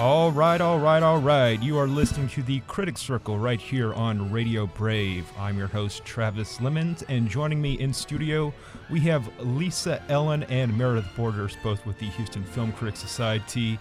All 0.00 0.32
right, 0.32 0.62
all 0.62 0.78
right, 0.78 1.02
all 1.02 1.18
right. 1.18 1.62
You 1.62 1.76
are 1.76 1.86
listening 1.86 2.26
to 2.30 2.42
the 2.42 2.60
Critic 2.60 2.96
Circle 2.96 3.38
right 3.38 3.60
here 3.60 3.92
on 3.92 4.32
Radio 4.32 4.66
Brave. 4.66 5.30
I'm 5.38 5.58
your 5.58 5.66
host, 5.66 6.06
Travis 6.06 6.58
Lemons, 6.58 7.04
and 7.10 7.28
joining 7.28 7.60
me 7.60 7.74
in 7.78 7.92
studio, 7.92 8.54
we 8.88 9.00
have 9.00 9.30
Lisa 9.40 10.02
Ellen 10.08 10.44
and 10.44 10.74
Meredith 10.78 11.04
Borders, 11.14 11.54
both 11.62 11.84
with 11.84 11.98
the 11.98 12.06
Houston 12.06 12.44
Film 12.44 12.72
Critics 12.72 12.98
Society. 12.98 13.78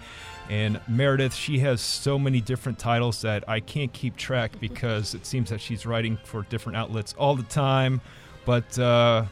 And 0.50 0.82
Meredith, 0.90 1.34
she 1.34 1.58
has 1.60 1.80
so 1.80 2.20
many 2.20 2.42
different 2.42 2.78
titles 2.78 3.22
that 3.22 3.48
I 3.48 3.62
can't 3.62 3.94
keep 3.94 4.18
track 4.18 4.60
because 4.60 5.14
it 5.14 5.26
seems 5.26 5.50
that 5.52 5.62
she's 5.62 5.86
writing 5.86 6.18
for 6.26 6.42
different 6.50 6.78
outlets 6.78 7.16
all 7.18 7.38
the 7.38 7.44
time. 7.44 8.02
But 8.44 8.78
uh, 8.78 9.24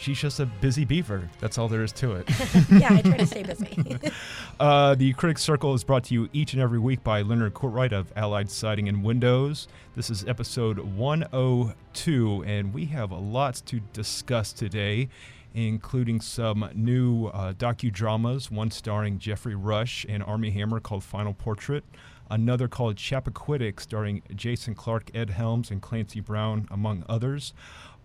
she's 0.00 0.18
just 0.18 0.40
a 0.40 0.46
busy 0.46 0.84
beaver. 0.84 1.28
That's 1.40 1.58
all 1.58 1.68
there 1.68 1.84
is 1.84 1.92
to 1.92 2.12
it. 2.12 2.28
yeah, 2.70 2.94
I 2.94 3.02
try 3.02 3.18
to 3.18 3.26
stay 3.26 3.42
busy. 3.42 3.98
uh, 4.60 4.94
the 4.94 5.12
Critics 5.12 5.42
Circle 5.42 5.74
is 5.74 5.84
brought 5.84 6.04
to 6.04 6.14
you 6.14 6.28
each 6.32 6.54
and 6.54 6.62
every 6.62 6.78
week 6.78 7.04
by 7.04 7.22
Leonard 7.22 7.54
Courtwright 7.54 7.92
of 7.92 8.12
Allied 8.16 8.50
Siding 8.50 8.88
and 8.88 9.04
Windows. 9.04 9.68
This 9.94 10.08
is 10.08 10.26
episode 10.26 10.78
102, 10.78 12.44
and 12.46 12.72
we 12.72 12.86
have 12.86 13.10
a 13.10 13.18
lot 13.18 13.60
to 13.66 13.80
discuss 13.92 14.52
today, 14.52 15.10
including 15.54 16.20
some 16.20 16.68
new 16.74 17.26
uh, 17.26 17.52
docudramas, 17.52 18.50
one 18.50 18.70
starring 18.70 19.18
Geoffrey 19.18 19.54
Rush 19.54 20.06
and 20.08 20.22
Armie 20.22 20.50
Hammer 20.50 20.80
called 20.80 21.04
Final 21.04 21.34
Portrait, 21.34 21.84
another 22.30 22.68
called 22.68 22.96
Chappaquiddick 22.96 23.80
starring 23.80 24.22
Jason 24.34 24.74
Clarke, 24.74 25.10
Ed 25.14 25.30
Helms, 25.30 25.70
and 25.70 25.82
Clancy 25.82 26.20
Brown, 26.20 26.66
among 26.70 27.04
others. 27.08 27.52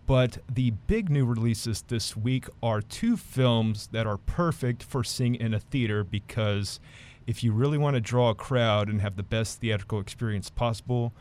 But 0.06 0.38
the 0.52 0.70
big 0.70 1.10
new 1.10 1.26
releases 1.26 1.82
this 1.82 2.16
week 2.16 2.46
are 2.62 2.80
two 2.80 3.16
films 3.16 3.88
that 3.88 4.06
are 4.06 4.18
perfect 4.18 4.84
for 4.84 5.02
seeing 5.02 5.34
in 5.34 5.52
a 5.52 5.58
theater 5.58 6.04
because 6.04 6.78
if 7.26 7.42
you 7.42 7.52
really 7.52 7.76
want 7.76 7.94
to 7.94 8.00
draw 8.00 8.30
a 8.30 8.34
crowd 8.34 8.88
and 8.88 9.00
have 9.00 9.16
the 9.16 9.24
best 9.24 9.60
theatrical 9.60 9.98
experience 9.98 10.48
possible, 10.48 11.12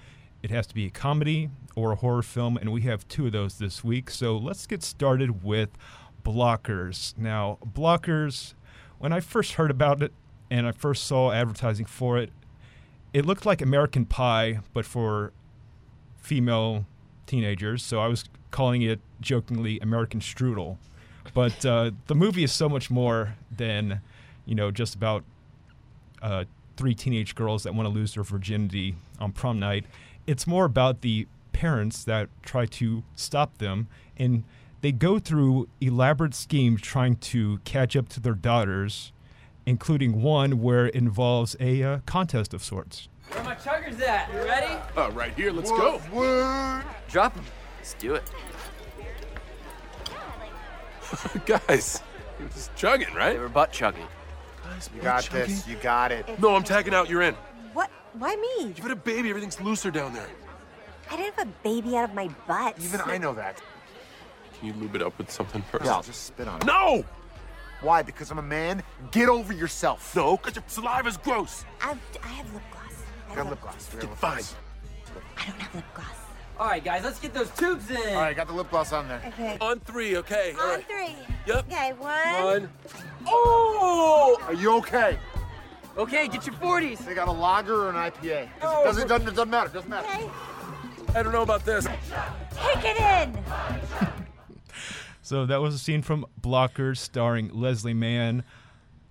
it 0.44 0.52
has 0.52 0.67
to 0.67 0.75
be 0.75 0.86
a 0.86 0.91
comedy 0.91 1.50
or 1.75 1.94
a 1.94 1.95
horror 1.95 2.22
film, 2.22 2.58
and 2.58 2.72
we 2.72 2.81
have 2.81 3.08
two 3.08 3.25
of 3.25 3.31
those 3.31 3.58
this 3.58 3.83
week. 3.83 4.11
So 4.11 4.38
let's 4.38 4.67
get 4.67 4.83
started 4.83 5.44
with 5.44 5.69
Blockers. 6.23 7.17
Now, 7.17 7.58
Blockers, 7.66 8.53
when 9.00 9.11
I 9.11 9.19
first 9.19 9.53
heard 9.53 9.72
about 9.72 10.03
it 10.03 10.13
and 10.52 10.67
I 10.67 10.72
first 10.72 11.06
saw 11.06 11.31
advertising 11.31 11.88
for 11.88 12.19
it, 12.19 12.30
it 13.13 13.25
looked 13.25 13.47
like 13.47 13.63
American 13.63 14.06
Pie, 14.06 14.59
but 14.73 14.86
for 14.86 15.31
female 16.17 16.86
teenagers. 17.25 17.81
So 17.81 18.00
I 18.00 18.08
was 18.08 18.25
calling 18.56 18.84
it 18.84 19.02
jokingly 19.20 19.81
American 19.81 20.22
Strudel. 20.22 20.78
But 21.34 21.66
uh, 21.66 21.92
the 22.08 22.16
movie 22.16 22.45
is 22.45 22.53
so 22.53 22.70
much 22.70 22.89
more 22.89 23.36
than, 23.52 24.00
you 24.45 24.56
know, 24.56 24.72
just 24.72 24.95
about 24.95 25.25
uh, 26.22 26.45
three 26.78 26.95
teenage 26.95 27.36
girls 27.36 27.64
that 27.64 27.75
want 27.75 27.86
to 27.86 27.94
lose 27.94 28.14
their 28.14 28.23
virginity 28.23 28.95
on 29.20 29.34
prom 29.34 29.59
night. 29.59 29.86
It's 30.25 30.47
more 30.47 30.64
about 30.64 31.02
the 31.02 31.28
parents 31.52 32.06
that 32.06 32.30
try 32.44 32.66
to 32.66 33.03
stop 33.17 33.58
them, 33.58 33.89
and 34.16 34.45
they 34.80 34.94
go 34.94 35.19
through 35.19 35.67
elaborate 35.81 36.34
schemes 36.34 36.81
trying 36.81 37.17
to 37.17 37.59
catch 37.66 37.97
up 37.97 38.08
to 38.08 38.22
their 38.22 38.36
daughters, 38.36 39.12
including 39.66 40.22
one 40.22 40.62
where 40.62 40.86
it 40.88 40.95
involves 40.95 41.58
a 41.59 41.84
uh, 41.84 42.00
contest 42.06 42.53
of 42.53 42.64
sorts. 42.64 43.09
Where 43.31 43.44
my 43.44 43.56
chuggers 43.56 44.00
at? 44.00 44.34
You 44.34 44.40
ready? 44.45 44.81
Uh, 44.95 45.12
right 45.12 45.34
here. 45.36 45.52
Let's 45.52 45.72
go. 45.72 46.00
Drop 47.09 47.36
them. 47.36 47.44
Let's 47.86 47.94
do 48.00 48.16
it. 48.16 48.23
Guys, 51.45 52.02
you're 52.39 52.50
just 52.50 52.75
chugging, 52.75 53.09
They 53.14 53.19
right? 53.19 53.39
were 53.39 53.47
butt 53.47 53.72
chugging. 53.72 54.08
Guys, 54.64 54.89
You 54.95 55.02
got 55.03 55.30
this. 55.30 55.67
You 55.67 55.75
got 55.75 56.11
it. 56.11 56.28
No, 56.39 56.56
I'm 56.56 56.63
tagging 56.63 56.95
out. 56.95 57.11
You're 57.11 57.22
in. 57.22 57.36
What? 57.73 57.91
Why 58.13 58.36
me? 58.38 58.69
You've 58.69 58.80
had 58.80 58.89
a 58.89 58.95
baby. 58.95 59.30
Everything's 59.30 59.62
looser 59.62 59.91
down 59.91 60.16
there. 60.16 60.28
I 61.12 61.16
didn't 61.16 61.35
have 61.35 61.47
a 61.47 61.51
baby 61.62 61.96
out 61.96 62.09
of 62.09 62.16
my 62.16 62.28
butt. 62.47 62.75
Even 62.84 63.01
I 63.01 63.19
know 63.19 63.35
that. 63.35 63.62
Can 64.57 64.69
you 64.69 64.73
lube 64.73 64.96
it 64.96 65.03
up 65.03 65.16
with 65.19 65.29
something 65.29 65.62
first? 65.62 65.85
Yeah, 65.85 65.94
I'll 65.94 66.02
just 66.02 66.23
spit 66.23 66.47
on 66.47 66.62
it. 66.62 66.66
No! 66.66 67.06
Why? 67.81 68.02
Because 68.02 68.31
I'm 68.31 68.40
a 68.40 68.41
man? 68.41 68.81
Get 69.12 69.29
over 69.29 69.53
yourself. 69.53 70.16
No, 70.16 70.38
because 70.38 70.56
your 70.56 70.63
saliva's 70.63 71.17
gross. 71.17 71.66
I've, 71.84 72.00
I 72.23 72.28
have 72.29 72.52
lip 72.52 72.63
gloss. 72.72 73.03
I 73.29 73.34
I 73.34 73.35
have 73.35 73.44
got 73.44 73.50
lip 73.52 73.62
gloss. 73.62 73.90
I 73.91 73.94
got 73.94 74.02
Get 74.02 74.09
lip 74.09 74.17
fine. 74.17 74.44
I 75.38 75.46
don't 75.46 75.59
have 75.62 75.75
lip 75.75 75.85
gloss. 75.94 76.25
All 76.57 76.67
right, 76.67 76.83
guys, 76.83 77.03
let's 77.03 77.19
get 77.19 77.33
those 77.33 77.49
tubes 77.51 77.89
in. 77.89 77.97
All 77.97 78.21
right, 78.21 78.35
got 78.35 78.47
the 78.47 78.53
lip 78.53 78.69
gloss 78.69 78.93
on 78.93 79.07
there. 79.09 79.21
Okay. 79.27 79.57
On 79.59 79.79
three, 79.81 80.17
okay? 80.17 80.53
On 80.53 80.69
right. 80.69 80.88
three. 80.88 81.16
Yep. 81.47 81.66
Okay, 81.71 81.93
one. 81.93 82.43
One. 82.43 82.69
Oh! 83.27 84.39
Are 84.43 84.53
you 84.53 84.77
okay? 84.77 85.19
Okay, 85.97 86.27
get 86.27 86.45
your 86.45 86.55
40s. 86.55 86.99
They 86.99 87.13
got 87.13 87.27
a 87.27 87.31
lager 87.31 87.85
or 87.85 87.89
an 87.89 87.95
IPA. 87.95 88.49
Oh, 88.61 88.81
it 88.81 88.85
doesn't, 88.85 89.07
doesn't, 89.07 89.27
it 89.27 89.31
doesn't 89.31 89.49
matter. 89.49 89.69
It 89.69 89.73
doesn't 89.73 89.89
matter. 89.89 90.07
Okay. 90.07 90.29
I 91.13 91.23
don't 91.23 91.33
know 91.33 91.41
about 91.41 91.66
this. 91.66 91.85
Take 92.55 92.83
it 92.83 92.99
in. 92.99 93.37
So 95.22 95.45
that 95.45 95.61
was 95.61 95.73
a 95.73 95.79
scene 95.79 96.01
from 96.01 96.25
Blockers 96.39 96.97
starring 96.97 97.49
Leslie 97.49 97.93
Mann, 97.93 98.43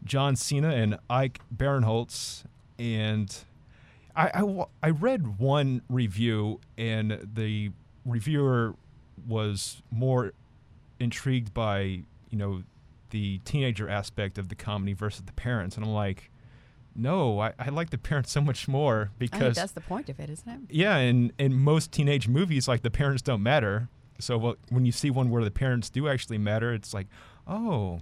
John 0.04 0.36
Cena, 0.36 0.68
and 0.68 0.98
Ike 1.10 1.40
Barinholtz. 1.54 2.44
And 2.78 3.34
I, 4.16 4.30
I 4.34 4.64
I 4.82 4.90
read 4.90 5.38
one 5.38 5.82
review, 5.88 6.60
and 6.78 7.20
the 7.34 7.70
reviewer 8.04 8.74
was 9.26 9.82
more 9.90 10.32
intrigued 11.00 11.52
by, 11.54 11.80
you 12.30 12.38
know, 12.38 12.62
the 13.10 13.38
teenager 13.44 13.88
aspect 13.88 14.38
of 14.38 14.48
the 14.48 14.54
comedy 14.54 14.92
versus 14.92 15.22
the 15.24 15.32
parents. 15.32 15.76
And 15.76 15.84
I'm 15.84 15.92
like, 15.92 16.30
no, 16.96 17.40
I, 17.40 17.52
I 17.58 17.68
like 17.70 17.90
the 17.90 17.98
parents 17.98 18.30
so 18.30 18.40
much 18.40 18.68
more 18.68 19.10
because 19.18 19.56
that's 19.56 19.72
the 19.72 19.80
point 19.80 20.08
of 20.08 20.20
it, 20.20 20.30
isn't 20.30 20.48
it? 20.48 20.60
yeah, 20.74 20.96
and 20.96 21.32
in 21.38 21.54
most 21.54 21.92
teenage 21.92 22.28
movies, 22.28 22.68
like 22.68 22.82
the 22.82 22.90
parents 22.90 23.22
don't 23.22 23.42
matter. 23.42 23.88
So 24.20 24.38
well, 24.38 24.56
when 24.68 24.86
you 24.86 24.92
see 24.92 25.10
one 25.10 25.30
where 25.30 25.42
the 25.42 25.50
parents 25.50 25.90
do 25.90 26.08
actually 26.08 26.38
matter, 26.38 26.72
it's 26.72 26.94
like, 26.94 27.08
oh, 27.48 28.00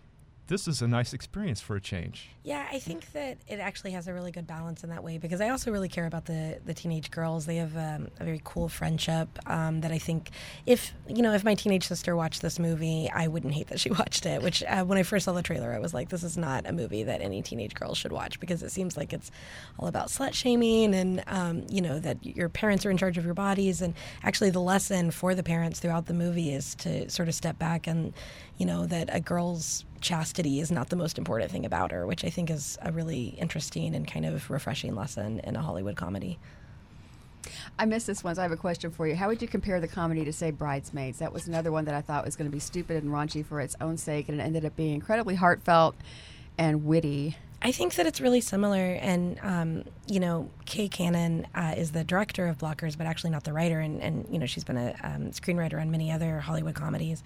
this 0.52 0.68
is 0.68 0.82
a 0.82 0.86
nice 0.86 1.14
experience 1.14 1.62
for 1.62 1.76
a 1.76 1.80
change. 1.80 2.28
yeah, 2.44 2.68
I 2.70 2.78
think 2.78 3.10
that 3.12 3.38
it 3.48 3.58
actually 3.58 3.92
has 3.92 4.06
a 4.06 4.12
really 4.12 4.30
good 4.30 4.46
balance 4.46 4.84
in 4.84 4.90
that 4.90 5.02
way 5.02 5.16
because 5.16 5.40
I 5.40 5.48
also 5.48 5.70
really 5.70 5.88
care 5.88 6.04
about 6.04 6.26
the 6.26 6.58
the 6.66 6.74
teenage 6.74 7.10
girls. 7.10 7.46
They 7.46 7.56
have 7.56 7.74
um, 7.74 8.08
a 8.20 8.24
very 8.24 8.40
cool 8.44 8.68
friendship 8.68 9.28
um, 9.46 9.80
that 9.80 9.92
I 9.92 9.98
think 9.98 10.30
if 10.66 10.92
you 11.08 11.22
know 11.22 11.32
if 11.32 11.42
my 11.42 11.54
teenage 11.54 11.88
sister 11.88 12.14
watched 12.14 12.42
this 12.42 12.58
movie, 12.58 13.10
I 13.10 13.28
wouldn't 13.28 13.54
hate 13.54 13.68
that 13.68 13.80
she 13.80 13.90
watched 14.00 14.26
it. 14.26 14.42
Which 14.42 14.62
uh, 14.64 14.84
when 14.84 14.98
I 14.98 15.04
first 15.04 15.24
saw 15.24 15.32
the 15.32 15.42
trailer, 15.42 15.72
I 15.72 15.78
was 15.78 15.94
like, 15.94 16.10
this 16.10 16.22
is 16.22 16.36
not 16.36 16.66
a 16.66 16.72
movie 16.72 17.02
that 17.04 17.22
any 17.22 17.40
teenage 17.40 17.74
girl 17.74 17.94
should 17.94 18.12
watch 18.12 18.38
because 18.38 18.62
it 18.62 18.72
seems 18.72 18.94
like 18.94 19.14
it's 19.14 19.30
all 19.78 19.88
about 19.88 20.08
slut 20.08 20.34
shaming 20.34 20.94
and 20.94 21.24
um, 21.28 21.64
you 21.70 21.80
know 21.80 21.98
that 21.98 22.18
your 22.26 22.50
parents 22.50 22.84
are 22.84 22.90
in 22.90 22.98
charge 22.98 23.16
of 23.16 23.24
your 23.24 23.32
bodies. 23.32 23.80
And 23.80 23.94
actually, 24.22 24.50
the 24.50 24.60
lesson 24.60 25.12
for 25.12 25.34
the 25.34 25.42
parents 25.42 25.80
throughout 25.80 26.04
the 26.04 26.14
movie 26.14 26.52
is 26.52 26.74
to 26.74 27.08
sort 27.08 27.28
of 27.28 27.34
step 27.34 27.58
back 27.58 27.86
and 27.86 28.12
you 28.58 28.66
know 28.66 28.84
that 28.84 29.08
a 29.10 29.18
girl's 29.18 29.86
chastity 30.02 30.60
is 30.60 30.70
not 30.70 30.90
the 30.90 30.96
most 30.96 31.16
important 31.16 31.50
thing 31.50 31.64
about 31.64 31.92
her, 31.92 32.06
which 32.06 32.24
I 32.24 32.30
think 32.30 32.50
is 32.50 32.78
a 32.82 32.92
really 32.92 33.36
interesting 33.38 33.94
and 33.94 34.06
kind 34.06 34.26
of 34.26 34.50
refreshing 34.50 34.94
lesson 34.94 35.40
in 35.40 35.56
a 35.56 35.62
Hollywood 35.62 35.96
comedy. 35.96 36.38
I 37.78 37.86
missed 37.86 38.06
this 38.06 38.22
one, 38.22 38.34
so 38.34 38.40
I 38.40 38.44
have 38.44 38.52
a 38.52 38.56
question 38.56 38.90
for 38.90 39.06
you. 39.08 39.16
How 39.16 39.28
would 39.28 39.42
you 39.42 39.48
compare 39.48 39.80
the 39.80 39.88
comedy 39.88 40.24
to, 40.24 40.32
say, 40.32 40.50
Bridesmaids? 40.50 41.18
That 41.18 41.32
was 41.32 41.48
another 41.48 41.72
one 41.72 41.84
that 41.86 41.94
I 41.94 42.00
thought 42.00 42.24
was 42.24 42.36
going 42.36 42.48
to 42.48 42.54
be 42.54 42.60
stupid 42.60 43.02
and 43.02 43.12
raunchy 43.12 43.44
for 43.44 43.60
its 43.60 43.74
own 43.80 43.96
sake, 43.96 44.28
and 44.28 44.40
it 44.40 44.44
ended 44.44 44.64
up 44.64 44.76
being 44.76 44.94
incredibly 44.94 45.34
heartfelt 45.34 45.96
and 46.58 46.84
witty. 46.84 47.36
I 47.64 47.70
think 47.70 47.94
that 47.94 48.06
it's 48.06 48.20
really 48.20 48.40
similar, 48.40 48.98
and 49.00 49.38
um, 49.40 49.84
you 50.08 50.18
know, 50.18 50.50
Kay 50.66 50.88
Cannon 50.88 51.46
uh, 51.54 51.74
is 51.76 51.92
the 51.92 52.02
director 52.02 52.48
of 52.48 52.58
Blockers, 52.58 52.98
but 52.98 53.06
actually 53.06 53.30
not 53.30 53.44
the 53.44 53.52
writer, 53.52 53.78
and, 53.78 54.02
and 54.02 54.26
you 54.30 54.38
know, 54.38 54.46
she's 54.46 54.64
been 54.64 54.76
a 54.76 54.94
um, 55.04 55.30
screenwriter 55.30 55.80
on 55.80 55.90
many 55.90 56.10
other 56.10 56.40
Hollywood 56.40 56.74
comedies. 56.74 57.22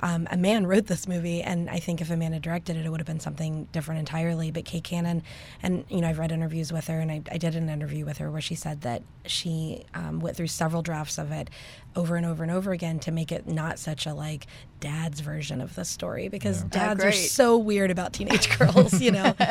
Um, 0.00 0.28
a 0.30 0.36
man 0.36 0.66
wrote 0.66 0.86
this 0.86 1.08
movie, 1.08 1.42
and 1.42 1.68
I 1.70 1.78
think 1.78 2.00
if 2.00 2.10
a 2.10 2.16
man 2.16 2.32
had 2.32 2.42
directed 2.42 2.76
it, 2.76 2.86
it 2.86 2.90
would 2.90 3.00
have 3.00 3.06
been 3.06 3.20
something 3.20 3.68
different 3.72 4.00
entirely. 4.00 4.50
But 4.50 4.64
Kay 4.64 4.80
Cannon, 4.80 5.22
and 5.62 5.84
you 5.88 6.00
know, 6.00 6.08
I've 6.08 6.18
read 6.18 6.32
interviews 6.32 6.72
with 6.72 6.86
her, 6.88 7.00
and 7.00 7.10
I, 7.10 7.22
I 7.30 7.38
did 7.38 7.54
an 7.54 7.68
interview 7.68 8.04
with 8.04 8.18
her 8.18 8.30
where 8.30 8.40
she 8.40 8.54
said 8.54 8.82
that 8.82 9.02
she 9.26 9.84
um, 9.94 10.20
went 10.20 10.36
through 10.36 10.48
several 10.48 10.82
drafts 10.82 11.18
of 11.18 11.32
it 11.32 11.48
over 11.96 12.16
and 12.16 12.26
over 12.26 12.42
and 12.42 12.52
over 12.52 12.72
again 12.72 12.98
to 13.00 13.10
make 13.10 13.30
it 13.30 13.46
not 13.46 13.78
such 13.78 14.06
a 14.06 14.14
like 14.14 14.46
dad's 14.80 15.20
version 15.20 15.60
of 15.60 15.74
the 15.76 15.84
story 15.84 16.28
because 16.28 16.62
dads 16.64 17.02
are 17.02 17.12
so 17.12 17.56
weird 17.56 17.90
about 17.90 18.12
teenage 18.12 18.58
girls, 18.58 19.00
you 19.00 19.12
know. 19.12 19.34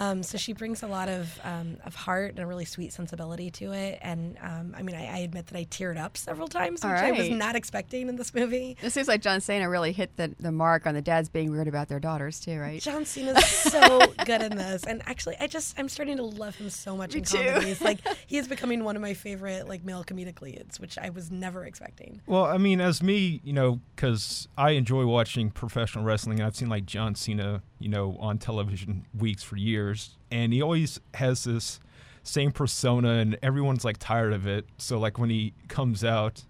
Um, 0.00 0.22
so 0.22 0.38
she 0.38 0.52
brings 0.52 0.84
a 0.84 0.86
lot 0.86 1.08
of 1.08 1.40
um, 1.42 1.78
of 1.84 1.96
heart 1.96 2.30
and 2.30 2.38
a 2.38 2.46
really 2.46 2.64
sweet 2.64 2.92
sensibility 2.92 3.50
to 3.52 3.72
it. 3.72 3.98
And 4.00 4.38
um, 4.40 4.72
I 4.76 4.82
mean, 4.82 4.94
I, 4.94 5.06
I 5.06 5.18
admit 5.18 5.48
that 5.48 5.58
I 5.58 5.64
teared 5.64 5.98
up 5.98 6.16
several 6.16 6.46
times, 6.46 6.84
which 6.84 6.92
All 6.92 6.96
I 6.96 7.10
was 7.10 7.28
not 7.30 7.56
expecting 7.56 8.08
in 8.08 8.14
this 8.14 8.32
movie. 8.32 8.76
It 8.80 8.90
seems 8.90 9.08
like 9.08 9.22
John 9.22 9.40
Cena 9.40 9.68
really 9.68 9.87
hit 9.92 10.16
the, 10.16 10.34
the 10.40 10.52
mark 10.52 10.86
on 10.86 10.94
the 10.94 11.02
dads 11.02 11.28
being 11.28 11.50
weird 11.50 11.68
about 11.68 11.88
their 11.88 12.00
daughters, 12.00 12.40
too, 12.40 12.58
right? 12.58 12.80
John 12.80 13.04
Cena's 13.04 13.44
so 13.46 14.12
good 14.24 14.42
in 14.42 14.56
this, 14.56 14.84
and 14.84 15.02
actually, 15.06 15.36
I 15.40 15.46
just 15.46 15.78
I'm 15.78 15.88
starting 15.88 16.16
to 16.18 16.22
love 16.22 16.56
him 16.56 16.70
so 16.70 16.96
much 16.96 17.12
Me 17.14 17.18
in 17.18 17.24
too. 17.24 17.38
comedies. 17.38 17.80
Like 17.80 17.98
he 18.26 18.36
is 18.38 18.48
becoming 18.48 18.84
one 18.84 18.96
of 18.96 19.02
my 19.02 19.14
favorite 19.14 19.68
like 19.68 19.84
male 19.84 20.04
comedic 20.04 20.40
leads, 20.40 20.78
which 20.80 20.98
I 20.98 21.10
was 21.10 21.30
never 21.30 21.64
expecting. 21.64 22.20
Well, 22.26 22.44
I 22.44 22.58
mean, 22.58 22.80
as 22.80 23.02
me, 23.02 23.40
you 23.44 23.52
know, 23.52 23.80
because 23.94 24.48
I 24.56 24.70
enjoy 24.70 25.06
watching 25.06 25.50
professional 25.50 26.04
wrestling. 26.04 26.38
And 26.40 26.46
I've 26.46 26.56
seen 26.56 26.68
like 26.68 26.86
John 26.86 27.14
Cena, 27.14 27.62
you 27.78 27.88
know, 27.88 28.16
on 28.20 28.38
television 28.38 29.06
weeks 29.16 29.42
for 29.42 29.56
years, 29.56 30.16
and 30.30 30.52
he 30.52 30.60
always 30.62 31.00
has 31.14 31.44
this 31.44 31.80
same 32.22 32.52
persona, 32.52 33.10
and 33.10 33.38
everyone's 33.42 33.84
like 33.84 33.96
tired 33.98 34.32
of 34.32 34.46
it. 34.46 34.66
So 34.76 34.98
like 34.98 35.18
when 35.18 35.30
he 35.30 35.54
comes 35.68 36.04
out, 36.04 36.44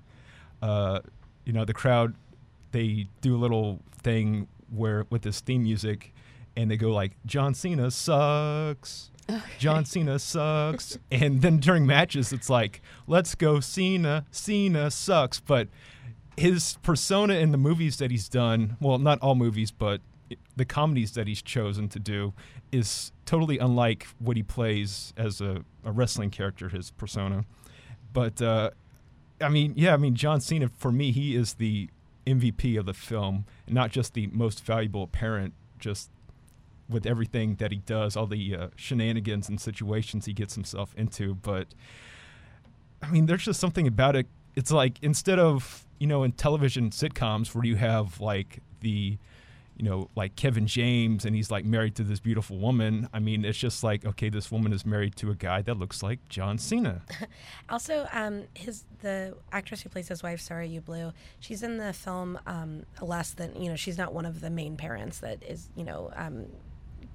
uh, 0.63 1.01
you 1.45 1.53
know, 1.53 1.65
the 1.65 1.75
crowd 1.75 2.15
they 2.73 3.09
do 3.21 3.37
a 3.37 3.39
little 3.39 3.81
thing 4.03 4.49
where 4.75 5.07
with 5.11 5.23
this 5.23 5.41
theme 5.41 5.63
music, 5.63 6.15
and 6.57 6.71
they 6.71 6.77
go 6.77 6.93
like 6.93 7.13
John 7.25 7.55
Cena 7.55 7.91
sucks. 7.91 9.11
John 9.59 9.85
Cena 9.85 10.19
sucks. 10.19 10.99
And 11.11 11.43
then 11.43 11.59
during 11.59 11.87
matches, 11.87 12.33
it's 12.33 12.51
like, 12.51 12.81
let's 13.07 13.35
go 13.35 13.61
Cena. 13.61 14.27
Cena 14.31 14.91
sucks. 14.91 15.41
But 15.41 15.69
his 16.37 16.79
persona 16.83 17.35
in 17.35 17.53
the 17.53 17.59
movies 17.59 17.99
that 17.99 18.11
he's 18.11 18.29
done, 18.29 18.77
well, 18.81 18.99
not 18.99 19.21
all 19.21 19.35
movies, 19.35 19.71
but 19.71 20.01
the 20.57 20.65
comedies 20.65 21.13
that 21.13 21.27
he's 21.27 21.43
chosen 21.43 21.89
to 21.89 21.99
do, 21.99 22.33
is 22.71 23.13
totally 23.25 23.59
unlike 23.59 24.07
what 24.19 24.37
he 24.37 24.43
plays 24.43 25.13
as 25.17 25.41
a, 25.41 25.65
a 25.85 25.93
wrestling 25.93 26.31
character, 26.31 26.69
his 26.69 26.91
persona. 26.93 27.45
But, 28.13 28.41
uh, 28.43 28.71
I 29.41 29.49
mean, 29.49 29.75
yeah, 29.77 29.95
I 29.95 29.97
mean, 29.97 30.15
John 30.15 30.41
Cena, 30.41 30.69
for 30.69 30.93
me, 30.93 31.13
he 31.13 31.35
is 31.35 31.55
the 31.55 31.89
MVP 32.29 32.79
of 32.79 32.87
the 32.87 32.95
film, 32.95 33.45
not 33.67 33.91
just 33.91 34.15
the 34.15 34.27
most 34.29 34.65
valuable 34.65 35.07
parent, 35.07 35.55
just 35.79 36.11
with 36.89 37.07
everything 37.07 37.57
that 37.57 37.71
he 37.71 37.79
does, 37.79 38.17
all 38.17 38.27
the 38.27 38.57
uh, 38.57 38.69
shenanigans 38.77 39.49
and 39.49 39.61
situations 39.61 40.27
he 40.27 40.33
gets 40.33 40.55
himself 40.55 40.95
into. 40.97 41.35
But 41.35 41.69
I 43.03 43.11
mean, 43.11 43.27
there's 43.27 43.45
just 43.45 43.61
something 43.61 43.87
about 43.87 44.17
it. 44.17 44.27
It's 44.57 44.71
like 44.71 44.99
instead 45.03 45.39
of 45.39 45.87
you 45.99 46.07
know 46.07 46.23
in 46.23 46.33
television 46.33 46.91
sitcoms 46.91 47.55
where 47.55 47.65
you 47.65 47.77
have 47.77 48.21
like 48.21 48.61
the 48.81 49.19
you 49.79 49.89
know 49.89 50.11
like 50.17 50.37
Kevin 50.37 50.67
James 50.67 51.25
and 51.25 51.35
he's 51.35 51.51
like 51.51 51.65
married 51.65 51.95
to 51.97 52.03
this 52.03 52.21
beautiful 52.21 52.59
woman. 52.59 53.09
I 53.13 53.21
mean, 53.21 53.45
it's 53.45 53.59
just 53.59 53.83
like 53.83 54.05
okay, 54.05 54.29
this 54.29 54.51
woman 54.51 54.73
is 54.73 54.85
married 54.85 55.17
to 55.17 55.31
a 55.31 55.35
guy 55.35 55.63
that 55.63 55.79
looks 55.79 56.03
like 56.03 56.29
John 56.29 56.59
Cena. 56.59 57.03
Also, 57.71 58.09
um, 58.13 58.45
his 58.55 58.85
the 59.01 59.37
actress 59.53 59.83
who 59.83 59.91
plays 59.91 60.09
his 60.09 60.23
wife, 60.23 60.41
Sarayu 60.41 60.83
Blue, 60.83 61.13
she's 61.39 61.63
in 61.63 61.77
the 61.77 61.93
film 61.93 62.39
um, 62.47 62.85
less 63.03 63.33
than 63.33 63.55
you 63.61 63.69
know. 63.69 63.77
She's 63.77 63.99
not 63.99 64.15
one 64.15 64.25
of 64.25 64.41
the 64.41 64.49
main 64.49 64.77
parents 64.77 65.19
that 65.21 65.43
is 65.43 65.69
you 65.77 65.85
know 65.85 66.11
um, 66.17 66.47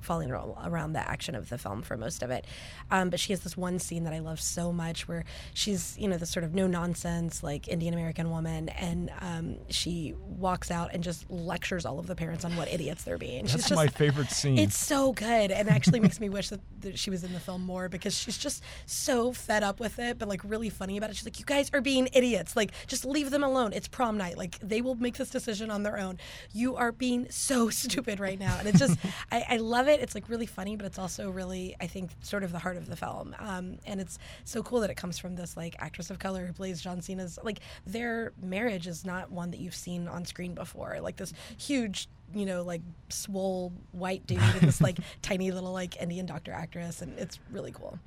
falling 0.03 0.31
around 0.31 0.93
the 0.93 0.99
action 0.99 1.35
of 1.35 1.49
the 1.49 1.57
film 1.57 1.81
for 1.81 1.97
most 1.97 2.21
of 2.23 2.29
it. 2.29 2.45
Um, 2.91 3.09
but 3.09 3.19
she 3.19 3.33
has 3.33 3.41
this 3.41 3.57
one 3.57 3.79
scene 3.79 4.03
that 4.03 4.13
I 4.13 4.19
love 4.19 4.39
so 4.39 4.71
much 4.71 5.07
where 5.07 5.23
she's, 5.53 5.97
you 5.97 6.07
know, 6.07 6.17
this 6.17 6.29
sort 6.29 6.43
of 6.43 6.53
no 6.53 6.67
nonsense, 6.67 7.43
like 7.43 7.67
Indian 7.67 7.93
American 7.93 8.29
woman, 8.29 8.69
and 8.69 9.11
um, 9.21 9.57
she 9.69 10.13
walks 10.19 10.71
out 10.71 10.93
and 10.93 11.03
just 11.03 11.29
lectures 11.29 11.85
all 11.85 11.99
of 11.99 12.07
the 12.07 12.15
parents 12.15 12.45
on 12.45 12.55
what 12.55 12.67
idiots 12.67 13.03
they're 13.03 13.17
being. 13.17 13.45
She's 13.45 13.53
That's 13.53 13.69
just, 13.69 13.75
my 13.75 13.87
favorite 13.87 14.29
scene. 14.29 14.57
It's 14.57 14.77
so 14.77 15.13
good 15.13 15.51
and 15.51 15.69
actually 15.69 15.99
makes 15.99 16.19
me 16.19 16.29
wish 16.29 16.49
that, 16.49 16.59
that 16.83 16.99
she 16.99 17.09
was 17.09 17.23
in 17.23 17.33
the 17.33 17.39
film 17.39 17.63
more 17.63 17.89
because 17.89 18.17
she's 18.17 18.37
just 18.37 18.63
so 18.85 19.33
fed 19.33 19.63
up 19.63 19.79
with 19.79 19.99
it, 19.99 20.17
but 20.17 20.27
like 20.27 20.41
really 20.43 20.69
funny 20.69 20.97
about 20.97 21.09
it. 21.09 21.15
She's 21.15 21.25
like, 21.25 21.39
You 21.39 21.45
guys 21.45 21.69
are 21.73 21.81
being 21.81 22.07
idiots. 22.13 22.55
Like, 22.55 22.71
just 22.87 23.05
leave 23.05 23.31
them 23.31 23.43
alone. 23.43 23.73
It's 23.73 23.87
prom 23.87 24.17
night. 24.17 24.37
Like, 24.37 24.59
they 24.59 24.81
will 24.81 24.95
make 24.95 25.17
this 25.17 25.29
decision 25.29 25.71
on 25.71 25.83
their 25.83 25.97
own. 25.97 26.17
You 26.53 26.75
are 26.75 26.91
being 26.91 27.27
so 27.29 27.69
stupid 27.83 28.19
right 28.19 28.39
now. 28.39 28.57
And 28.59 28.67
it's 28.67 28.79
just, 28.79 28.97
I, 29.31 29.45
I 29.49 29.57
love 29.57 29.87
it. 29.87 29.99
It's 29.99 30.15
like 30.15 30.29
really 30.29 30.45
funny, 30.45 30.75
but 30.75 30.85
it's 30.85 30.99
also 30.99 31.29
really, 31.29 31.75
I 31.81 31.87
think, 31.87 32.11
sort 32.21 32.43
of 32.43 32.51
the 32.51 32.59
heart 32.59 32.77
of 32.77 32.87
the 32.87 32.95
film. 32.95 33.35
Um, 33.39 33.77
and 33.85 33.99
it's 33.99 34.19
so 34.43 34.63
cool 34.63 34.79
that 34.81 34.89
it 34.89 34.95
comes 34.95 35.17
from 35.17 35.35
this 35.35 35.57
like 35.57 35.75
actress 35.79 36.09
of 36.09 36.19
color 36.19 36.45
who 36.45 36.53
plays 36.53 36.81
John 36.81 37.01
Cena's, 37.01 37.39
like, 37.43 37.59
their 37.85 38.33
marriage 38.41 38.87
is 38.87 39.05
not 39.05 39.31
one 39.31 39.51
that 39.51 39.59
you've 39.59 39.75
seen 39.75 40.07
on 40.07 40.25
screen 40.25 40.53
before. 40.53 40.99
Like, 41.01 41.17
this 41.17 41.33
huge 41.57 42.07
you 42.33 42.45
know, 42.45 42.63
like 42.63 42.81
swole 43.09 43.73
white 43.91 44.25
dude 44.27 44.39
and 44.39 44.61
this 44.61 44.81
like 44.81 44.97
tiny 45.21 45.51
little 45.51 45.71
like 45.71 46.01
Indian 46.01 46.25
doctor 46.25 46.51
actress, 46.51 47.01
and 47.01 47.17
it's 47.17 47.39
really 47.51 47.71
cool. 47.71 47.99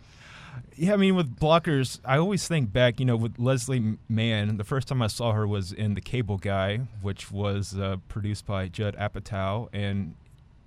Yeah, 0.75 0.95
I 0.95 0.97
mean, 0.97 1.17
with 1.17 1.39
blockers, 1.39 2.01
I 2.05 2.19
always 2.19 2.49
think 2.49 2.73
back, 2.73 2.99
you 2.99 3.07
know, 3.07 3.17
with 3.17 3.39
Leslie 3.39 3.99
Mann. 4.09 4.57
The 4.57 4.65
first 4.65 4.89
time 4.89 5.03
I 5.03 5.07
saw 5.07 5.33
her 5.33 5.47
was 5.47 5.73
in 5.73 5.95
The 5.95 6.01
Cable 6.01 6.39
Guy, 6.39 6.81
which 7.03 7.31
was 7.31 7.77
uh, 7.79 7.97
produced 8.09 8.47
by 8.47 8.69
Judd 8.69 8.97
Apatow. 8.97 9.69
And, 9.73 10.15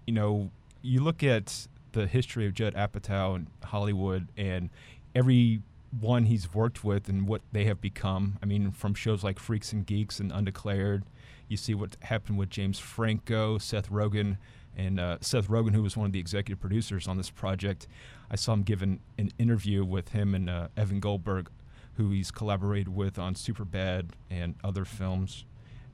you 0.05 0.13
know, 0.13 0.51
you 0.81 1.01
look 1.01 1.23
at 1.23 1.67
the 1.93 2.07
history 2.07 2.45
of 2.45 2.53
Judd 2.53 2.75
Apatow 2.75 3.35
in 3.35 3.47
Hollywood 3.63 4.27
and 4.37 4.69
every 5.15 5.61
one 5.99 6.25
he's 6.25 6.53
worked 6.53 6.83
with 6.83 7.09
and 7.09 7.27
what 7.27 7.41
they 7.51 7.65
have 7.65 7.81
become. 7.81 8.37
I 8.41 8.45
mean, 8.45 8.71
from 8.71 8.93
shows 8.93 9.23
like 9.23 9.39
Freaks 9.39 9.73
and 9.73 9.85
Geeks 9.85 10.19
and 10.19 10.31
Undeclared, 10.31 11.03
you 11.49 11.57
see 11.57 11.73
what 11.73 11.97
happened 12.01 12.37
with 12.37 12.49
James 12.49 12.79
Franco, 12.79 13.57
Seth 13.57 13.89
Rogen, 13.89 14.37
and 14.77 14.99
uh, 14.99 15.17
Seth 15.19 15.47
Rogen, 15.49 15.73
who 15.73 15.83
was 15.83 15.97
one 15.97 16.05
of 16.05 16.13
the 16.13 16.19
executive 16.19 16.59
producers 16.61 17.07
on 17.07 17.17
this 17.17 17.29
project. 17.29 17.87
I 18.31 18.35
saw 18.35 18.53
him 18.53 18.63
give 18.63 18.81
an, 18.81 18.99
an 19.17 19.31
interview 19.37 19.83
with 19.83 20.09
him 20.09 20.33
and 20.33 20.49
uh, 20.49 20.67
Evan 20.77 20.99
Goldberg, 20.99 21.49
who 21.95 22.11
he's 22.11 22.31
collaborated 22.31 22.89
with 22.89 23.19
on 23.19 23.33
Superbad 23.33 24.11
and 24.29 24.55
other 24.63 24.85
films. 24.85 25.45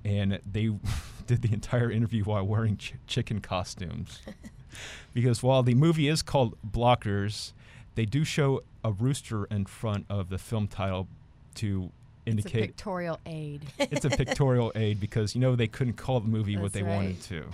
And 0.04 0.40
they 0.50 0.70
did 1.28 1.42
the 1.42 1.52
entire 1.54 1.90
interview 1.90 2.24
while 2.24 2.46
wearing 2.46 2.78
ch- 2.78 2.94
chicken 3.08 3.42
costumes. 3.42 4.22
because 5.14 5.42
while 5.42 5.64
the 5.64 5.74
movie 5.74 6.08
is 6.08 6.22
called 6.22 6.56
Blockers, 6.70 7.54
they 7.96 8.06
do 8.06 8.24
show 8.24 8.62
a 8.84 8.92
rooster 8.92 9.46
in 9.46 9.66
front 9.66 10.06
of 10.10 10.30
the 10.30 10.38
film 10.38 10.68
title 10.68 11.08
to 11.56 11.92
It's 12.26 12.34
a 12.34 12.38
indicate 12.38 12.62
pictorial 12.62 13.20
aid. 13.26 13.66
it's 13.78 14.06
a 14.06 14.10
pictorial 14.10 14.72
aid 14.76 15.00
because 15.00 15.36
you 15.36 15.42
know 15.42 15.56
they 15.56 15.68
couldn't 15.68 15.94
call 15.94 16.20
the 16.20 16.28
movie 16.28 16.56
what 16.56 16.74
That's 16.74 16.74
they 16.74 16.84
wanted 16.84 17.22
to. 17.24 17.46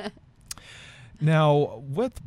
now, 1.20 1.82
with 1.88 2.20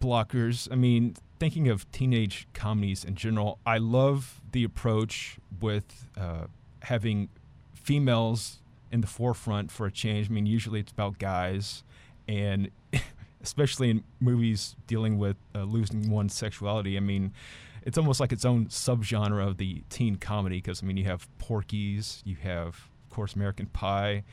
blockers, 0.00 0.70
I 0.70 0.74
mean, 0.74 1.16
thinking 1.38 1.68
of 1.68 1.90
teenage 1.92 2.46
comedies 2.52 3.04
in 3.04 3.14
general, 3.14 3.58
I 3.64 3.78
love 3.78 4.40
the 4.52 4.64
approach 4.64 5.38
with 5.60 6.08
uh, 6.16 6.46
having 6.82 7.28
females 7.74 8.58
in 8.90 9.00
the 9.00 9.06
forefront 9.06 9.70
for 9.70 9.86
a 9.86 9.90
change. 9.90 10.30
I 10.30 10.32
mean, 10.32 10.46
usually 10.46 10.80
it's 10.80 10.92
about 10.92 11.18
guys, 11.18 11.82
and 12.26 12.70
especially 13.42 13.90
in 13.90 14.04
movies 14.20 14.76
dealing 14.86 15.18
with 15.18 15.36
uh, 15.54 15.62
losing 15.62 16.10
one's 16.10 16.34
sexuality. 16.34 16.96
I 16.96 17.00
mean, 17.00 17.32
it's 17.82 17.98
almost 17.98 18.20
like 18.20 18.32
its 18.32 18.44
own 18.44 18.66
subgenre 18.66 19.46
of 19.46 19.56
the 19.56 19.82
teen 19.88 20.16
comedy 20.16 20.58
because 20.58 20.82
I 20.82 20.86
mean, 20.86 20.96
you 20.96 21.04
have 21.04 21.28
Porky's, 21.38 22.22
you 22.24 22.36
have, 22.36 22.68
of 22.68 23.10
course, 23.10 23.34
American 23.34 23.66
Pie, 23.66 24.24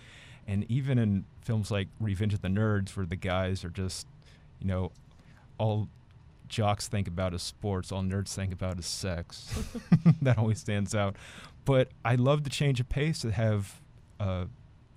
and 0.48 0.70
even 0.70 0.98
in 0.98 1.26
films 1.42 1.72
like 1.72 1.88
Revenge 2.00 2.34
of 2.34 2.42
the 2.42 2.48
Nerds, 2.48 2.96
where 2.96 3.06
the 3.06 3.16
guys 3.16 3.64
are 3.64 3.70
just, 3.70 4.08
you 4.60 4.68
know, 4.68 4.92
all 5.58 5.90
jocks 6.48 6.88
think 6.88 7.08
about 7.08 7.34
is 7.34 7.42
sports, 7.42 7.92
all 7.92 8.04
nerds 8.04 8.34
think 8.34 8.54
about 8.54 8.80
is 8.80 8.86
sex. 8.86 9.54
that 10.22 10.38
always 10.38 10.60
stands 10.60 10.94
out. 10.94 11.16
But 11.66 11.90
I 12.04 12.16
love 12.16 12.44
the 12.44 12.50
change 12.50 12.80
of 12.80 12.90
pace 12.90 13.20
to 13.20 13.32
have 13.32 13.82
a 14.20 14.48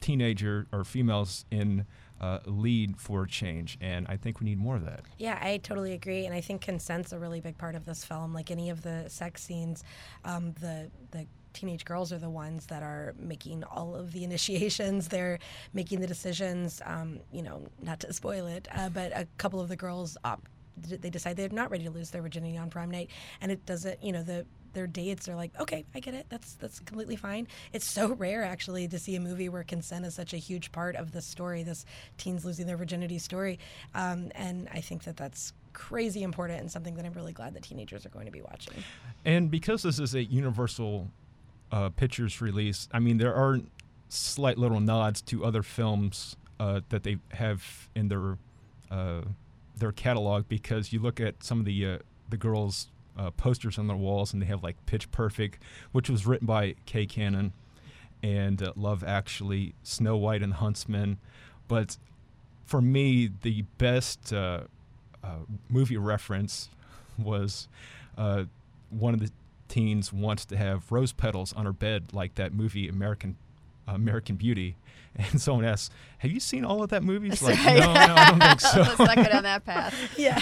teenager 0.01 0.67
or 0.73 0.85
females 0.85 1.45
in 1.51 1.87
uh, 2.21 2.41
lead 2.47 2.97
for 2.97 3.27
change, 3.27 3.79
and 3.81 4.07
I 4.09 4.17
think 4.17 4.41
we 4.41 4.45
need 4.45 4.59
more 4.59 4.77
of 4.77 4.85
that. 4.85 5.03
Yeah, 5.19 5.39
I 5.41 5.59
totally 5.59 5.93
agree, 5.93 6.27
and 6.27 6.35
I 6.35 6.41
think 6.41 6.61
consent's 6.61 7.13
a 7.13 7.19
really 7.19 7.41
big 7.41 7.57
part 7.59 7.75
of 7.75 7.85
this 7.85 8.05
film. 8.05 8.33
Like 8.33 8.51
any 8.51 8.71
of 8.71 8.83
the 8.83 9.05
sex 9.09 9.43
scenes, 9.43 9.85
um, 10.25 10.53
the 10.61 10.91
the 11.11 11.27
teenage 11.53 11.85
girls 11.85 12.13
are 12.13 12.19
the 12.19 12.31
ones 12.31 12.67
that 12.67 12.83
are 12.83 13.15
making 13.19 13.65
all 13.65 13.95
of 13.95 14.13
the 14.13 14.25
initiations. 14.31 15.09
They're 15.09 15.39
making 15.73 16.01
the 16.01 16.07
decisions. 16.07 16.83
Um, 16.85 17.21
you 17.33 17.43
know, 17.43 17.67
not 17.83 18.01
to 18.01 18.13
spoil 18.13 18.47
it, 18.47 18.69
uh, 18.75 18.89
but 18.89 19.13
a 19.17 19.27
couple 19.39 19.61
of 19.61 19.69
the 19.69 19.77
girls 19.77 20.17
opt. 20.25 20.47
They 20.77 21.11
decide 21.11 21.37
they're 21.37 21.49
not 21.49 21.73
ready 21.73 21.85
to 21.85 21.91
lose 21.91 22.11
their 22.11 22.23
virginity 22.23 22.57
on 22.57 22.71
prom 22.71 22.91
night, 22.91 23.11
and 23.41 23.51
it 23.51 23.67
doesn't. 23.67 24.03
You 24.03 24.13
know, 24.13 24.23
the 24.23 24.47
their 24.79 24.87
dates 24.87 25.29
are 25.29 25.35
like, 25.35 25.51
okay, 25.59 25.85
I 25.93 25.99
get 25.99 26.15
it. 26.15 26.27
That's 26.29 26.55
that's 26.55 26.79
completely 26.79 27.17
fine. 27.17 27.49
It's 27.73 27.85
so 27.85 28.13
rare 28.15 28.45
actually 28.45 28.87
to 28.87 28.97
see 28.97 29.17
a 29.17 29.21
movie 29.21 29.49
where 29.49 29.65
consent 29.65 30.07
is 30.07 30.15
such 30.15 30.33
a 30.33 30.37
huge 30.37 30.71
part 30.71 30.95
of 30.95 31.11
the 31.11 31.21
story, 31.21 31.65
this 31.65 31.85
teens 32.17 32.45
losing 32.45 32.69
their 32.69 32.77
virginity 32.77 33.19
story, 33.19 33.59
um, 33.97 34.31
and 34.37 34.69
I 34.73 34.81
think 34.81 35.03
that 35.03 35.17
that's 35.17 35.53
crazy 35.73 36.23
important 36.23 36.61
and 36.61 36.71
something 36.71 36.95
that 36.95 37.05
I'm 37.05 37.13
really 37.13 37.33
glad 37.33 37.55
that 37.55 37.65
teenagers 37.65 38.07
are 38.07 38.09
going 38.11 38.27
to 38.27 38.33
be 38.33 38.41
watching. 38.41 38.85
And 39.25 39.51
because 39.51 39.83
this 39.83 39.99
is 39.99 40.15
a 40.15 40.23
Universal 40.23 41.09
uh, 41.73 41.89
Pictures 41.91 42.41
release, 42.41 42.89
I 42.93 43.01
mean, 43.01 43.19
there 43.19 43.35
are 43.35 43.59
slight 44.09 44.59
little 44.59 44.81
nods 44.81 45.21
to 45.23 45.45
other 45.45 45.65
films 45.65 46.37
uh, 46.61 46.83
that 46.91 47.03
they 47.03 47.19
have 47.33 47.89
in 47.97 48.07
their 48.07 48.39
uh, 48.93 49.23
their 49.77 49.91
catalog. 49.91 50.47
Because 50.49 50.93
you 50.93 51.01
look 51.01 51.21
at 51.21 51.43
some 51.43 51.59
of 51.59 51.65
the 51.65 51.85
uh, 51.85 51.99
the 52.29 52.37
girls' 52.37 52.89
uh, 53.19 53.31
posters 53.33 53.79
on 53.79 53.87
their 53.87 53.97
walls, 53.97 54.33
and 54.33 54.41
they 54.41 54.47
have 54.47 54.63
like 54.63 54.77
Pitch 54.87 55.11
Perfect, 55.11 55.63
which 55.93 56.09
was 56.09 56.27
written 56.27 56.47
by 56.47 56.75
Kay 56.87 57.07
Cannon, 57.07 57.53
and 58.23 58.63
uh, 58.63 58.73
Love 58.77 59.03
Actually, 59.05 59.75
Snow 59.83 60.17
White 60.17 60.43
and 60.43 60.53
the 60.53 60.57
Huntsman. 60.57 61.19
But 61.67 61.97
for 62.65 62.81
me, 62.81 63.31
the 63.43 63.63
best 63.79 64.33
uh, 64.33 64.63
uh, 65.23 65.37
movie 65.69 65.97
reference 65.97 66.69
was 67.19 67.69
uh, 68.17 68.45
one 68.91 69.15
of 69.15 69.21
the 69.21 69.31
teens 69.69 70.13
wants 70.13 70.45
to 70.47 70.57
have 70.57 70.91
rose 70.91 71.13
petals 71.13 71.53
on 71.53 71.65
her 71.67 71.73
bed, 71.73 72.13
like 72.13 72.35
that 72.37 72.53
movie 72.53 72.89
American 72.89 73.37
American 73.87 74.37
Beauty, 74.37 74.77
and 75.17 75.41
someone 75.41 75.65
asks, 75.65 75.93
"Have 76.19 76.31
you 76.31 76.41
seen 76.41 76.65
all 76.65 76.83
of 76.83 76.91
that 76.91 77.03
movie?" 77.03 77.29
It's 77.29 77.43
like, 77.43 77.59
no, 77.65 77.81
no, 77.81 77.91
I 77.93 78.31
don't 78.31 78.41
think 78.41 78.61
so. 78.61 78.81
Let's 78.81 78.99
not 78.99 79.17
go 79.17 79.25
down 79.25 79.43
that 79.43 79.65
path. 79.65 79.95
Yeah. 80.17 80.39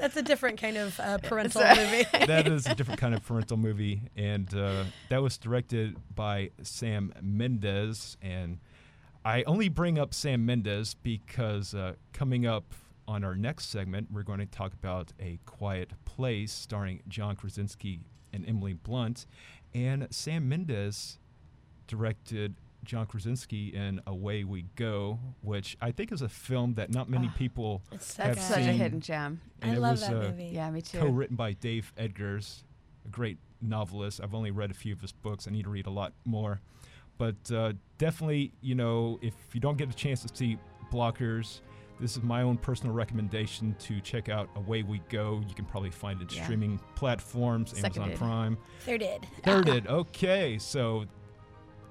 That's 0.00 0.16
a 0.16 0.22
different 0.22 0.58
kind 0.58 0.78
of 0.78 0.98
uh, 0.98 1.18
parental 1.22 1.62
movie. 1.62 2.06
that 2.26 2.48
is 2.48 2.66
a 2.66 2.74
different 2.74 2.98
kind 2.98 3.14
of 3.14 3.22
parental 3.24 3.58
movie, 3.58 4.02
and 4.16 4.52
uh, 4.54 4.84
that 5.10 5.22
was 5.22 5.36
directed 5.36 5.96
by 6.14 6.50
Sam 6.62 7.12
Mendes. 7.20 8.16
And 8.22 8.58
I 9.24 9.42
only 9.42 9.68
bring 9.68 9.98
up 9.98 10.14
Sam 10.14 10.46
Mendes 10.46 10.94
because 10.94 11.74
uh, 11.74 11.94
coming 12.14 12.46
up 12.46 12.72
on 13.06 13.24
our 13.24 13.34
next 13.34 13.66
segment, 13.66 14.08
we're 14.10 14.22
going 14.22 14.38
to 14.38 14.46
talk 14.46 14.72
about 14.72 15.12
A 15.20 15.38
Quiet 15.44 15.92
Place, 16.06 16.52
starring 16.52 17.02
John 17.06 17.36
Krasinski 17.36 18.00
and 18.32 18.48
Emily 18.48 18.72
Blunt. 18.72 19.26
And 19.74 20.08
Sam 20.10 20.48
Mendes 20.48 21.18
directed 21.86 22.54
John 22.90 23.06
Krasinski 23.06 23.68
in 23.68 24.00
Away 24.08 24.42
We 24.42 24.64
Go, 24.74 25.20
which 25.42 25.76
I 25.80 25.92
think 25.92 26.10
is 26.10 26.22
a 26.22 26.28
film 26.28 26.74
that 26.74 26.92
not 26.92 27.08
many 27.08 27.28
people 27.38 27.82
It's 27.92 28.14
so 28.14 28.24
have 28.24 28.34
That's 28.34 28.48
good. 28.48 28.54
such 28.54 28.64
a 28.66 28.72
hidden 28.72 29.00
gem. 29.00 29.40
And 29.62 29.70
I 29.70 29.74
love 29.76 29.92
was, 29.92 30.00
that 30.00 30.16
uh, 30.16 30.22
movie. 30.22 30.50
Yeah, 30.52 30.68
me 30.72 30.82
too. 30.82 30.98
co-written 30.98 31.36
by 31.36 31.52
Dave 31.52 31.92
Eggers, 31.96 32.64
a 33.04 33.08
great 33.08 33.38
novelist. 33.62 34.20
I've 34.20 34.34
only 34.34 34.50
read 34.50 34.72
a 34.72 34.74
few 34.74 34.92
of 34.92 35.00
his 35.00 35.12
books. 35.12 35.46
I 35.46 35.52
need 35.52 35.62
to 35.66 35.70
read 35.70 35.86
a 35.86 35.90
lot 35.90 36.14
more, 36.24 36.60
but 37.16 37.36
uh, 37.54 37.74
definitely, 37.98 38.54
you 38.60 38.74
know, 38.74 39.20
if 39.22 39.34
you 39.52 39.60
don't 39.60 39.78
get 39.78 39.88
a 39.88 39.94
chance 39.94 40.22
to 40.22 40.36
see 40.36 40.58
Blockers, 40.92 41.60
this 42.00 42.16
is 42.16 42.24
my 42.24 42.42
own 42.42 42.56
personal 42.56 42.92
recommendation 42.92 43.76
to 43.78 44.00
check 44.00 44.28
out 44.28 44.48
Away 44.56 44.82
We 44.82 45.00
Go. 45.10 45.44
You 45.46 45.54
can 45.54 45.64
probably 45.64 45.90
find 45.92 46.20
it 46.22 46.34
Yeah. 46.34 46.42
streaming 46.42 46.80
platforms, 46.96 47.72
Amazon 47.84 48.14
Prime. 48.16 48.58
Third 48.80 48.98
did. 49.00 49.26
Third 49.44 49.68
it. 49.68 49.86
Okay, 49.88 50.58
so 50.58 51.04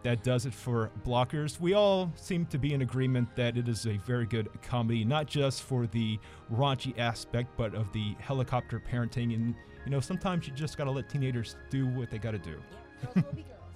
that 0.04 0.24
does 0.24 0.46
it 0.46 0.54
for 0.54 0.92
Blockers. 1.06 1.60
We 1.60 1.74
all 1.74 2.12
seem 2.16 2.46
to 2.48 2.58
be 2.58 2.74
in 2.74 2.82
agreement 2.82 3.36
that 3.36 3.58
it 3.58 3.68
is 3.68 3.86
a 3.86 3.98
very 3.98 4.26
good 4.26 4.50
comedy, 4.62 5.04
not 5.04 5.28
just 5.28 5.64
for 5.64 5.88
the 5.88 6.20
raunchy 6.54 6.98
aspect, 6.98 7.50
but 7.58 7.76
of 7.76 7.92
the 7.92 8.16
helicopter 8.20 8.80
parenting. 8.80 9.36
And, 9.36 9.56
you 9.86 9.92
know, 9.92 10.00
sometimes 10.00 10.48
you 10.48 10.54
just 10.54 10.78
got 10.78 10.86
to 10.86 10.92
let 10.92 11.10
teenagers 11.10 11.56
do 11.70 11.88
what 11.88 12.10
they 12.10 12.18
got 12.18 12.32
to 12.32 12.40
do. 12.40 12.62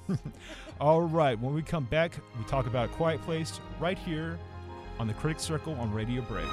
All 0.82 1.02
right, 1.02 1.40
when 1.40 1.54
we 1.54 1.62
come 1.62 1.86
back, 1.86 2.18
we 2.38 2.44
talk 2.46 2.68
about 2.68 2.92
Quiet 2.92 3.22
Place 3.22 3.60
right 3.80 3.98
here 3.98 4.38
on 5.00 5.08
the 5.08 5.14
Critic 5.14 5.40
Circle 5.40 5.74
on 5.76 5.92
Radio 5.92 6.22
Brave. 6.22 6.48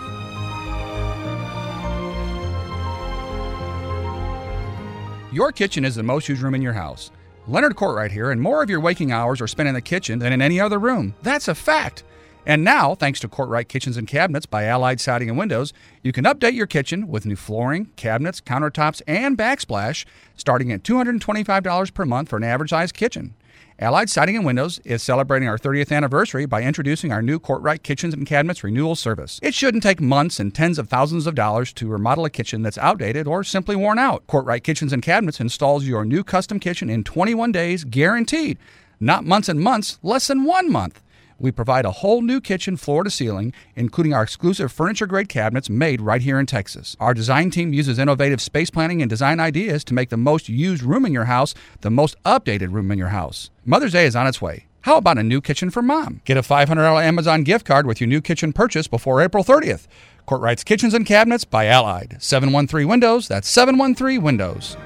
Your 5.33 5.53
kitchen 5.53 5.85
is 5.85 5.95
the 5.95 6.03
most 6.03 6.29
used 6.29 6.43
room 6.43 6.57
in 6.57 6.63
your 6.63 6.73
house. 6.73 7.13
Leonard 7.51 7.75
Courtwright 7.75 8.13
here, 8.13 8.31
and 8.31 8.41
more 8.41 8.63
of 8.63 8.71
your 8.71 8.79
waking 8.79 9.11
hours 9.11 9.41
are 9.41 9.49
spent 9.49 9.69
in 9.69 9.75
the 9.75 9.81
kitchen 9.81 10.21
than 10.21 10.33
in 10.33 10.41
any 10.41 10.61
other 10.61 10.79
room. 10.79 11.15
That's 11.23 11.49
a 11.49 11.55
fact. 11.55 12.05
And 12.47 12.63
now, 12.63 12.95
thanks 12.95 13.19
to 13.21 13.29
Courtwright 13.29 13.69
Kitchens 13.69 13.97
and 13.97 14.07
Cabinets 14.07 14.47
by 14.47 14.65
Allied 14.65 15.01
Siding 15.01 15.29
and 15.29 15.37
Windows, 15.37 15.73
you 16.05 16.13
can 16.13 16.25
update 16.25 16.55
your 16.55 16.69
kitchen 16.69 17.09
with 17.09 17.27
new 17.27 17.35
flooring, 17.35 17.87
cabinets, 17.97 18.41
countertops, 18.41 19.03
and 19.05 19.37
backsplash, 19.37 20.05
starting 20.37 20.71
at 20.71 20.85
$225 20.85 21.93
per 21.93 22.07
month 22.07 22.29
for 22.29 22.37
an 22.37 22.45
average 22.45 22.71
sized 22.71 22.95
kitchen. 22.95 23.35
Allied 23.83 24.11
Siding 24.11 24.37
and 24.37 24.45
Windows 24.45 24.79
is 24.85 25.03
celebrating 25.03 25.49
our 25.49 25.57
30th 25.57 25.91
anniversary 25.91 26.45
by 26.45 26.61
introducing 26.61 27.13
our 27.13 27.23
new 27.23 27.39
Courtwright 27.39 27.83
Kitchens 27.83 28.13
and 28.13 28.27
Cabinets 28.27 28.63
renewal 28.63 28.95
service. 28.95 29.41
It 29.43 29.55
shouldn't 29.55 29.83
take 29.83 30.03
months 30.03 30.39
and 30.39 30.55
tens 30.55 30.79
of 30.79 30.91
thousands 30.91 31.27
of 31.27 31.35
dollars 31.35 31.73
to 31.73 31.89
remodel 31.89 32.27
a 32.27 32.31
kitchen 32.31 32.61
that's 32.61 32.77
outdated 32.77 33.27
or 33.27 33.43
simply 33.43 33.77
worn 33.77 33.99
out. 33.99 34.27
Courtwright 34.27 34.65
Kitchens 34.65 34.93
and 34.93 35.03
Cabinets 35.03 35.41
installs 35.41 35.87
your 35.87 36.05
new 36.05 36.23
custom 36.23 36.61
kitchen 36.61 36.91
in 36.91 37.05
21 37.05 37.53
days 37.53 37.85
guaranteed. 37.85 38.59
Not 39.01 39.25
months 39.25 39.49
and 39.49 39.59
months, 39.59 39.99
less 40.03 40.27
than 40.27 40.45
one 40.45 40.71
month. 40.71 41.01
We 41.41 41.51
provide 41.51 41.87
a 41.87 41.91
whole 41.91 42.21
new 42.21 42.39
kitchen 42.39 42.77
floor 42.77 43.03
to 43.03 43.11
ceiling, 43.11 43.55
including 43.75 44.13
our 44.13 44.23
exclusive 44.23 44.71
furniture 44.71 45.07
grade 45.07 45.31
cabinets 45.31 45.71
made 45.71 46.03
right 46.03 46.21
here 46.21 46.39
in 46.39 46.45
Texas. 46.45 46.97
Our 47.01 47.15
design 47.15 47.51
team 47.51 47.73
uses 47.73 47.99
innovative 47.99 48.43
space 48.43 48.69
planning 48.69 49.01
and 49.01 49.09
design 49.09 49.41
ideas 49.41 49.83
to 49.85 49.95
make 49.95 50.11
the 50.11 50.19
most 50.19 50.51
used 50.51 50.83
room 50.83 51.07
in 51.07 51.15
your 51.15 51.25
house 51.25 51.55
the 51.81 51.91
most 51.91 52.23
updated 52.25 52.73
room 52.73 52.91
in 52.93 52.99
your 52.99 53.09
house. 53.09 53.51
Mother's 53.65 53.93
Day 53.93 54.05
is 54.05 54.15
on 54.15 54.27
its 54.27 54.43
way. 54.43 54.67
How 54.83 54.99
about 54.99 55.19
a 55.19 55.23
new 55.23 55.41
kitchen 55.41 55.71
for 55.71 55.81
mom? 55.83 56.21
Get 56.27 56.37
a 56.37 56.43
$500 56.43 57.03
Amazon 57.03 57.43
gift 57.43 57.65
card 57.67 57.87
with 57.87 58.01
your 58.01 58.09
new 58.09 58.21
kitchen 58.21 58.53
purchase 58.53 58.87
before 58.87 59.23
April 59.23 59.43
30th. 59.43 59.87
Courtwright's 60.27 60.63
Kitchens 60.63 60.95
and 60.95 61.07
Cabinets 61.07 61.45
by 61.45 61.67
Allied. 61.67 62.17
713 62.21 62.87
Windows, 62.87 63.29
that's 63.29 63.49
713 63.49 64.23
Windows. 64.23 64.77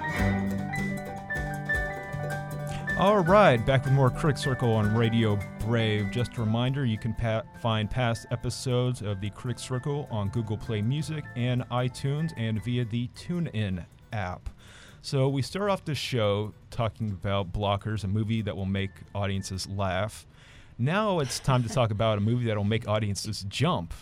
All 2.97 3.19
right, 3.25 3.65
back 3.67 3.85
with 3.85 3.93
more 3.93 4.09
Critic 4.09 4.39
Circle 4.39 4.73
on 4.73 4.95
Radio 4.95 5.37
Brave. 5.59 6.13
Just 6.13 6.37
a 6.37 6.41
reminder, 6.41 6.85
you 6.85 6.97
can 6.97 7.13
pa- 7.13 7.43
find 7.61 7.91
past 7.91 8.27
episodes 8.31 9.03
of 9.03 9.21
the 9.21 9.31
Critic 9.31 9.59
Circle 9.59 10.07
on 10.13 10.29
Google 10.29 10.57
Play 10.57 10.81
Music 10.81 11.25
and 11.35 11.69
iTunes 11.71 12.33
and 12.37 12.63
via 12.63 12.85
the 12.85 13.09
TuneIn 13.17 13.85
app. 14.13 14.49
So 15.03 15.29
we 15.29 15.43
start 15.43 15.71
off 15.71 15.85
the 15.85 15.95
show 15.97 16.55
talking 16.71 17.11
about 17.11 17.53
Blockers, 17.53 18.05
a 18.05 18.09
movie 18.09 18.43
that 18.43 18.57
will 18.57 18.65
make 18.65 18.91
audiences 19.13 19.67
laugh. 19.69 20.25
Now 20.79 21.19
it's 21.19 21.41
time 21.41 21.65
to 21.65 21.69
talk 21.69 21.91
about 21.91 22.19
a 22.19 22.21
movie 22.21 22.47
that 22.47 22.57
will 22.57 22.63
make 22.65 22.87
audiences 22.87 23.45
jump, 23.49 23.93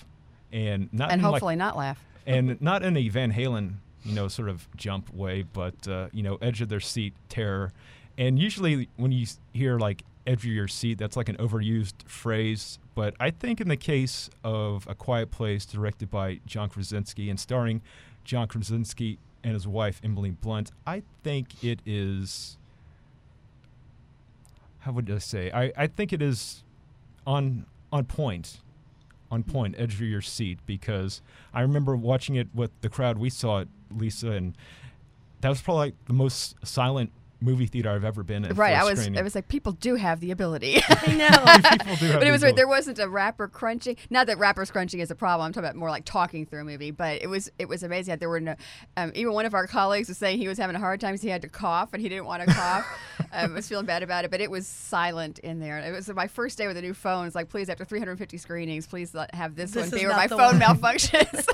and 0.52 0.90
not 0.92 1.10
and 1.10 1.20
in 1.20 1.24
like- 1.24 1.32
hopefully 1.40 1.56
not 1.56 1.78
laugh. 1.78 2.04
and 2.26 2.60
not 2.60 2.82
in 2.82 2.98
a 2.98 3.08
Van 3.08 3.32
Halen, 3.32 3.76
you 4.04 4.14
know, 4.14 4.28
sort 4.28 4.50
of 4.50 4.68
jump 4.76 5.12
way, 5.14 5.42
but 5.50 5.88
uh, 5.88 6.08
you 6.12 6.22
know, 6.22 6.36
edge 6.42 6.60
of 6.60 6.68
their 6.68 6.78
seat 6.80 7.14
terror. 7.30 7.72
And 8.18 8.38
usually, 8.38 8.88
when 8.96 9.12
you 9.12 9.26
hear 9.52 9.78
like 9.78 10.04
edge 10.26 10.40
of 10.40 10.52
your 10.52 10.68
seat, 10.68 10.98
that's 10.98 11.16
like 11.16 11.28
an 11.28 11.36
overused 11.36 12.06
phrase. 12.06 12.78
But 12.94 13.14
I 13.18 13.30
think 13.30 13.60
in 13.60 13.68
the 13.68 13.76
case 13.76 14.30
of 14.44 14.86
A 14.88 14.94
Quiet 14.94 15.30
Place, 15.30 15.64
directed 15.64 16.10
by 16.10 16.40
John 16.46 16.68
Krasinski 16.68 17.30
and 17.30 17.40
starring 17.40 17.82
John 18.24 18.48
Krasinski 18.48 19.18
and 19.42 19.54
his 19.54 19.66
wife 19.66 20.00
Emily 20.04 20.30
Blunt, 20.30 20.70
I 20.86 21.02
think 21.22 21.64
it 21.64 21.80
is. 21.86 22.56
How 24.80 24.92
would 24.92 25.10
I 25.10 25.18
say? 25.18 25.50
I, 25.52 25.72
I 25.76 25.86
think 25.86 26.12
it 26.12 26.20
is 26.22 26.64
on 27.26 27.66
on 27.92 28.04
point 28.04 28.58
on 29.32 29.42
point, 29.42 29.74
edge 29.78 29.94
of 29.94 30.02
your 30.02 30.20
seat, 30.20 30.58
because 30.66 31.22
I 31.54 31.62
remember 31.62 31.96
watching 31.96 32.34
it 32.34 32.48
with 32.54 32.70
the 32.82 32.90
crowd 32.90 33.16
we 33.16 33.30
saw 33.30 33.60
it, 33.60 33.68
Lisa, 33.90 34.32
and 34.32 34.54
that 35.40 35.48
was 35.48 35.62
probably 35.62 35.86
like 35.86 35.94
the 36.04 36.12
most 36.12 36.54
silent 36.62 37.10
movie 37.42 37.66
theater 37.66 37.90
I've 37.90 38.04
ever 38.04 38.22
been 38.22 38.44
in. 38.44 38.54
Right, 38.54 38.74
for 38.74 38.80
a 38.80 38.80
I 38.80 38.84
was. 38.84 39.00
screening. 39.00 39.18
I 39.18 39.22
was 39.22 39.34
like, 39.34 39.48
people 39.48 39.72
do 39.72 39.94
have 39.96 40.20
the 40.20 40.30
ability. 40.30 40.80
I 40.88 41.14
know. 41.14 41.28
People 41.78 41.96
do 41.96 42.06
have 42.06 42.20
but 42.20 42.26
it 42.26 42.30
was 42.30 42.42
right. 42.42 42.54
There 42.56 42.68
wasn't 42.68 42.98
a 42.98 43.08
rapper 43.08 43.48
crunching. 43.48 43.96
Not 44.10 44.26
that 44.28 44.38
rappers 44.38 44.70
crunching 44.70 45.00
is 45.00 45.10
a 45.10 45.14
problem. 45.14 45.46
I'm 45.46 45.52
talking 45.52 45.68
about 45.68 45.76
more 45.76 45.90
like 45.90 46.04
talking 46.04 46.46
through 46.46 46.60
a 46.60 46.64
movie. 46.64 46.90
But 46.90 47.22
it 47.22 47.26
was 47.26 47.50
it 47.58 47.68
was 47.68 47.82
amazing 47.82 48.12
that 48.12 48.20
there 48.20 48.28
were 48.28 48.40
no. 48.40 48.54
Um, 48.96 49.12
even 49.14 49.32
one 49.32 49.46
of 49.46 49.54
our 49.54 49.66
colleagues 49.66 50.08
was 50.08 50.18
saying 50.18 50.38
he 50.38 50.48
was 50.48 50.58
having 50.58 50.76
a 50.76 50.80
hard 50.80 51.00
time 51.00 51.12
because 51.12 51.22
he 51.22 51.28
had 51.28 51.42
to 51.42 51.48
cough 51.48 51.92
and 51.92 52.00
he 52.02 52.08
didn't 52.08 52.26
want 52.26 52.42
to 52.46 52.52
cough. 52.54 52.86
um, 53.32 53.54
was 53.54 53.68
feeling 53.68 53.86
bad 53.86 54.02
about 54.02 54.24
it. 54.24 54.30
But 54.30 54.40
it 54.40 54.50
was 54.50 54.66
silent 54.66 55.38
in 55.40 55.60
there. 55.60 55.78
It 55.78 55.92
was 55.92 56.08
my 56.08 56.28
first 56.28 56.58
day 56.58 56.66
with 56.66 56.76
a 56.76 56.82
new 56.82 56.94
phone. 56.94 57.26
It's 57.26 57.34
like, 57.34 57.48
please, 57.48 57.68
after 57.68 57.84
350 57.84 58.36
screenings, 58.38 58.86
please 58.86 59.14
have 59.32 59.56
this, 59.56 59.72
This 59.72 59.90
one 59.90 59.98
be 60.00 60.06
where 60.06 60.16
my 60.16 60.28
phone 60.28 60.38
one. 60.38 60.60
malfunctions. 60.60 61.46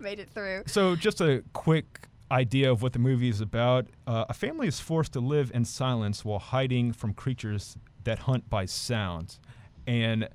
Made 0.00 0.18
it 0.18 0.28
through. 0.30 0.64
So, 0.66 0.96
just 0.96 1.20
a 1.20 1.42
quick 1.52 2.00
idea 2.30 2.70
of 2.70 2.82
what 2.82 2.92
the 2.92 2.98
movie 2.98 3.28
is 3.28 3.40
about. 3.40 3.86
Uh, 4.06 4.24
a 4.28 4.34
family 4.34 4.66
is 4.66 4.80
forced 4.80 5.12
to 5.12 5.20
live 5.20 5.50
in 5.54 5.64
silence 5.64 6.24
while 6.24 6.38
hiding 6.38 6.92
from 6.92 7.14
creatures 7.14 7.76
that 8.04 8.20
hunt 8.20 8.48
by 8.50 8.64
sound. 8.64 9.38
And 9.86 10.28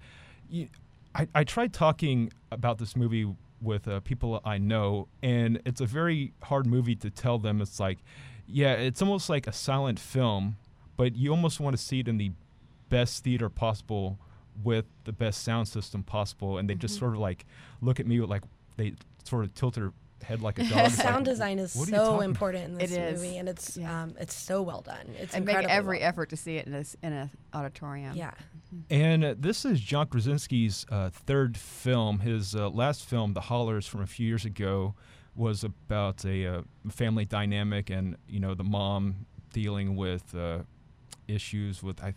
you, 0.49 0.69
I, 1.13 1.27
I 1.35 1.43
tried 1.43 1.73
talking 1.73 2.31
about 2.51 2.77
this 2.77 2.95
movie 2.95 3.35
with 3.61 3.87
uh, 3.87 3.99
people 3.99 4.41
I 4.43 4.57
know, 4.57 5.07
and 5.21 5.61
it's 5.65 5.81
a 5.81 5.85
very 5.85 6.33
hard 6.43 6.65
movie 6.65 6.95
to 6.95 7.09
tell 7.09 7.37
them. 7.37 7.61
It's 7.61 7.79
like, 7.79 7.99
yeah, 8.47 8.73
it's 8.73 9.01
almost 9.01 9.29
like 9.29 9.45
a 9.45 9.53
silent 9.53 9.99
film, 9.99 10.57
but 10.97 11.15
you 11.15 11.31
almost 11.31 11.59
want 11.59 11.75
to 11.75 11.81
see 11.81 11.99
it 11.99 12.07
in 12.07 12.17
the 12.17 12.31
best 12.89 13.23
theater 13.23 13.49
possible 13.49 14.17
with 14.63 14.85
the 15.05 15.13
best 15.13 15.43
sound 15.43 15.67
system 15.67 16.03
possible. 16.03 16.57
And 16.57 16.69
they 16.69 16.75
just 16.75 16.97
sort 16.97 17.13
of 17.13 17.19
like 17.19 17.45
look 17.81 17.99
at 17.99 18.07
me 18.07 18.19
with 18.19 18.29
like, 18.29 18.43
they 18.77 18.93
sort 19.23 19.45
of 19.45 19.53
tilt 19.53 19.75
their 19.75 19.93
head 20.23 20.41
like 20.41 20.59
a 20.59 20.63
dog. 20.69 20.71
It's 20.87 20.97
like, 20.97 21.07
sound 21.07 21.25
design 21.25 21.59
is 21.59 21.75
"What 21.75 21.87
are 21.87 21.91
you 21.91 21.97
so 21.97 22.19
important 22.21 22.65
in 22.65 22.73
this 22.77 22.91
It 22.91 22.97
is. 22.99 23.21
movie, 23.21 23.37
and 23.37 23.49
it's 23.49 23.77
Yeah. 23.77 24.03
um, 24.03 24.15
it's 24.19 24.33
so 24.35 24.61
well 24.61 24.81
done. 24.81 25.07
It's 25.19 25.33
And 25.33 25.45
make 25.45 25.55
every 25.67 25.99
well 25.99 26.07
effort 26.09 26.29
to 26.29 26.37
see 26.37 26.57
it 26.57 26.67
in 26.67 26.73
a, 26.73 26.83
in 27.03 27.13
an 27.13 27.29
auditorium. 27.53 28.15
Yeah. 28.15 28.31
And 28.89 29.23
uh, 29.25 29.35
this 29.37 29.65
is 29.65 29.79
John 29.81 30.07
Krasinski's 30.07 30.85
uh, 30.89 31.09
third 31.09 31.57
film. 31.57 32.19
His 32.19 32.55
uh, 32.55 32.69
last 32.69 33.05
film, 33.05 33.33
The 33.33 33.41
Hollars, 33.41 33.85
from 33.85 34.01
a 34.01 34.07
few 34.07 34.25
years 34.27 34.45
ago, 34.45 34.95
was 35.35 35.63
about 35.63 36.23
a 36.25 36.45
uh, 36.45 36.61
family 36.89 37.25
dynamic 37.25 37.89
and 37.89 38.17
you 38.27 38.39
know 38.39 38.53
the 38.53 38.63
mom 38.63 39.25
dealing 39.53 39.95
with 39.95 40.33
uh, 40.35 40.59
issues 41.27 41.81
with 41.83 42.01
I 42.03 42.13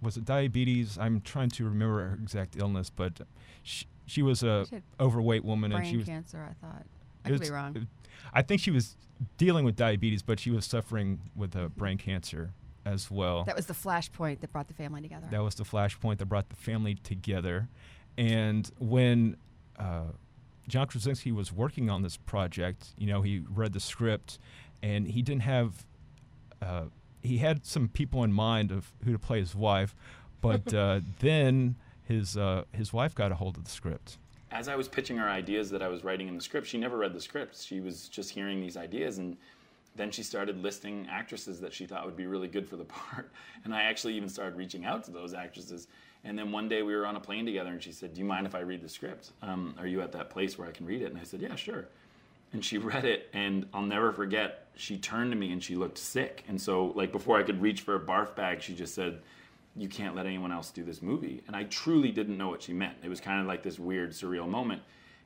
was 0.00 0.16
it 0.16 0.24
diabetes. 0.24 0.98
I'm 0.98 1.20
trying 1.20 1.50
to 1.50 1.64
remember 1.64 2.08
her 2.08 2.18
exact 2.20 2.56
illness, 2.56 2.90
but 2.90 3.20
she, 3.62 3.86
she 4.06 4.22
was 4.22 4.42
a 4.42 4.66
She 4.68 4.82
overweight 4.98 5.44
woman 5.44 5.72
and 5.72 5.86
she 5.86 5.96
was 5.98 6.06
cancer, 6.06 6.44
I 6.48 6.54
thought. 6.66 6.84
I 7.24 7.30
could 7.30 7.40
was- 7.40 7.48
be 7.48 7.54
wrong. 7.54 7.88
I 8.32 8.42
think 8.42 8.60
she 8.60 8.70
was 8.70 8.96
dealing 9.36 9.64
with 9.64 9.76
diabetes, 9.76 10.22
but 10.22 10.40
she 10.40 10.50
was 10.50 10.64
suffering 10.64 11.20
with 11.36 11.54
uh, 11.56 11.68
brain 11.68 11.98
cancer. 11.98 12.50
as 12.84 13.10
well. 13.10 13.44
That 13.44 13.54
was 13.56 13.66
the 13.66 13.74
flashpoint 13.74 14.40
that 14.40 14.52
brought 14.52 14.66
the 14.68 14.74
family 14.74 15.00
together. 15.02 15.26
That 15.30 15.42
was 15.42 15.54
the 15.54 15.64
flashpoint 15.64 16.18
that 16.18 16.26
brought 16.26 16.48
the 16.48 16.56
family 16.56 16.96
together. 16.96 17.68
And 18.18 18.68
when 18.78 19.36
uh, 19.78 20.06
John 20.66 20.86
Krasinski 20.88 21.30
was 21.30 21.52
working 21.52 21.88
on 21.90 22.02
this 22.02 22.16
project, 22.16 22.88
you 22.98 23.06
know, 23.06 23.22
he 23.22 23.44
read 23.48 23.72
the 23.72 23.80
script 23.80 24.38
and 24.82 25.06
he 25.06 25.22
didn't 25.22 25.42
have, 25.42 25.84
uh, 26.60 26.86
he 27.22 27.38
had 27.38 27.64
some 27.64 27.88
people 27.88 28.24
in 28.24 28.32
mind 28.32 28.72
of 28.72 28.92
who 29.04 29.12
to 29.12 29.18
play 29.18 29.38
his 29.38 29.54
wife, 29.54 29.94
but 30.40 30.74
uh, 30.82 31.00
then 31.20 31.76
his, 32.02 32.36
uh, 32.36 32.64
his 32.72 32.92
wife 32.92 33.14
got 33.14 33.30
a 33.30 33.36
hold 33.36 33.56
of 33.56 33.64
the 33.64 33.70
script. 33.70 34.18
As 34.52 34.68
I 34.68 34.76
was 34.76 34.86
pitching 34.86 35.16
her 35.16 35.28
ideas 35.28 35.70
that 35.70 35.82
I 35.82 35.88
was 35.88 36.04
writing 36.04 36.28
in 36.28 36.36
the 36.36 36.42
script, 36.42 36.66
she 36.66 36.76
never 36.76 36.98
read 36.98 37.14
the 37.14 37.20
script. 37.20 37.58
She 37.58 37.80
was 37.80 38.08
just 38.08 38.30
hearing 38.30 38.60
these 38.60 38.76
ideas 38.76 39.18
and 39.18 39.36
then 39.96 40.10
she 40.10 40.22
started 40.22 40.62
listing 40.62 41.06
actresses 41.10 41.60
that 41.60 41.72
she 41.72 41.86
thought 41.86 42.04
would 42.04 42.16
be 42.16 42.26
really 42.26 42.48
good 42.48 42.68
for 42.68 42.76
the 42.76 42.84
part. 42.84 43.30
And 43.64 43.74
I 43.74 43.82
actually 43.82 44.14
even 44.14 44.28
started 44.28 44.56
reaching 44.56 44.84
out 44.84 45.04
to 45.04 45.10
those 45.10 45.34
actresses. 45.34 45.88
And 46.24 46.38
then 46.38 46.52
one 46.52 46.68
day 46.68 46.82
we 46.82 46.94
were 46.94 47.06
on 47.06 47.16
a 47.16 47.20
plane 47.20 47.46
together 47.46 47.70
and 47.70 47.82
she 47.82 47.92
said, 47.92 48.14
Do 48.14 48.20
you 48.20 48.26
mind 48.26 48.46
if 48.46 48.54
I 48.54 48.60
read 48.60 48.82
the 48.82 48.88
script? 48.88 49.30
Um, 49.42 49.74
are 49.78 49.86
you 49.86 50.02
at 50.02 50.12
that 50.12 50.30
place 50.30 50.58
where 50.58 50.68
I 50.68 50.70
can 50.70 50.86
read 50.86 51.02
it? 51.02 51.10
And 51.10 51.18
I 51.18 51.24
said, 51.24 51.40
Yeah, 51.40 51.56
sure. 51.56 51.86
And 52.52 52.64
she 52.64 52.78
read 52.92 53.04
it, 53.04 53.30
and 53.32 53.66
I'll 53.72 53.82
never 53.82 54.12
forget, 54.12 54.68
she 54.74 54.98
turned 54.98 55.32
to 55.32 55.36
me 55.36 55.52
and 55.52 55.62
she 55.62 55.74
looked 55.74 55.98
sick. 55.98 56.44
And 56.48 56.60
so, 56.60 56.92
like, 56.94 57.10
before 57.10 57.38
I 57.38 57.42
could 57.42 57.60
reach 57.60 57.80
for 57.80 57.94
a 57.94 58.00
barf 58.00 58.36
bag, 58.36 58.62
she 58.62 58.74
just 58.74 58.94
said, 58.94 59.20
You 59.74 59.88
can't 59.88 60.14
let 60.14 60.26
anyone 60.26 60.52
else 60.52 60.70
do 60.70 60.84
this 60.84 61.00
movie. 61.00 61.42
And 61.46 61.56
I 61.56 61.64
truly 61.64 62.10
didn't 62.10 62.36
know 62.36 62.48
what 62.48 62.62
she 62.62 62.72
meant. 62.72 62.98
It 63.02 63.08
was 63.08 63.20
kind 63.20 63.40
of 63.40 63.46
like 63.46 63.62
this 63.62 63.78
weird, 63.78 64.10
surreal 64.10 64.48
moment 64.48 64.82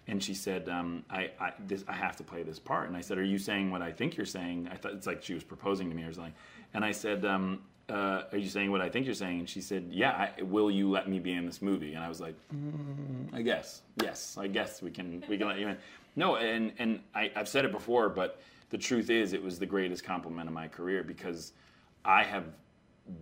and 0.09 0.23
she 0.23 0.35
said, 0.35 0.69
um, 0.69 1.05
I, 1.11 1.31
I, 1.41 1.53
this, 1.67 1.85
I 1.89 1.93
have 1.93 2.17
to 2.17 2.23
play 2.23 2.43
this 2.43 2.59
part. 2.59 2.89
And 2.89 2.97
I 2.97 3.01
said, 3.01 3.19
Are 3.19 3.25
you 3.25 3.39
saying 3.39 3.71
what 3.71 3.83
I 3.83 3.91
think 3.91 4.17
you're 4.17 4.27
saying? 4.27 4.69
I 4.71 4.77
thought 4.77 4.93
it's 4.93 5.07
like 5.07 5.23
she 5.23 5.35
was 5.35 5.43
proposing 5.43 5.91
to 5.91 5.97
me 5.97 6.05
or 6.05 6.13
something. 6.13 6.35
And 6.75 6.85
I 6.85 6.93
said, 6.93 7.25
um, 7.25 7.63
uh, 7.89 8.23
Are 8.31 8.39
you 8.39 8.49
saying 8.49 8.71
what 8.71 8.81
I 8.81 8.89
think 8.89 9.07
you're 9.07 9.17
saying? 9.17 9.41
And 9.41 9.49
she 9.49 9.61
said, 9.61 9.89
Yeah, 9.91 10.13
I, 10.39 10.43
will 10.43 10.71
you 10.71 10.89
let 10.89 11.09
me 11.09 11.19
be 11.19 11.33
in 11.33 11.45
this 11.45 11.61
movie? 11.61 11.95
And 11.95 12.05
I 12.05 12.09
was 12.09 12.21
like, 12.21 12.37
mm, 12.55 13.35
I 13.35 13.43
guess. 13.43 13.83
Yes, 14.01 14.37
I 14.39 14.47
guess 14.47 14.81
we 14.81 14.91
can, 14.93 15.25
we 15.29 15.39
can 15.39 15.49
let 15.49 15.59
you 15.59 15.69
in. 15.69 15.77
No, 16.15 16.37
and, 16.37 16.73
and 16.79 17.01
I, 17.15 17.33
I've 17.35 17.49
said 17.49 17.65
it 17.65 17.73
before, 17.73 18.09
but 18.09 18.41
the 18.71 18.79
truth 18.79 19.11
is, 19.11 19.33
it 19.33 19.43
was 19.43 19.59
the 19.59 19.67
greatest 19.67 20.05
compliment 20.05 20.49
of 20.49 20.55
my 20.55 20.69
career 20.69 21.03
because 21.03 21.53
I 22.05 22.23
have 22.23 22.45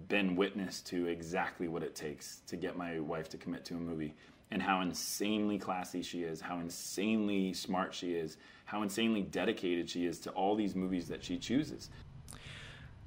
been 0.09 0.37
witness 0.37 0.81
to 0.81 1.07
exactly 1.07 1.69
what 1.69 1.83
it 1.83 1.95
takes 1.95 2.41
to 2.47 2.57
get 2.57 2.77
my 2.77 3.01
wife 3.01 3.29
to 3.31 3.37
commit 3.37 3.65
to 3.67 3.75
a 3.75 3.79
movie 3.79 4.15
and 4.51 4.63
how 4.63 4.81
insanely 4.81 5.59
classy 5.59 6.03
she 6.03 6.23
is, 6.23 6.41
how 6.41 6.59
insanely 6.59 7.53
smart 7.53 7.95
she 7.95 8.13
is, 8.15 8.37
how 8.67 8.83
insanely 8.83 9.23
dedicated 9.23 9.89
she 9.91 10.07
is 10.07 10.19
to 10.21 10.31
all 10.31 10.55
these 10.55 10.75
movies 10.75 11.09
that 11.09 11.23
she 11.23 11.39
chooses. 11.39 11.91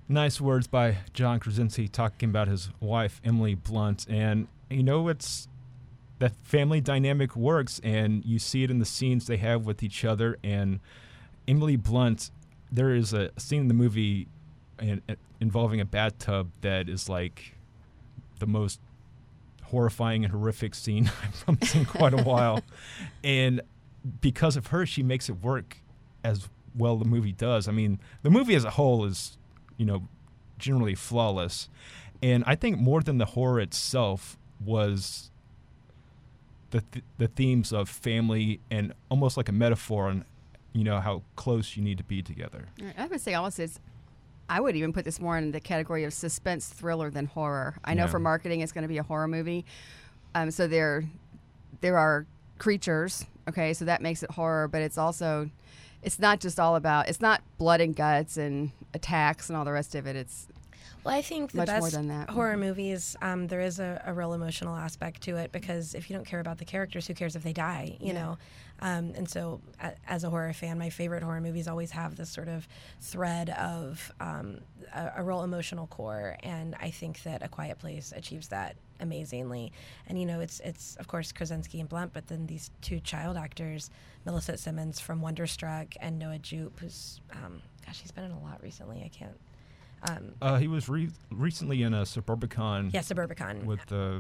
Nice 0.09 0.39
words 0.39 0.67
by 0.67 0.97
John 1.13 1.39
Krasinski 1.39 1.87
talking 1.87 2.29
about 2.29 2.47
his 2.47 2.69
wife, 2.79 3.21
Emily 3.23 3.55
Blunt. 3.55 4.05
And, 4.09 4.47
you 4.69 4.83
know, 4.83 5.07
it's 5.09 5.47
that 6.19 6.33
family 6.43 6.81
dynamic 6.81 7.35
works, 7.35 7.79
and 7.83 8.23
you 8.25 8.39
see 8.39 8.63
it 8.63 8.71
in 8.71 8.79
the 8.79 8.85
scenes 8.85 9.27
they 9.27 9.37
have 9.37 9.65
with 9.65 9.83
each 9.83 10.05
other. 10.05 10.37
And 10.43 10.79
Emily 11.47 11.75
Blunt, 11.75 12.31
there 12.71 12.93
is 12.93 13.13
a 13.13 13.31
scene 13.37 13.61
in 13.61 13.67
the 13.67 13.73
movie 13.73 14.27
in, 14.79 15.01
involving 15.39 15.79
a 15.79 15.85
bathtub 15.85 16.51
that 16.61 16.89
is 16.89 17.09
like 17.09 17.55
the 18.39 18.47
most 18.47 18.79
horrifying 19.63 20.23
and 20.23 20.31
horrific 20.31 20.73
scene 20.73 21.11
I've 21.47 21.63
seen 21.67 21.85
quite 21.85 22.13
a 22.13 22.23
while. 22.23 22.61
And 23.23 23.61
because 24.21 24.55
of 24.55 24.67
her, 24.67 24.85
she 24.85 25.03
makes 25.03 25.27
it 25.27 25.43
work 25.43 25.77
as 26.23 26.47
well 26.75 26.95
the 26.95 27.05
movie 27.05 27.33
does. 27.33 27.67
I 27.67 27.71
mean, 27.71 27.99
the 28.23 28.29
movie 28.29 28.55
as 28.55 28.63
a 28.63 28.71
whole 28.71 29.03
is, 29.03 29.37
you 29.75 29.85
know, 29.85 30.07
generally 30.57 30.95
flawless. 30.95 31.67
And 32.23 32.43
I 32.47 32.55
think 32.55 32.77
more 32.79 33.01
than 33.01 33.17
the 33.17 33.25
horror 33.25 33.59
itself 33.59 34.37
was 34.63 35.29
the 36.71 36.81
th- 36.91 37.05
the 37.17 37.27
themes 37.27 37.71
of 37.71 37.89
family 37.89 38.59
and 38.71 38.93
almost 39.09 39.37
like 39.37 39.49
a 39.49 39.53
metaphor 39.53 40.07
on, 40.07 40.25
you 40.73 40.83
know, 40.83 40.99
how 40.99 41.23
close 41.35 41.75
you 41.75 41.83
need 41.83 41.97
to 41.97 42.03
be 42.03 42.21
together. 42.21 42.67
I 42.97 43.07
would 43.07 43.21
say 43.21 43.33
almost 43.33 43.59
it's 43.59 43.79
I 44.49 44.59
would 44.61 44.75
even 44.75 44.93
put 44.93 45.03
this 45.05 45.19
more 45.19 45.37
in 45.37 45.51
the 45.51 45.59
category 45.59 46.03
of 46.05 46.13
suspense 46.13 46.67
thriller 46.69 47.09
than 47.09 47.25
horror. 47.25 47.75
I 47.83 47.93
know 47.93 48.03
Yeah. 48.05 48.09
for 48.11 48.19
marketing 48.19 48.61
it's 48.61 48.71
going 48.71 48.83
to 48.83 48.87
be 48.87 48.97
a 48.97 49.03
horror 49.03 49.27
movie, 49.27 49.65
um, 50.35 50.51
so 50.51 50.67
there 50.67 51.03
there 51.81 51.97
are 51.97 52.25
creatures. 52.57 53.25
Okay, 53.47 53.73
so 53.73 53.85
that 53.85 54.01
makes 54.01 54.23
it 54.23 54.31
horror, 54.31 54.67
but 54.67 54.81
it's 54.81 54.97
also 54.97 55.49
it's 56.01 56.19
not 56.19 56.39
just 56.39 56.59
all 56.59 56.75
about 56.75 57.09
it's 57.09 57.21
not 57.21 57.41
blood 57.57 57.81
and 57.81 57.95
guts 57.95 58.37
and 58.37 58.71
attacks 58.93 59.49
and 59.49 59.57
all 59.57 59.65
the 59.65 59.71
rest 59.71 59.95
of 59.95 60.07
it. 60.07 60.15
It's 60.15 60.47
Well, 61.07 61.15
I 61.15 61.21
think 61.21 61.51
the 61.53 61.59
Much 61.59 61.67
best 61.67 61.93
that. 61.93 62.29
horror 62.29 62.57
movies, 62.57 63.15
um, 63.21 63.47
there 63.47 63.61
is 63.61 63.79
a, 63.79 64.01
a 64.05 64.11
real 64.13 64.33
emotional 64.33 64.75
aspect 64.75 65.21
to 65.23 65.37
it 65.37 65.53
because 65.53 65.95
if 65.95 66.09
you 66.09 66.15
don't 66.17 66.25
care 66.25 66.41
about 66.41 66.57
the 66.57 66.65
characters, 66.65 67.07
who 67.07 67.13
cares 67.13 67.35
if 67.37 67.43
they 67.43 67.53
die? 67.53 67.95
You 68.01 68.07
Yeah. 68.07 68.13
know, 68.13 68.37
um, 68.81 69.13
and 69.15 69.29
so 69.29 69.61
a, 69.81 69.93
as 70.05 70.25
a 70.25 70.29
horror 70.29 70.51
fan, 70.51 70.77
my 70.77 70.89
favorite 70.89 71.23
horror 71.23 71.39
movies 71.39 71.67
always 71.69 71.91
have 71.91 72.17
this 72.17 72.29
sort 72.29 72.49
of 72.49 72.67
thread 72.99 73.51
of 73.51 74.11
um, 74.19 74.59
a, 74.93 75.13
a 75.17 75.23
real 75.23 75.43
emotional 75.43 75.87
core, 75.87 76.35
and 76.43 76.75
I 76.81 76.89
think 76.89 77.23
that 77.23 77.41
A 77.41 77.47
Quiet 77.47 77.79
Place 77.79 78.11
achieves 78.13 78.49
that 78.49 78.75
amazingly. 78.99 79.71
And 80.07 80.19
you 80.19 80.25
know, 80.25 80.41
it's 80.41 80.59
it's 80.59 80.97
of 80.97 81.07
course 81.07 81.31
Krasinski 81.31 81.79
and 81.79 81.87
Blunt, 81.87 82.11
but 82.11 82.27
then 82.27 82.47
these 82.47 82.69
two 82.81 82.99
child 82.99 83.37
actors, 83.37 83.89
Millicent 84.25 84.59
Simmonds 84.59 84.99
from 84.99 85.21
Wonderstruck 85.21 85.87
and 86.01 86.19
Noah 86.19 86.39
Jupe, 86.39 86.77
who's 86.81 87.21
um, 87.31 87.61
gosh, 87.85 88.01
he's 88.01 88.11
been 88.11 88.25
in 88.25 88.31
a 88.31 88.39
lot 88.41 88.61
recently. 88.61 89.03
I 89.05 89.07
can't. 89.07 89.39
Um, 90.03 90.33
Uh, 90.41 90.57
he 90.57 90.67
was 90.67 90.87
re- 90.89 91.09
recently 91.31 91.81
in 91.83 91.93
a 91.93 92.03
Suburbicon 92.03 92.93
yeah, 92.93 93.01
Suburbicon. 93.01 93.63
with 93.63 93.91
uh, 93.91 94.19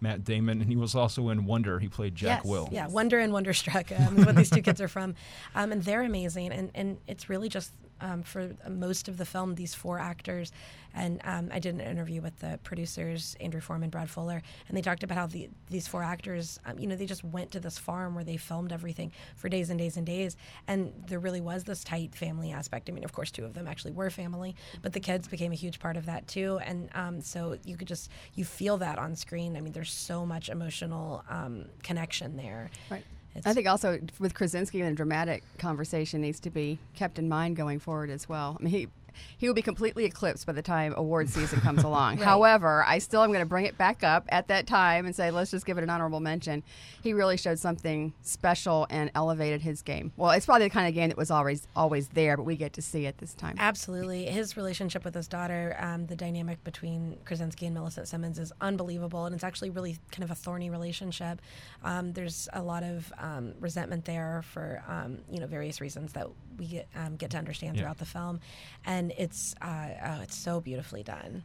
Matt 0.00 0.24
Damon, 0.24 0.60
and 0.60 0.68
he 0.70 0.76
was 0.76 0.94
also 0.94 1.30
in 1.30 1.46
Wonder. 1.46 1.78
He 1.78 1.88
played 1.88 2.14
Jack 2.14 2.42
yes, 2.42 2.50
Will. 2.50 2.68
Yeah, 2.70 2.88
Wonder 2.88 3.18
and 3.18 3.32
Wonderstruck 3.32 3.90
um, 3.98 4.18
is 4.18 4.26
what 4.26 4.36
these 4.36 4.50
two 4.50 4.62
kids 4.62 4.80
are 4.80 4.88
from, 4.88 5.14
um, 5.54 5.72
and 5.72 5.82
they're 5.82 6.02
amazing. 6.02 6.52
And 6.52 6.70
and 6.74 6.98
it's 7.06 7.30
really 7.30 7.48
just 7.48 7.72
um, 8.00 8.22
for 8.22 8.50
most 8.68 9.08
of 9.08 9.16
the 9.16 9.24
film 9.24 9.54
these 9.54 9.74
four 9.74 9.98
actors. 9.98 10.52
And 10.96 11.20
um, 11.24 11.50
I 11.52 11.58
did 11.58 11.74
an 11.74 11.80
interview 11.80 12.20
with 12.20 12.38
the 12.38 12.58
producers 12.62 13.36
Andrew 13.40 13.60
Form, 13.60 13.80
Brad 13.88 14.08
Fuller, 14.08 14.42
and 14.68 14.76
they 14.76 14.82
talked 14.82 15.02
about 15.02 15.18
how 15.18 15.26
the, 15.26 15.50
these 15.68 15.88
four 15.88 16.04
actors, 16.04 16.60
um, 16.64 16.78
you 16.78 16.86
know, 16.86 16.94
they 16.94 17.06
just 17.06 17.24
went 17.24 17.50
to 17.50 17.60
this 17.60 17.78
farm 17.78 18.14
where 18.14 18.22
they 18.22 18.36
filmed 18.36 18.72
everything 18.72 19.10
for 19.34 19.48
days 19.48 19.70
and 19.70 19.78
days 19.78 19.96
and 19.96 20.06
days, 20.06 20.36
and 20.68 20.92
there 21.08 21.18
really 21.18 21.40
was 21.40 21.64
this 21.64 21.82
tight 21.82 22.14
family 22.14 22.52
aspect. 22.52 22.88
I 22.88 22.92
mean, 22.92 23.02
of 23.04 23.12
course, 23.12 23.32
two 23.32 23.44
of 23.44 23.54
them 23.54 23.66
actually 23.66 23.90
were 23.90 24.08
family, 24.08 24.54
but 24.82 24.92
the 24.92 25.00
kids 25.00 25.26
became 25.26 25.50
a 25.50 25.56
huge 25.56 25.80
part 25.80 25.96
of 25.96 26.06
that 26.06 26.28
too. 26.28 26.60
And 26.64 26.88
um, 26.94 27.20
so 27.20 27.58
you 27.64 27.76
could 27.76 27.88
just 27.88 28.08
you 28.34 28.44
feel 28.44 28.76
that 28.78 28.98
on 28.98 29.16
screen. 29.16 29.56
I 29.56 29.60
mean, 29.60 29.72
there's 29.72 29.92
so 29.92 30.24
much 30.24 30.48
emotional 30.48 31.24
um, 31.28 31.64
connection 31.82 32.36
there. 32.36 32.70
Right. 32.88 33.04
It's, 33.34 33.46
I 33.46 33.52
think 33.52 33.66
also 33.66 34.00
with 34.18 34.34
Krasinski, 34.34 34.82
the 34.82 34.92
dramatic 34.92 35.42
conversation 35.58 36.20
needs 36.20 36.40
to 36.40 36.50
be 36.50 36.78
kept 36.94 37.18
in 37.18 37.28
mind 37.28 37.56
going 37.56 37.80
forward 37.80 38.10
as 38.10 38.28
well. 38.28 38.56
I 38.58 38.62
mean, 38.62 38.72
he 38.72 38.88
he 39.36 39.46
will 39.46 39.54
be 39.54 39.62
completely 39.62 40.04
eclipsed 40.04 40.46
by 40.46 40.52
the 40.52 40.62
time 40.62 40.94
award 40.96 41.28
season 41.28 41.60
comes 41.60 41.82
along. 41.84 42.16
Right. 42.16 42.24
However, 42.24 42.84
I 42.86 42.98
still 42.98 43.22
am 43.22 43.30
going 43.30 43.40
to 43.40 43.46
bring 43.46 43.64
it 43.66 43.76
back 43.78 44.02
up 44.04 44.24
at 44.30 44.48
that 44.48 44.66
time 44.66 45.06
and 45.06 45.14
say, 45.14 45.30
let's 45.30 45.50
just 45.50 45.66
give 45.66 45.78
it 45.78 45.84
an 45.84 45.90
honorable 45.90 46.20
mention. 46.20 46.62
He 47.02 47.12
really 47.12 47.36
showed 47.36 47.58
something 47.58 48.12
special 48.22 48.86
and 48.90 49.10
elevated 49.14 49.62
his 49.62 49.82
game. 49.82 50.12
Well, 50.16 50.30
it's 50.30 50.46
probably 50.46 50.66
the 50.66 50.70
kind 50.74 50.88
of 50.88 50.94
game 50.94 51.08
that 51.08 51.18
was 51.18 51.30
always 51.30 51.66
always 51.76 52.08
there, 52.08 52.36
but 52.36 52.44
we 52.44 52.56
get 52.56 52.72
to 52.74 52.82
see 52.82 53.06
it 53.06 53.18
this 53.18 53.34
time. 53.34 53.56
Absolutely. 53.58 54.24
His 54.26 54.56
relationship 54.56 55.04
with 55.04 55.14
his 55.14 55.28
daughter, 55.28 55.76
um, 55.78 56.06
the 56.06 56.16
dynamic 56.16 56.62
between 56.64 57.18
Krasinski 57.24 57.66
and 57.66 57.74
Millicent 57.74 58.08
Simmonds 58.08 58.38
is 58.38 58.52
unbelievable. 58.60 59.26
And 59.26 59.34
it's 59.34 59.44
actually 59.44 59.70
really 59.70 59.98
kind 60.10 60.24
of 60.24 60.30
a 60.30 60.34
thorny 60.34 60.70
relationship. 60.70 61.40
Um, 61.82 62.12
there's 62.12 62.48
a 62.52 62.62
lot 62.62 62.82
of 62.82 63.12
um, 63.18 63.54
resentment 63.60 64.04
there 64.04 64.42
for, 64.52 64.82
um, 64.88 65.18
you 65.30 65.40
know, 65.40 65.46
various 65.46 65.80
reasons 65.80 66.12
that 66.12 66.28
we 66.58 66.66
get, 66.66 66.88
um, 66.96 67.16
get 67.16 67.30
to 67.30 67.38
understand 67.38 67.76
Yeah. 67.76 67.82
throughout 67.82 67.98
the 67.98 68.04
film. 68.04 68.40
And 68.86 69.03
it's, 69.16 69.54
uh, 69.60 69.88
oh, 70.04 70.20
it's 70.22 70.36
so 70.36 70.60
beautifully 70.60 71.02
done. 71.02 71.42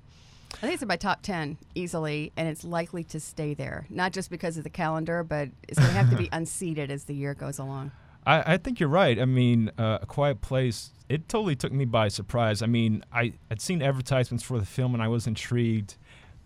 I 0.56 0.58
think 0.62 0.74
it's 0.74 0.82
in 0.82 0.88
my 0.88 0.98
top 0.98 1.22
10 1.22 1.58
easily, 1.76 2.32
and 2.36 2.48
it's 2.48 2.64
likely 2.64 3.04
to 3.06 3.20
stay 3.20 3.54
there. 3.54 3.86
Not 3.90 4.14
just 4.14 4.30
because 4.30 4.58
of 4.58 4.64
the 4.64 4.70
calendar, 4.70 5.24
but 5.24 5.50
it's 5.68 5.78
going 5.78 5.92
to 5.92 5.98
have 5.98 6.10
to 6.10 6.18
be 6.18 6.28
unseated 6.32 6.90
as 6.92 7.06
the 7.06 7.14
year 7.14 7.34
goes 7.34 7.60
along. 7.60 7.92
I, 8.26 8.54
I 8.54 8.58
think 8.58 8.80
you're 8.80 8.90
right. 8.90 9.20
I 9.20 9.26
mean, 9.26 9.72
uh, 9.78 10.00
A 10.02 10.06
Quiet 10.06 10.42
Place, 10.42 10.92
it 11.08 11.30
totally 11.30 11.56
took 11.56 11.72
me 11.72 11.86
by 11.86 12.08
surprise. 12.08 12.62
I 12.62 12.66
mean, 12.66 13.04
I 13.12 13.34
had 13.50 13.62
seen 13.62 13.82
advertisements 13.82 14.44
for 14.44 14.60
the 14.60 14.66
film 14.66 14.94
and 14.94 15.02
I 15.02 15.08
was 15.08 15.28
intrigued, 15.28 15.96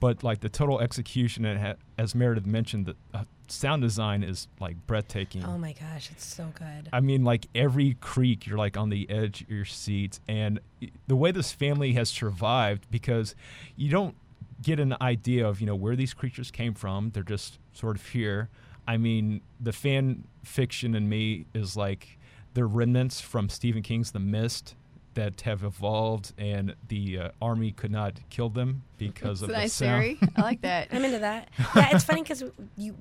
but 0.03 0.21
like 0.21 0.41
the 0.41 0.49
total 0.49 0.81
execution, 0.81 1.45
and 1.45 1.57
ha- 1.57 1.75
as 1.97 2.13
Meredith 2.13 2.45
mentioned, 2.45 2.87
the 2.87 2.95
uh, 3.13 3.23
sound 3.47 3.81
design 3.81 4.21
is 4.21 4.49
like 4.59 4.75
breathtaking. 4.85 5.45
Oh 5.45 5.57
my 5.57 5.71
gosh, 5.71 6.11
it's 6.11 6.25
so 6.25 6.51
good. 6.55 6.89
I 6.91 6.99
mean, 6.99 7.23
like 7.23 7.47
every 7.55 7.95
creak, 8.01 8.45
you're 8.45 8.57
like 8.57 8.75
on 8.75 8.89
the 8.89 9.09
edge 9.09 9.43
of 9.43 9.49
your 9.49 9.63
seat. 9.63 10.19
And 10.27 10.59
the 11.07 11.15
way 11.15 11.31
this 11.31 11.53
family 11.53 11.93
has 11.93 12.09
survived, 12.09 12.85
because 12.91 13.33
you 13.77 13.89
don't 13.89 14.15
get 14.61 14.77
an 14.77 14.93
idea 14.99 15.47
of, 15.47 15.61
you 15.61 15.67
know, 15.67 15.75
where 15.75 15.95
these 15.95 16.13
creatures 16.13 16.51
came 16.51 16.73
from. 16.73 17.11
They're 17.11 17.23
just 17.23 17.57
sort 17.71 17.95
of 17.95 18.05
here. 18.09 18.49
I 18.85 18.97
mean, 18.97 19.39
the 19.61 19.71
fan 19.71 20.25
fiction 20.43 20.95
in 20.95 21.07
me 21.07 21.45
is 21.53 21.77
like 21.77 22.19
the 22.55 22.65
remnants 22.65 23.21
from 23.21 23.47
Stephen 23.47 23.81
King's 23.81 24.11
The 24.11 24.19
Mist. 24.19 24.75
that 25.13 25.41
have 25.41 25.63
evolved, 25.63 26.33
and 26.37 26.75
the 26.87 27.19
uh, 27.19 27.29
army 27.41 27.71
could 27.71 27.91
not 27.91 28.19
kill 28.29 28.49
them 28.49 28.81
because 29.07 29.41
It's 29.41 29.43
of 29.43 29.49
a 29.49 29.53
the 29.53 29.57
nice 29.59 29.73
sound. 29.73 30.03
theory. 30.03 30.17
I 30.35 30.41
like 30.41 30.61
that. 30.61 30.89
I'm 30.91 31.03
into 31.05 31.19
that. 31.19 31.49
Yeah, 31.75 31.89
it's 31.95 32.03
funny 32.03 32.21
because 32.21 32.43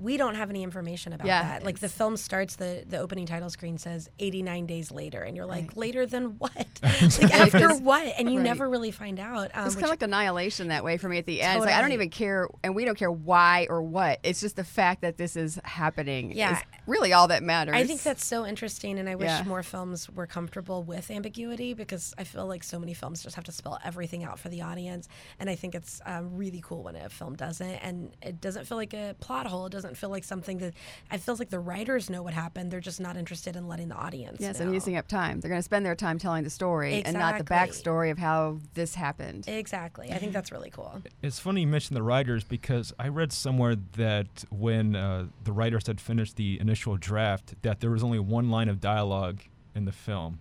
we 0.01 0.17
don't 0.17 0.35
have 0.35 0.49
any 0.49 0.63
information 0.63 1.13
about 1.13 1.27
Yeah, 1.27 1.43
that. 1.43 1.63
Like 1.63 1.79
the 1.79 1.89
film 1.89 2.17
starts, 2.17 2.55
the 2.55 2.83
the 2.87 2.97
opening 2.97 3.25
title 3.25 3.49
screen 3.49 3.77
says 3.77 4.09
89 4.19 4.65
days 4.65 4.91
later, 4.91 5.21
and 5.21 5.35
you're 5.37 5.45
like, 5.45 5.67
Right. 5.69 5.77
later 5.77 6.05
than 6.05 6.37
what? 6.39 6.55
like 6.83 7.33
after 7.33 7.75
what? 7.75 8.13
And 8.17 8.29
you 8.31 8.39
right. 8.39 8.43
never 8.43 8.67
really 8.69 8.91
find 8.91 9.19
out. 9.19 9.51
Um, 9.53 9.65
It's 9.67 9.75
kind 9.75 9.85
of 9.85 9.89
like 9.91 10.01
annihilation 10.01 10.69
that 10.69 10.83
way 10.83 10.97
for 10.97 11.07
me 11.09 11.17
at 11.19 11.25
the 11.25 11.41
end. 11.41 11.57
It's 11.57 11.65
like 11.65 11.75
I 11.75 11.81
don't 11.81 11.91
even 11.93 12.09
care, 12.09 12.47
and 12.63 12.75
we 12.75 12.83
don't 12.85 12.97
care 12.97 13.11
why 13.11 13.67
or 13.69 13.81
what. 13.81 14.19
It's 14.23 14.41
just 14.41 14.55
the 14.55 14.63
fact 14.63 15.01
that 15.01 15.17
this 15.17 15.35
is 15.35 15.59
happening. 15.63 16.31
Yeah. 16.31 16.57
is 16.57 16.63
really 16.87 17.13
all 17.13 17.27
that 17.27 17.43
matters. 17.43 17.75
I 17.75 17.85
think 17.85 18.01
that's 18.01 18.25
so 18.25 18.45
interesting, 18.45 18.97
and 18.99 19.07
I 19.07 19.15
wish 19.15 19.27
Yeah. 19.27 19.43
more 19.43 19.63
films 19.63 20.09
were 20.09 20.27
comfortable 20.27 20.83
with 20.83 21.11
ambiguity 21.11 21.73
because 21.73 22.13
I 22.17 22.23
feel 22.23 22.45
like 22.47 22.63
so 22.63 22.79
many 22.79 22.93
films 22.93 23.21
just 23.23 23.35
have 23.35 23.45
to 23.45 23.51
spell 23.51 23.79
everything 23.83 24.23
out 24.23 24.39
for 24.39 24.49
the 24.49 24.61
audience. 24.61 25.07
And 25.39 25.49
I 25.49 25.55
think 25.55 25.75
it's 25.75 25.92
um, 26.05 26.35
really 26.35 26.61
cool 26.63 26.83
when 26.83 26.95
a 26.95 27.09
film 27.09 27.35
doesn't, 27.35 27.67
and 27.67 28.15
it 28.21 28.41
doesn't 28.41 28.65
feel 28.65 28.77
like 28.77 28.93
a 28.93 29.15
plot 29.19 29.47
hole. 29.47 29.65
It 29.65 29.71
doesn't 29.71 29.97
feel 29.97 30.09
like 30.09 30.23
something 30.23 30.57
that 30.59 30.73
it 31.11 31.19
feels 31.19 31.39
like 31.39 31.49
the 31.49 31.59
writers 31.59 32.09
know 32.09 32.23
what 32.23 32.33
happened. 32.33 32.71
They're 32.71 32.79
just 32.79 32.99
not 32.99 33.17
interested 33.17 33.55
in 33.55 33.67
letting 33.67 33.89
the 33.89 33.95
audience. 33.95 34.37
Yes, 34.39 34.59
know. 34.59 34.65
and 34.65 34.73
using 34.73 34.97
up 34.97 35.07
time. 35.07 35.39
They're 35.39 35.49
going 35.49 35.59
to 35.59 35.63
spend 35.63 35.85
their 35.85 35.95
time 35.95 36.19
telling 36.19 36.43
the 36.43 36.49
story 36.49 37.03
and 37.03 37.17
not 37.17 37.37
the 37.37 37.43
backstory 37.43 38.11
of 38.11 38.17
how 38.17 38.59
this 38.73 38.95
happened. 38.95 39.47
Exactly. 39.47 40.11
I 40.11 40.17
think 40.17 40.33
that's 40.33 40.51
really 40.51 40.69
cool. 40.69 41.01
It's 41.21 41.39
funny 41.39 41.61
you 41.61 41.67
mentioned 41.67 41.97
the 41.97 42.03
writers 42.03 42.43
because 42.43 42.93
I 42.99 43.07
read 43.07 43.31
somewhere 43.31 43.75
that 43.93 44.45
when 44.49 44.95
uh, 44.95 45.27
the 45.43 45.51
writers 45.51 45.87
had 45.87 45.99
finished 45.99 46.35
the 46.35 46.59
initial 46.59 46.97
draft, 46.97 47.55
that 47.61 47.79
there 47.79 47.91
was 47.91 48.03
only 48.03 48.19
one 48.19 48.49
line 48.49 48.69
of 48.69 48.79
dialogue 48.79 49.41
in 49.75 49.85
the 49.85 49.91
film. 49.91 50.39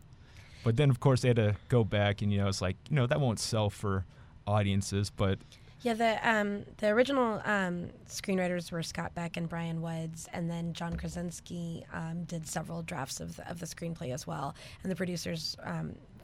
But 0.65 0.77
then, 0.77 0.91
of 0.91 1.01
course, 1.01 1.23
they 1.23 1.29
had 1.29 1.37
to 1.37 1.57
go 1.69 1.85
back, 1.85 2.23
and 2.23 2.33
you 2.33 2.38
know, 2.38 2.49
it's 2.49 2.62
like 2.62 2.77
you 2.88 2.97
know 2.97 3.07
that 3.07 3.21
won't 3.21 3.41
sell 3.41 3.69
for 3.69 4.05
audiences. 4.46 5.11
But 5.11 5.38
Yeah, 5.83 5.94
the 5.94 6.28
um, 6.28 6.64
the 6.78 6.88
original 6.88 7.42
um, 7.44 7.90
screenwriters 8.09 8.70
were 8.70 8.83
Scott 8.83 9.14
Beck 9.14 9.37
and 9.37 9.48
Bryan 9.48 9.83
Woods, 9.83 10.28
and 10.33 10.48
then 10.50 10.72
John 10.72 10.96
Krasinski 10.96 11.85
um, 11.92 12.24
did 12.24 12.46
several 12.46 12.83
drafts 12.83 13.20
of 13.20 13.37
the, 13.37 13.50
of 13.50 13.59
the 13.59 13.66
screenplay 13.66 14.12
as 14.12 14.26
well. 14.26 14.55
And 14.83 14.92
the 14.92 14.96
producers, 14.96 15.57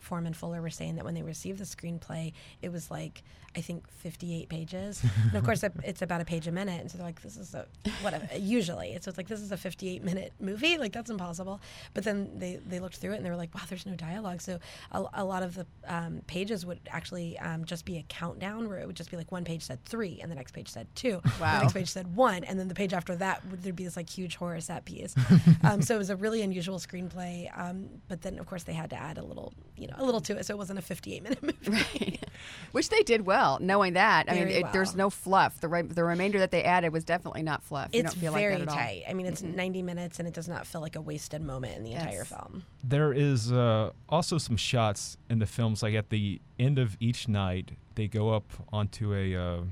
Form 0.08 0.26
and 0.26 0.34
Fuller, 0.36 0.60
were 0.62 0.70
saying 0.70 0.96
that 0.96 1.04
when 1.04 1.14
they 1.14 1.22
received 1.22 1.58
the 1.58 1.64
screenplay, 1.64 2.32
it 2.62 2.72
was 2.72 2.90
like 2.90 3.22
I 3.56 3.60
think 3.62 3.88
58 3.90 4.48
pages, 4.48 5.02
and 5.24 5.34
of 5.34 5.42
course 5.44 5.64
it's 5.84 6.02
about 6.02 6.20
a 6.20 6.24
page 6.24 6.46
a 6.46 6.52
minute, 6.52 6.80
and 6.80 6.90
so 6.90 6.98
they're 6.98 7.06
like, 7.06 7.22
"This 7.22 7.36
is 7.36 7.54
a 7.54 7.66
whatever." 8.02 8.28
Usually, 8.36 8.92
so 9.00 9.08
it's 9.08 9.16
like 9.18 9.26
this 9.26 9.40
is 9.40 9.52
a 9.52 9.56
58 9.56 10.04
minute 10.04 10.32
movie, 10.38 10.76
like 10.78 10.92
that's 10.92 11.10
impossible. 11.10 11.60
But 11.94 12.04
then 12.04 12.38
they 12.38 12.56
they 12.66 12.78
looked 12.78 12.96
through 12.96 13.12
it 13.12 13.16
and 13.16 13.24
they 13.26 13.30
were 13.30 13.36
like, 13.36 13.54
"Wow, 13.54 13.62
there's 13.68 13.86
no 13.86 13.94
dialogue." 13.94 14.40
So 14.42 14.58
a, 14.92 15.04
a 15.14 15.24
lot 15.24 15.42
of 15.42 15.54
the 15.54 15.66
um, 15.86 16.20
pages 16.26 16.64
would 16.66 16.80
actually 16.90 17.38
um, 17.38 17.64
just 17.64 17.84
be 17.84 17.96
a 17.98 18.02
countdown, 18.08 18.68
where 18.68 18.78
it 18.78 18.86
would 18.86 18.96
just 18.96 19.10
be 19.10 19.16
like 19.16 19.32
one 19.32 19.44
page 19.44 19.62
said 19.62 19.82
three, 19.84 20.20
and 20.22 20.30
the 20.30 20.36
next 20.36 20.52
page 20.52 20.68
said 20.68 20.86
two, 20.94 21.20
Wow. 21.40 21.56
the 21.56 21.62
next 21.62 21.72
page 21.72 21.88
said 21.90 22.14
one, 22.14 22.44
and 22.44 22.58
then 22.60 22.68
the 22.68 22.74
page 22.74 22.92
after 22.92 23.16
that 23.16 23.44
would 23.50 23.62
there'd 23.62 23.76
be 23.76 23.84
this 23.84 23.96
like 23.96 24.08
huge 24.10 24.36
horror 24.36 24.60
set 24.60 24.84
piece. 24.84 25.14
um, 25.64 25.80
so 25.82 25.94
it 25.94 25.98
was 25.98 26.10
a 26.10 26.16
really 26.16 26.42
unusual 26.42 26.78
screenplay. 26.78 27.50
Um, 27.58 27.88
but 28.08 28.22
then 28.22 28.38
of 28.38 28.46
course 28.46 28.64
they 28.64 28.74
had 28.74 28.90
to 28.90 28.96
add 28.96 29.18
a 29.18 29.24
little, 29.24 29.52
you 29.76 29.86
know, 29.88 29.96
a 30.00 30.04
little 30.04 30.20
to 30.22 30.36
it, 30.36 30.46
so 30.46 30.54
it 30.54 30.58
wasn't 30.58 30.78
a 30.78 30.82
58 30.82 31.22
minute 31.22 31.42
movie. 31.42 31.56
Right. 31.70 32.24
Which 32.72 32.88
they 32.90 33.02
did 33.02 33.26
well, 33.26 33.58
knowing 33.60 33.94
that. 33.94 34.26
I 34.30 34.34
mean, 34.34 34.44
Very 34.48 34.54
it, 34.60 34.72
there's 34.72 34.94
no 34.94 35.10
fluff. 35.10 35.60
The 35.60 35.68
re- 35.68 35.82
the 35.82 36.04
remainder 36.04 36.38
that 36.38 36.50
they 36.50 36.62
added 36.62 36.92
was 36.92 37.02
definitely 37.04 37.42
not 37.42 37.62
fluff. 37.62 37.90
You 37.92 38.00
It's 38.00 38.12
don't 38.14 38.20
feel 38.20 38.32
very 38.32 38.54
like 38.56 38.66
that 38.66 38.68
at 38.68 38.68
all. 38.68 38.76
tight. 38.76 39.02
I 39.08 39.14
mean, 39.14 39.26
it's 39.26 39.42
90 39.42 39.82
minutes, 39.82 40.18
and 40.18 40.28
it 40.28 40.34
does 40.34 40.48
not 40.48 40.66
feel 40.66 40.80
like 40.80 40.94
a 40.96 41.00
wasted 41.00 41.42
moment 41.42 41.76
in 41.76 41.84
the 41.84 41.92
entire 41.92 42.24
film. 42.24 42.64
there 42.84 43.12
is 43.12 43.50
uh, 43.52 43.90
also 44.08 44.38
some 44.38 44.56
shots 44.56 45.16
in 45.30 45.38
the 45.38 45.46
films, 45.46 45.82
like 45.82 45.94
at 45.94 46.10
the 46.10 46.40
end 46.58 46.78
of 46.78 46.96
each 47.00 47.26
night, 47.28 47.72
they 47.94 48.06
go 48.06 48.30
up 48.30 48.44
onto 48.72 49.14
a 49.14 49.34
uh, 49.34 49.62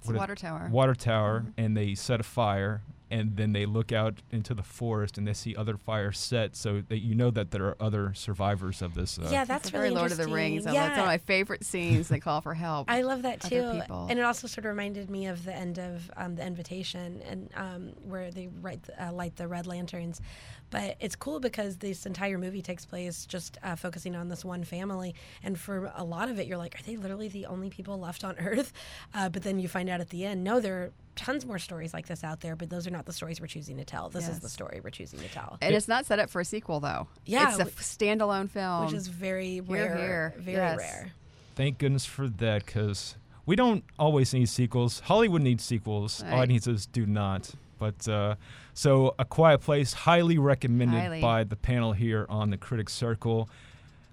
It's 0.00 0.10
a 0.10 0.12
water 0.12 0.34
tower. 0.34 0.68
water 0.70 0.94
tower, 0.94 1.46
and 1.56 1.76
they 1.76 1.94
set 1.94 2.20
a 2.20 2.24
fire, 2.24 2.82
and 3.10 3.36
then 3.36 3.52
they 3.52 3.66
look 3.66 3.92
out 3.92 4.20
into 4.30 4.54
the 4.54 4.62
forest 4.62 5.18
and 5.18 5.26
they 5.26 5.32
see 5.32 5.54
other 5.56 5.76
fires 5.76 6.18
set, 6.18 6.56
so 6.56 6.82
that 6.88 6.98
you 6.98 7.14
know 7.14 7.30
that 7.30 7.50
there 7.50 7.64
are 7.64 7.76
other 7.80 8.12
survivors 8.14 8.82
of 8.82 8.94
this. 8.94 9.18
Uh, 9.18 9.28
yeah, 9.30 9.44
that's 9.44 9.66
It's 9.66 9.72
really 9.72 9.88
very 9.88 9.94
Lord 9.94 10.12
of 10.12 10.18
the. 10.18 10.28
Rings. 10.28 10.64
Yeah. 10.64 10.72
That's 10.72 10.90
one 10.90 11.00
of 11.00 11.06
my 11.06 11.18
favorite 11.18 11.64
scenes. 11.64 12.08
They 12.08 12.20
call 12.20 12.40
for 12.40 12.54
help. 12.54 12.90
I 12.90 13.02
love 13.02 13.22
that 13.22 13.40
too, 13.40 13.78
people. 13.80 14.06
and 14.10 14.18
it 14.18 14.22
also 14.22 14.46
sort 14.46 14.64
of 14.66 14.70
reminded 14.70 15.08
me 15.10 15.26
of 15.26 15.44
the 15.44 15.54
end 15.54 15.78
of 15.78 16.10
um, 16.16 16.34
the 16.36 16.46
Invitation, 16.46 17.22
and 17.26 17.50
um, 17.56 17.92
where 18.02 18.30
they 18.30 18.48
write, 18.60 18.80
uh, 19.00 19.12
light 19.12 19.36
the 19.36 19.48
red 19.48 19.66
lanterns. 19.66 20.20
But 20.70 20.96
it's 21.00 21.16
cool 21.16 21.40
because 21.40 21.78
this 21.78 22.04
entire 22.04 22.36
movie 22.38 22.60
takes 22.60 22.84
place 22.84 23.24
just 23.24 23.56
uh, 23.62 23.74
focusing 23.76 24.14
on 24.14 24.28
this 24.28 24.44
one 24.44 24.64
family, 24.64 25.14
and 25.42 25.58
for 25.58 25.90
a 25.96 26.04
lot 26.04 26.28
of 26.28 26.38
it, 26.38 26.46
you're 26.46 26.58
like, 26.58 26.78
are 26.78 26.82
they 26.84 26.96
literally 26.96 27.28
the 27.28 27.46
only 27.46 27.70
people 27.70 27.98
left 27.98 28.22
on 28.24 28.36
Earth? 28.38 28.72
Uh, 29.14 29.28
but 29.30 29.42
then 29.42 29.58
you 29.58 29.68
find 29.68 29.88
out 29.88 30.00
at 30.00 30.10
the 30.10 30.24
end, 30.26 30.44
no, 30.44 30.60
there 30.60 30.74
are 30.82 30.90
tons 31.16 31.46
more 31.46 31.58
stories 31.58 31.92
like 31.94 32.06
this 32.06 32.22
out 32.22 32.40
there, 32.40 32.54
but 32.54 32.68
those 32.70 32.86
are 32.86 32.90
not 32.90 33.06
the 33.06 33.12
stories 33.12 33.40
we're 33.40 33.46
choosing 33.46 33.76
to 33.78 33.84
tell. 33.84 34.08
This 34.10 34.28
is 34.28 34.40
the 34.40 34.48
story 34.48 34.80
we're 34.84 34.90
choosing 34.90 35.18
to 35.20 35.28
tell, 35.28 35.56
and 35.62 35.74
it's 35.74 35.88
not 35.88 36.04
set 36.06 36.18
up 36.18 36.28
for 36.30 36.40
a 36.40 36.44
sequel, 36.44 36.80
though. 36.80 37.08
Yeah, 37.24 37.48
It's 37.50 37.58
a 37.58 37.64
standalone 37.64 38.50
film. 38.50 38.84
which 38.84 38.94
is 38.94 39.08
very 39.08 39.54
Hear, 39.54 39.64
rare, 39.68 39.96
hear. 39.96 40.34
very 40.38 40.56
Yes. 40.56 40.78
rare. 40.78 41.12
Thank 41.56 41.78
goodness 41.78 42.04
for 42.04 42.28
that, 42.28 42.66
because 42.66 43.16
we 43.46 43.56
don't 43.56 43.82
always 43.98 44.32
need 44.34 44.48
sequels. 44.50 45.00
Hollywood 45.00 45.40
needs 45.42 45.64
sequels. 45.64 46.22
Right. 46.22 46.34
Audiences 46.34 46.84
do 46.86 47.06
not. 47.06 47.52
But 47.78 48.08
uh, 48.08 48.34
so, 48.74 49.14
A 49.18 49.24
Quiet 49.24 49.60
Place, 49.60 49.92
highly 49.92 50.38
recommended 50.38 50.98
Highly. 50.98 51.20
by 51.20 51.44
the 51.44 51.56
panel 51.56 51.92
here 51.92 52.26
on 52.28 52.50
the 52.50 52.56
Critics 52.56 52.92
Circle. 52.92 53.48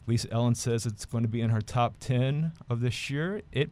Lisa 0.08 0.32
Ellen 0.32 0.56
says 0.56 0.86
it's 0.86 1.06
going 1.06 1.24
to 1.24 1.30
be 1.30 1.42
in 1.42 1.50
her 1.50 1.62
top 1.62 1.96
10 2.00 2.52
of 2.70 2.80
this 2.82 3.10
year. 3.10 3.42
It 3.52 3.72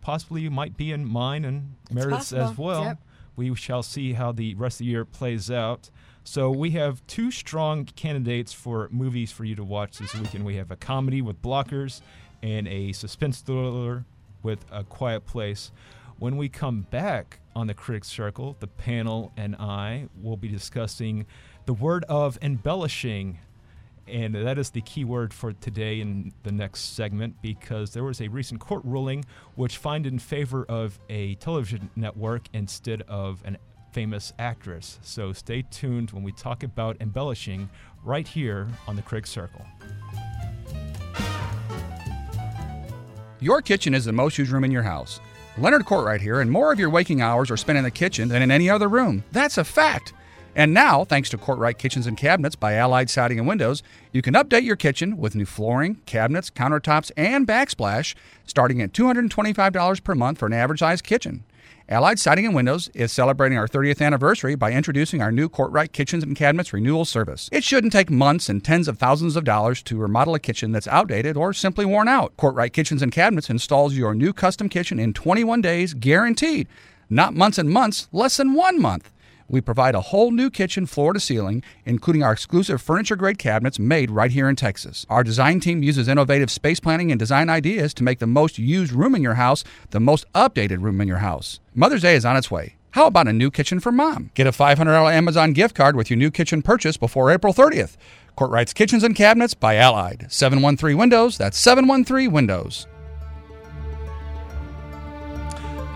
possibly 0.00 0.48
might 0.48 0.76
be 0.76 0.92
in 0.92 1.06
mine 1.06 1.44
and 1.44 1.74
Meredith's 1.90 2.32
as 2.32 2.56
well. 2.56 2.84
Yep. 2.84 2.98
We 3.36 3.54
shall 3.54 3.82
see 3.82 4.12
how 4.12 4.32
the 4.32 4.54
rest 4.56 4.74
of 4.74 4.86
the 4.86 4.90
year 4.90 5.04
plays 5.04 5.50
out. 5.50 5.88
So 6.24 6.50
we 6.50 6.72
have 6.72 7.06
two 7.06 7.30
strong 7.30 7.86
candidates 7.86 8.52
for 8.52 8.88
movies 8.90 9.32
for 9.32 9.44
you 9.44 9.54
to 9.56 9.64
watch 9.64 9.98
this 9.98 10.14
weekend. 10.14 10.44
We 10.44 10.56
have 10.56 10.70
a 10.70 10.76
comedy 10.76 11.22
with 11.22 11.40
Blockers 11.40 12.02
and 12.42 12.68
a 12.68 12.92
suspense 12.92 13.40
thriller 13.40 14.04
with 14.42 14.64
A 14.70 14.84
Quiet 14.84 15.26
Place. 15.26 15.72
When 16.20 16.36
we 16.36 16.50
come 16.50 16.82
back 16.82 17.40
on 17.56 17.66
the 17.66 17.72
Critics 17.72 18.08
Circle, 18.08 18.54
the 18.60 18.66
panel 18.66 19.32
and 19.38 19.56
I 19.56 20.06
will 20.20 20.36
be 20.36 20.48
discussing 20.48 21.24
the 21.64 21.72
word 21.72 22.04
of 22.10 22.38
embellishing 22.42 23.38
and 24.06 24.34
that 24.34 24.58
is 24.58 24.68
the 24.68 24.82
key 24.82 25.02
word 25.02 25.32
for 25.32 25.54
today 25.54 25.98
in 25.98 26.34
the 26.42 26.52
next 26.52 26.94
segment 26.94 27.40
because 27.40 27.94
there 27.94 28.04
was 28.04 28.20
a 28.20 28.28
recent 28.28 28.60
court 28.60 28.82
ruling 28.84 29.24
which 29.54 29.78
found 29.78 30.04
in 30.04 30.18
favor 30.18 30.66
of 30.68 30.98
a 31.08 31.36
television 31.36 31.88
network 31.96 32.42
instead 32.52 33.00
of 33.08 33.40
an 33.46 33.56
famous 33.90 34.34
actress. 34.38 34.98
So 35.00 35.32
stay 35.32 35.62
tuned 35.62 36.10
when 36.10 36.22
we 36.22 36.32
talk 36.32 36.64
about 36.64 36.98
embellishing 37.00 37.70
right 38.04 38.28
here 38.28 38.68
on 38.86 38.94
the 38.94 39.02
Critic 39.02 39.26
Circle. 39.26 39.64
Your 43.40 43.62
kitchen 43.62 43.94
is 43.94 44.04
the 44.04 44.12
most 44.12 44.36
used 44.36 44.50
room 44.50 44.64
in 44.64 44.70
your 44.70 44.82
house. 44.82 45.18
Leonard 45.60 45.84
Courtwright 45.84 46.22
here, 46.22 46.40
and 46.40 46.50
more 46.50 46.72
of 46.72 46.80
your 46.80 46.88
waking 46.88 47.20
hours 47.20 47.50
are 47.50 47.56
spent 47.56 47.76
in 47.76 47.84
the 47.84 47.90
kitchen 47.90 48.28
than 48.28 48.40
in 48.40 48.50
any 48.50 48.70
other 48.70 48.88
room. 48.88 49.24
That's 49.30 49.58
a 49.58 49.64
fact. 49.64 50.14
And 50.56 50.72
now, 50.72 51.04
thanks 51.04 51.28
to 51.30 51.38
Courtwright 51.38 51.76
Kitchens 51.76 52.06
and 52.06 52.16
Cabinets 52.16 52.56
by 52.56 52.74
Allied 52.74 53.10
Siding 53.10 53.38
and 53.38 53.46
Windows, 53.46 53.82
you 54.10 54.22
can 54.22 54.32
update 54.34 54.64
your 54.64 54.76
kitchen 54.76 55.18
with 55.18 55.34
new 55.34 55.44
flooring, 55.44 55.96
cabinets, 56.06 56.50
countertops, 56.50 57.12
and 57.14 57.46
backsplash, 57.46 58.14
starting 58.46 58.80
at 58.80 58.92
$225 58.92 60.02
per 60.02 60.14
month 60.14 60.38
for 60.38 60.46
an 60.46 60.54
average 60.54 60.80
sized 60.80 61.04
kitchen. 61.04 61.44
Allied 61.92 62.20
Siding 62.20 62.46
and 62.46 62.54
Windows 62.54 62.88
is 62.94 63.10
celebrating 63.10 63.58
our 63.58 63.66
30th 63.66 64.00
anniversary 64.00 64.54
by 64.54 64.70
introducing 64.70 65.20
our 65.20 65.32
new 65.32 65.48
Courtwright 65.48 65.90
Kitchens 65.90 66.22
and 66.22 66.36
Cabinets 66.36 66.72
renewal 66.72 67.04
service. 67.04 67.48
It 67.50 67.64
shouldn't 67.64 67.92
take 67.92 68.10
months 68.10 68.48
and 68.48 68.64
tens 68.64 68.86
of 68.86 68.96
thousands 68.96 69.34
of 69.34 69.42
dollars 69.42 69.82
to 69.82 69.96
remodel 69.96 70.36
a 70.36 70.38
kitchen 70.38 70.70
that's 70.70 70.86
outdated 70.86 71.36
or 71.36 71.52
simply 71.52 71.84
worn 71.84 72.06
out. 72.06 72.36
Courtwright 72.36 72.72
Kitchens 72.72 73.02
and 73.02 73.10
Cabinets 73.10 73.50
installs 73.50 73.94
your 73.94 74.14
new 74.14 74.32
custom 74.32 74.68
kitchen 74.68 75.00
in 75.00 75.12
21 75.12 75.62
days 75.62 75.92
guaranteed. 75.92 76.68
Not 77.08 77.34
months 77.34 77.58
and 77.58 77.68
months, 77.68 78.06
less 78.12 78.36
than 78.36 78.54
one 78.54 78.80
month. 78.80 79.10
We 79.50 79.60
provide 79.60 79.96
a 79.96 80.00
whole 80.00 80.30
new 80.30 80.48
kitchen 80.48 80.86
floor 80.86 81.12
to 81.12 81.18
ceiling, 81.18 81.64
including 81.84 82.22
our 82.22 82.32
exclusive 82.32 82.80
furniture 82.80 83.16
grade 83.16 83.36
cabinets 83.36 83.80
made 83.80 84.08
right 84.08 84.30
here 84.30 84.48
in 84.48 84.54
Texas. 84.54 85.04
Our 85.10 85.24
design 85.24 85.58
team 85.58 85.82
uses 85.82 86.06
innovative 86.06 86.52
space 86.52 86.78
planning 86.78 87.10
and 87.10 87.18
design 87.18 87.50
ideas 87.50 87.92
to 87.94 88.04
make 88.04 88.20
the 88.20 88.28
most 88.28 88.58
used 88.60 88.92
room 88.92 89.12
in 89.16 89.22
your 89.22 89.34
house 89.34 89.64
the 89.90 89.98
most 89.98 90.24
updated 90.34 90.82
room 90.82 91.00
in 91.00 91.08
your 91.08 91.18
house. 91.18 91.58
Mother's 91.74 92.02
Day 92.02 92.14
is 92.14 92.24
on 92.24 92.36
its 92.36 92.48
way. 92.48 92.76
How 92.92 93.06
about 93.06 93.26
a 93.26 93.32
new 93.32 93.50
kitchen 93.50 93.80
for 93.80 93.90
mom? 93.90 94.30
Get 94.34 94.46
a 94.46 94.52
$500 94.52 95.12
Amazon 95.12 95.52
gift 95.52 95.74
card 95.74 95.96
with 95.96 96.10
your 96.10 96.16
new 96.16 96.30
kitchen 96.30 96.62
purchase 96.62 96.96
before 96.96 97.32
April 97.32 97.52
30th. 97.52 97.96
Courtwright's 98.36 98.72
Kitchens 98.72 99.02
and 99.02 99.16
Cabinets 99.16 99.54
by 99.54 99.76
Allied. 99.76 100.26
713 100.30 100.96
Windows, 100.96 101.36
that's 101.36 101.58
713 101.58 102.30
Windows. 102.30 102.86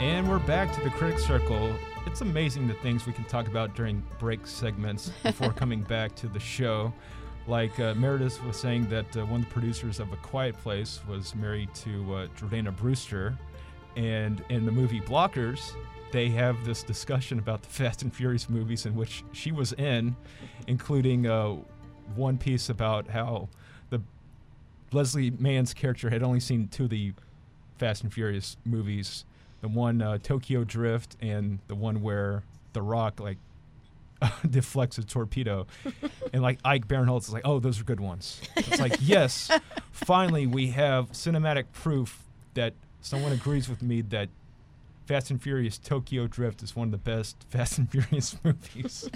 And 0.01 0.29
we're 0.29 0.40
back 0.40 0.75
to 0.75 0.81
the 0.83 0.90
Critics 0.90 1.25
Circle. 1.25 1.73
It's 2.14 2.20
amazing 2.20 2.68
the 2.68 2.74
things 2.74 3.07
we 3.07 3.12
can 3.12 3.24
talk 3.24 3.48
about 3.48 3.74
during 3.74 4.00
break 4.20 4.46
segments 4.46 5.11
before 5.24 5.53
coming 5.57 5.83
back 5.83 6.14
to 6.14 6.29
the 6.29 6.38
show. 6.38 6.92
like 7.48 7.81
uh, 7.81 7.92
Meredith 7.94 8.40
was 8.44 8.57
saying 8.57 8.88
that 8.88 9.16
uh, 9.16 9.27
one 9.27 9.40
of 9.40 9.48
the 9.48 9.53
producers 9.53 9.98
of 9.98 10.12
A 10.12 10.16
Quiet 10.18 10.57
Place 10.59 11.00
was 11.09 11.35
married 11.35 11.74
to 11.74 12.14
uh, 12.14 12.27
Jordana 12.38 12.70
Brewster, 12.77 13.37
and 13.96 14.44
in 14.48 14.64
the 14.64 14.70
movie 14.70 15.00
Blockers, 15.00 15.72
they 16.12 16.29
have 16.29 16.64
this 16.64 16.85
discussion 16.85 17.40
about 17.40 17.62
the 17.62 17.68
Fast 17.70 18.03
and 18.03 18.14
Furious 18.14 18.48
movies 18.48 18.87
in 18.87 18.94
which 18.94 19.24
she 19.33 19.50
was 19.50 19.72
in, 19.72 20.14
including 20.68 21.27
uh, 21.27 21.57
one 22.14 22.38
piece 22.38 22.68
about 22.68 23.09
how 23.09 23.48
the 23.90 24.00
Leslie 24.92 25.33
Mann's 25.33 25.74
character 25.74 26.11
had 26.11 26.22
only 26.22 26.38
seen 26.38 26.68
two 26.68 26.85
of 26.85 26.90
the 26.90 27.12
Fast 27.79 28.05
and 28.05 28.12
Furious 28.14 28.57
movies, 28.64 29.24
the 29.64 29.68
one 29.68 30.03
uh, 30.03 30.18
Tokyo 30.22 30.62
Drift 30.62 31.16
and 31.22 31.59
the 31.68 31.74
one 31.74 32.03
where 32.03 32.42
The 32.74 32.83
Rock 32.83 33.18
like 33.18 33.38
deflects 34.50 34.98
a 34.98 35.03
torpedo, 35.03 35.66
and 36.35 36.42
like 36.42 36.59
Ike 36.62 36.87
Barinholtz 36.87 37.22
is 37.22 37.33
like, 37.33 37.46
"Oh, 37.46 37.61
those 37.61 37.81
are 37.81 37.85
good 37.85 37.98
ones." 37.98 38.42
It's 38.57 38.79
like, 38.79 38.96
yes, 39.00 39.50
finally 39.90 40.46
we 40.46 40.66
have 40.68 41.12
cinematic 41.12 41.64
proof 41.72 42.24
that 42.53 42.74
someone 43.00 43.33
agrees 43.33 43.66
with 43.66 43.83
me 43.83 44.03
that 44.03 44.29
Fast 45.07 45.31
and 45.31 45.42
Furious 45.42 45.79
Tokyo 45.79 46.27
Drift 46.27 46.62
is 46.62 46.77
one 46.77 46.88
of 46.88 46.92
the 46.92 46.98
best 46.98 47.46
Fast 47.48 47.79
and 47.79 47.90
Furious 47.90 48.37
movies. 48.44 49.09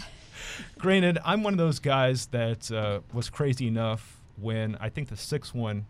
Granted, 0.78 1.18
I'm 1.26 1.42
one 1.42 1.52
of 1.52 1.58
those 1.58 1.78
guys 1.78 2.24
that 2.28 2.72
uh, 2.72 3.00
was 3.12 3.28
crazy 3.28 3.66
enough 3.66 4.16
when 4.40 4.78
I 4.80 4.88
think 4.88 5.08
the 5.08 5.16
sixth 5.18 5.54
one 5.54 5.84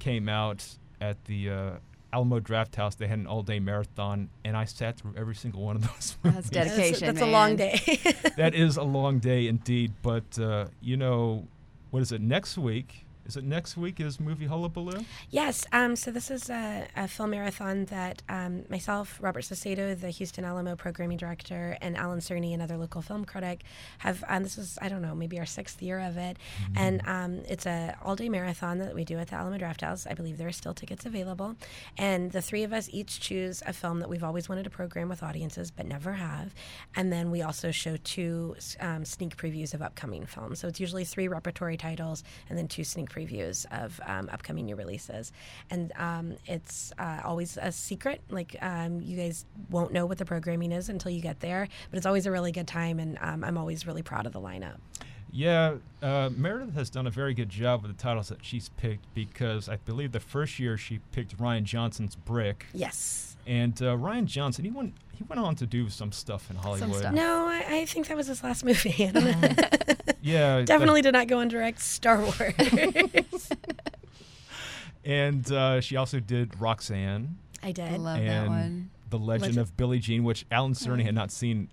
came 0.00 0.28
out 0.28 0.66
at 1.00 1.24
the 1.26 1.50
uh, 1.50 1.70
Alamo 2.12 2.40
Draft 2.40 2.74
House. 2.76 2.94
They 2.94 3.06
had 3.06 3.18
an 3.18 3.26
all-day 3.26 3.60
marathon, 3.60 4.28
and 4.44 4.56
I 4.56 4.64
sat 4.64 4.98
through 4.98 5.14
every 5.16 5.34
single 5.34 5.62
one 5.62 5.76
of 5.76 5.82
those. 5.94 6.16
That's 6.22 6.34
movies. 6.36 6.50
dedication. 6.50 7.06
That's, 7.06 7.20
that's 7.20 7.20
a 7.20 7.26
long 7.26 7.56
day. 7.56 7.80
that 8.36 8.54
is 8.66 8.76
a 8.76 8.82
long 8.82 9.18
day 9.18 9.46
indeed. 9.48 9.92
But 10.02 10.38
uh, 10.38 10.66
you 10.80 10.96
know, 10.96 11.46
what 11.90 12.02
is 12.02 12.12
it 12.12 12.20
next 12.20 12.58
week? 12.58 13.06
Is 13.30 13.36
it 13.36 13.44
next 13.44 13.76
week? 13.76 14.00
Is 14.00 14.18
movie 14.18 14.46
Hullabaloo? 14.46 15.04
Yes. 15.30 15.64
Um, 15.70 15.94
so 15.94 16.10
this 16.10 16.32
is 16.32 16.50
a, 16.50 16.88
a 16.96 17.06
film 17.06 17.30
marathon 17.30 17.84
that 17.84 18.22
um, 18.28 18.64
myself, 18.68 19.20
Robert 19.22 19.44
Saucedo, 19.44 19.94
the 19.94 20.10
Houston 20.10 20.44
Alamo 20.44 20.74
programming 20.74 21.16
director, 21.16 21.78
and 21.80 21.96
Alan 21.96 22.18
Cerny, 22.18 22.52
another 22.52 22.76
local 22.76 23.02
film 23.02 23.24
critic, 23.24 23.62
have. 23.98 24.24
Um, 24.26 24.42
this 24.42 24.58
is 24.58 24.80
I 24.82 24.88
don't 24.88 25.00
know, 25.00 25.14
maybe 25.14 25.38
our 25.38 25.46
sixth 25.46 25.80
year 25.80 26.00
of 26.00 26.16
it, 26.16 26.38
and 26.74 27.02
um, 27.06 27.42
it's 27.48 27.66
a 27.66 27.96
all-day 28.02 28.28
marathon 28.28 28.78
that 28.78 28.96
we 28.96 29.04
do 29.04 29.16
at 29.16 29.28
the 29.28 29.36
Alamo 29.36 29.58
Draft 29.58 29.82
House. 29.82 30.08
I 30.08 30.14
believe 30.14 30.36
there 30.36 30.48
are 30.48 30.52
still 30.52 30.74
tickets 30.74 31.06
available, 31.06 31.54
and 31.96 32.32
the 32.32 32.42
three 32.42 32.64
of 32.64 32.72
us 32.72 32.88
each 32.92 33.20
choose 33.20 33.62
a 33.64 33.72
film 33.72 34.00
that 34.00 34.08
we've 34.08 34.24
always 34.24 34.48
wanted 34.48 34.64
to 34.64 34.70
program 34.70 35.08
with 35.08 35.22
audiences 35.22 35.70
but 35.70 35.86
never 35.86 36.14
have, 36.14 36.52
and 36.96 37.12
then 37.12 37.30
we 37.30 37.42
also 37.42 37.70
show 37.70 37.96
two 38.02 38.56
um, 38.80 39.04
sneak 39.04 39.36
previews 39.36 39.72
of 39.72 39.82
upcoming 39.82 40.26
films. 40.26 40.58
So 40.58 40.66
it's 40.66 40.80
usually 40.80 41.04
three 41.04 41.28
repertory 41.28 41.76
titles 41.76 42.24
and 42.48 42.58
then 42.58 42.66
two 42.66 42.82
sneak 42.82 43.08
previews 43.08 43.19
of 43.70 44.00
um, 44.06 44.28
upcoming 44.32 44.66
new 44.66 44.76
releases. 44.76 45.32
And 45.70 45.92
um, 45.96 46.34
it's 46.46 46.92
uh, 46.98 47.20
always 47.24 47.58
a 47.60 47.72
secret. 47.72 48.20
Like 48.30 48.56
um, 48.60 49.00
you 49.00 49.16
guys 49.16 49.44
won't 49.70 49.92
know 49.92 50.06
what 50.06 50.18
the 50.18 50.24
programming 50.24 50.72
is 50.72 50.88
until 50.88 51.10
you 51.10 51.20
get 51.20 51.40
there, 51.40 51.68
but 51.90 51.96
it's 51.96 52.06
always 52.06 52.26
a 52.26 52.30
really 52.30 52.52
good 52.52 52.68
time, 52.68 52.98
and 52.98 53.18
um, 53.20 53.44
I'm 53.44 53.58
always 53.58 53.86
really 53.86 54.02
proud 54.02 54.26
of 54.26 54.32
the 54.32 54.40
lineup. 54.40 54.76
Yeah, 55.32 55.74
uh, 56.02 56.30
Meredith 56.36 56.74
has 56.74 56.90
done 56.90 57.06
a 57.06 57.10
very 57.10 57.34
good 57.34 57.48
job 57.48 57.82
with 57.82 57.96
the 57.96 58.02
titles 58.02 58.28
that 58.28 58.44
she's 58.44 58.68
picked 58.70 59.12
because 59.14 59.68
I 59.68 59.76
believe 59.76 60.12
the 60.12 60.20
first 60.20 60.58
year 60.58 60.76
she 60.76 60.98
picked 61.12 61.38
Rian 61.38 61.62
Johnson's 61.62 62.16
Brick. 62.16 62.66
Yes. 62.74 63.36
And 63.46 63.80
uh, 63.80 63.96
Rian 63.96 64.24
Johnson, 64.24 64.64
he 64.64 64.70
went 64.70 64.94
he 65.20 65.24
went 65.28 65.38
on 65.38 65.54
to 65.56 65.66
do 65.66 65.90
some 65.90 66.12
stuff 66.12 66.50
in 66.50 66.56
Hollywood. 66.56 66.96
stuff. 66.96 67.12
No, 67.12 67.46
I, 67.46 67.62
I 67.68 67.84
think 67.84 68.08
that 68.08 68.16
was 68.16 68.26
his 68.26 68.42
last 68.42 68.64
movie. 68.64 69.10
I. 69.14 69.66
Yeah, 70.22 70.62
Definitely 70.62 71.00
did 71.00 71.12
not 71.12 71.28
go 71.28 71.40
and 71.40 71.50
direct 71.50 71.80
Star 71.80 72.20
Wars. 72.20 72.34
And 75.02 75.50
uh, 75.50 75.80
she 75.80 75.96
also 75.96 76.20
did 76.20 76.60
Roxanne 76.60 77.38
I 77.62 77.72
did. 77.72 77.90
I 77.90 77.96
love 77.96 78.18
and 78.18 78.28
that 78.28 78.48
one. 78.48 78.90
The 79.08 79.18
Legend, 79.18 79.42
Legend- 79.42 79.58
of 79.58 79.76
Billie 79.78 79.98
Jean, 79.98 80.24
which 80.24 80.44
Alan 80.50 80.74
Cerny 80.74 81.04
had 81.04 81.14
not 81.14 81.30
seen, 81.32 81.70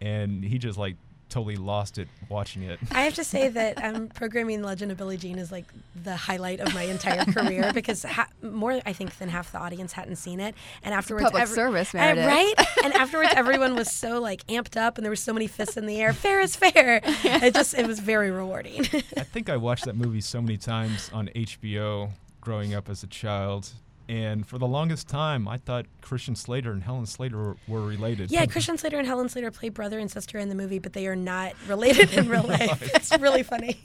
and 0.00 0.44
he 0.44 0.58
just 0.58 0.78
like 0.78 0.94
totally 1.32 1.56
lost 1.56 1.98
it 1.98 2.08
watching 2.28 2.62
it. 2.62 2.78
I 2.92 3.02
have 3.02 3.14
to 3.14 3.24
say 3.24 3.48
that 3.58 3.82
um, 3.82 4.08
programming 4.08 4.62
Legend 4.62 4.92
of 4.92 4.98
Billie 4.98 5.16
Jean 5.16 5.38
is 5.38 5.50
like 5.50 5.64
the 6.04 6.14
highlight 6.14 6.60
of 6.60 6.72
my 6.74 6.82
entire 6.82 7.24
career 7.24 7.72
because 7.74 8.02
ha- 8.02 8.28
more, 8.42 8.80
I 8.84 8.92
think, 8.92 9.16
than 9.18 9.28
half 9.28 9.50
the 9.52 9.58
audience 9.58 9.92
hadn't 9.92 10.16
seen 10.16 10.40
it. 10.40 10.54
And 10.84 10.94
afterwards, 10.94 11.24
public 11.24 11.46
service, 11.46 11.94
Uh, 11.94 11.98
right? 11.98 12.54
And 12.84 12.92
afterwards, 12.94 13.30
everyone 13.36 13.74
was 13.74 13.90
so 13.90 14.20
like 14.20 14.46
amped 14.48 14.76
up, 14.76 14.98
and 14.98 15.04
there 15.04 15.10
were 15.10 15.16
so 15.16 15.32
many 15.32 15.46
fists 15.46 15.76
in 15.76 15.86
the 15.86 16.00
air. 16.00 16.12
Fair 16.12 16.40
is 16.40 16.54
fair. 16.54 17.00
It 17.04 17.54
just 17.54 17.74
it 17.74 17.86
was 17.86 17.98
very 17.98 18.30
rewarding. 18.30 18.80
I 19.16 19.22
think 19.24 19.48
I 19.48 19.56
watched 19.56 19.84
that 19.86 19.96
movie 19.96 20.20
so 20.20 20.40
many 20.42 20.58
times 20.58 21.10
on 21.12 21.28
HBO 21.28 22.10
growing 22.40 22.74
up 22.74 22.88
as 22.90 23.02
a 23.02 23.06
child. 23.06 23.70
And 24.12 24.46
for 24.46 24.58
the 24.58 24.66
longest 24.66 25.08
time, 25.08 25.48
I 25.48 25.56
thought 25.56 25.86
Christian 26.02 26.36
Slater 26.36 26.70
and 26.70 26.82
Helen 26.82 27.06
Slater 27.06 27.38
were, 27.38 27.56
were 27.66 27.80
related. 27.80 28.30
yeah, 28.30 28.44
Christian 28.54 28.76
Slater 28.76 28.98
and 28.98 29.06
Helen 29.06 29.30
Slater 29.30 29.50
play 29.50 29.70
brother 29.70 29.98
and 29.98 30.10
sister 30.10 30.36
in 30.36 30.50
the 30.50 30.54
movie, 30.54 30.78
but 30.78 30.92
they 30.92 31.06
are 31.06 31.16
not 31.16 31.54
related 31.66 32.12
in 32.12 32.28
real 32.28 32.42
life. 32.48 32.94
It's 32.94 33.10
really 33.18 33.42
funny. 33.42 33.80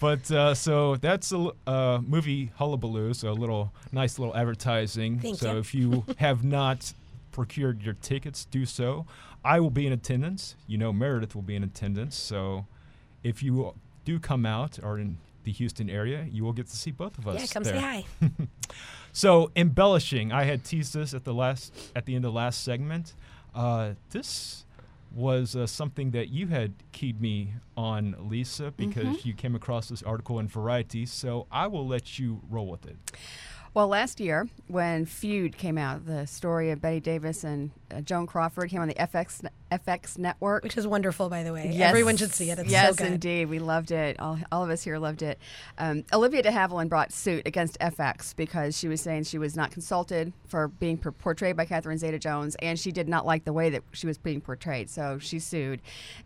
But 0.00 0.28
uh, 0.32 0.54
so 0.56 0.96
that's 0.96 1.30
a 1.30 1.52
uh, 1.68 2.00
movie 2.04 2.50
hullabaloo. 2.56 3.14
So 3.14 3.30
a 3.30 3.32
little 3.32 3.72
nice 3.92 4.18
little 4.18 4.36
advertising. 4.36 5.20
Thank 5.20 5.38
so 5.38 5.52
you. 5.52 5.58
if 5.58 5.72
you 5.72 6.04
have 6.16 6.42
not 6.42 6.92
procured 7.30 7.80
your 7.80 7.94
tickets, 7.94 8.44
do 8.46 8.66
so. 8.66 9.06
I 9.44 9.60
will 9.60 9.70
be 9.70 9.86
in 9.86 9.92
attendance. 9.92 10.56
You 10.66 10.78
know, 10.78 10.92
Meredith 10.92 11.36
will 11.36 11.42
be 11.42 11.54
in 11.54 11.62
attendance. 11.62 12.16
So 12.16 12.66
if 13.22 13.40
you 13.40 13.72
do 14.04 14.18
come 14.18 14.44
out 14.44 14.80
or 14.82 14.98
in 14.98 15.18
the 15.44 15.52
Houston 15.52 15.88
area, 15.88 16.26
you 16.28 16.42
will 16.42 16.52
get 16.52 16.66
to 16.66 16.76
see 16.76 16.90
both 16.90 17.16
of 17.18 17.28
us. 17.28 17.40
Yeah, 17.40 17.46
come 17.46 17.62
there. 17.62 17.74
say 17.74 17.80
hi. 17.80 18.04
So 19.12 19.50
embellishing, 19.54 20.32
I 20.32 20.44
had 20.44 20.64
teased 20.64 20.94
this 20.94 21.12
at 21.14 21.24
the 21.24 21.34
last 21.34 21.72
at 21.94 22.06
the 22.06 22.14
end 22.14 22.24
of 22.24 22.32
the 22.32 22.36
last 22.36 22.64
segment. 22.64 23.14
Uh, 23.54 23.92
this 24.10 24.64
was 25.14 25.54
uh, 25.54 25.66
something 25.66 26.12
that 26.12 26.30
you 26.30 26.46
had 26.46 26.72
keyed 26.92 27.20
me 27.20 27.52
on, 27.76 28.16
Lisa, 28.18 28.70
because 28.70 29.26
you 29.26 29.34
came 29.34 29.54
across 29.54 29.90
this 29.90 30.02
article 30.02 30.38
in 30.38 30.48
Variety. 30.48 31.04
So 31.04 31.46
I 31.52 31.66
will 31.66 31.86
let 31.86 32.18
you 32.18 32.40
roll 32.48 32.66
with 32.66 32.86
it. 32.86 32.96
Well, 33.74 33.88
last 33.88 34.20
year 34.20 34.48
when 34.68 35.06
Feud 35.06 35.56
came 35.56 35.78
out, 35.78 36.04
the 36.04 36.26
story 36.26 36.70
of 36.70 36.82
Bette 36.82 37.00
Davis 37.00 37.42
and 37.42 37.70
uh, 37.90 38.02
Joan 38.02 38.26
Crawford 38.26 38.68
came 38.68 38.82
on 38.82 38.88
the 38.88 38.94
FX 38.94 39.46
FX 39.70 40.18
network. 40.18 40.62
Which 40.62 40.76
is 40.76 40.86
wonderful, 40.86 41.30
by 41.30 41.42
the 41.42 41.54
way. 41.54 41.70
Yes. 41.72 41.88
Everyone 41.88 42.18
should 42.18 42.34
see 42.34 42.50
it. 42.50 42.58
It's 42.58 42.70
yes, 42.70 42.98
so 42.98 43.04
good. 43.04 43.12
indeed. 43.14 43.46
We 43.46 43.60
loved 43.60 43.90
it. 43.90 44.20
All, 44.20 44.38
all 44.52 44.62
of 44.62 44.68
us 44.68 44.82
here 44.82 44.98
loved 44.98 45.22
it. 45.22 45.38
Um, 45.78 46.04
Olivia 46.12 46.42
de 46.42 46.50
Havilland 46.50 46.90
brought 46.90 47.12
suit 47.12 47.46
against 47.46 47.78
FX 47.80 48.36
because 48.36 48.78
she 48.78 48.88
was 48.88 49.00
saying 49.00 49.24
she 49.24 49.38
was 49.38 49.56
not 49.56 49.70
consulted 49.70 50.34
for 50.46 50.68
being 50.68 50.98
per- 50.98 51.12
portrayed 51.12 51.56
by 51.56 51.64
Catherine 51.64 51.96
Zeta 51.96 52.18
Jones, 52.18 52.56
and 52.60 52.78
she 52.78 52.92
did 52.92 53.08
not 53.08 53.24
like 53.24 53.46
the 53.46 53.54
way 53.54 53.70
that 53.70 53.82
she 53.92 54.06
was 54.06 54.18
being 54.18 54.42
portrayed. 54.42 54.90
So 54.90 55.18
she 55.18 55.38
sued. 55.38 55.80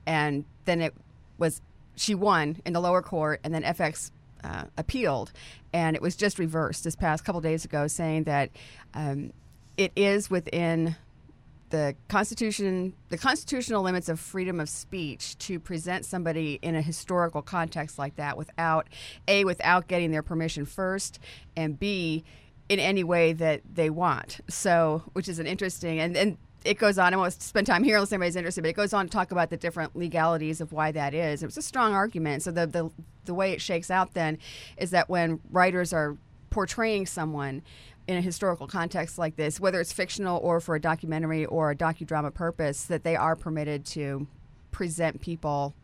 And 0.04 0.44
then 0.64 0.80
it 0.80 0.94
was, 1.38 1.62
she 1.94 2.16
won 2.16 2.60
in 2.64 2.72
the 2.72 2.80
lower 2.80 3.02
court, 3.02 3.38
and 3.44 3.54
then 3.54 3.62
FX 3.62 4.10
uh, 4.44 4.64
appealed, 4.76 5.32
and 5.72 5.96
it 5.96 6.02
was 6.02 6.16
just 6.16 6.38
reversed 6.38 6.84
this 6.84 6.96
past 6.96 7.24
couple 7.24 7.40
days 7.40 7.64
ago, 7.64 7.86
saying 7.86 8.24
that 8.24 8.50
um, 8.94 9.32
it 9.76 9.92
is 9.96 10.30
within 10.30 10.96
the 11.70 11.96
constitution 12.08 12.94
the 13.08 13.18
constitutional 13.18 13.82
limits 13.82 14.08
of 14.08 14.20
freedom 14.20 14.60
of 14.60 14.68
speech 14.68 15.36
to 15.38 15.58
present 15.58 16.04
somebody 16.04 16.58
in 16.62 16.76
a 16.76 16.82
historical 16.82 17.42
context 17.42 17.98
like 17.98 18.14
that 18.16 18.36
without 18.36 18.88
a 19.26 19.44
without 19.44 19.88
getting 19.88 20.12
their 20.12 20.22
permission 20.22 20.64
first 20.64 21.18
and 21.56 21.78
b 21.78 22.24
in 22.68 22.78
any 22.80 23.04
way 23.04 23.32
that 23.32 23.62
they 23.74 23.90
want. 23.90 24.40
So 24.48 25.02
which 25.12 25.28
is 25.28 25.38
an 25.38 25.46
interesting 25.46 26.00
and 26.00 26.16
and 26.16 26.38
it 26.66 26.78
goes 26.78 26.98
on. 26.98 27.14
I 27.14 27.16
won't 27.16 27.32
spend 27.32 27.66
time 27.66 27.82
here 27.82 27.96
unless 27.96 28.12
anybody's 28.12 28.36
interested, 28.36 28.62
but 28.62 28.70
it 28.70 28.76
goes 28.76 28.92
on 28.92 29.06
to 29.06 29.10
talk 29.10 29.30
about 29.30 29.50
the 29.50 29.56
different 29.56 29.96
legalities 29.96 30.60
of 30.60 30.72
why 30.72 30.92
that 30.92 31.14
is. 31.14 31.42
It 31.42 31.46
was 31.46 31.56
a 31.56 31.62
strong 31.62 31.94
argument. 31.94 32.42
So 32.42 32.50
the 32.50 32.66
the, 32.66 32.90
the 33.24 33.34
way 33.34 33.52
it 33.52 33.60
shakes 33.60 33.90
out 33.90 34.14
then 34.14 34.38
is 34.76 34.90
that 34.90 35.08
when 35.08 35.40
writers 35.50 35.92
are 35.92 36.16
portraying 36.50 37.06
someone 37.06 37.62
in 38.06 38.16
a 38.16 38.20
historical 38.20 38.66
context 38.66 39.18
like 39.18 39.36
this, 39.36 39.58
whether 39.58 39.80
it's 39.80 39.92
fictional 39.92 40.38
or 40.42 40.60
for 40.60 40.74
a 40.74 40.80
documentary 40.80 41.44
or 41.44 41.70
a 41.70 41.76
docudrama 41.76 42.32
purpose, 42.32 42.84
that 42.84 43.02
they 43.02 43.16
are 43.16 43.34
permitted 43.34 43.84
to 43.84 44.26
present 44.70 45.20
people 45.20 45.74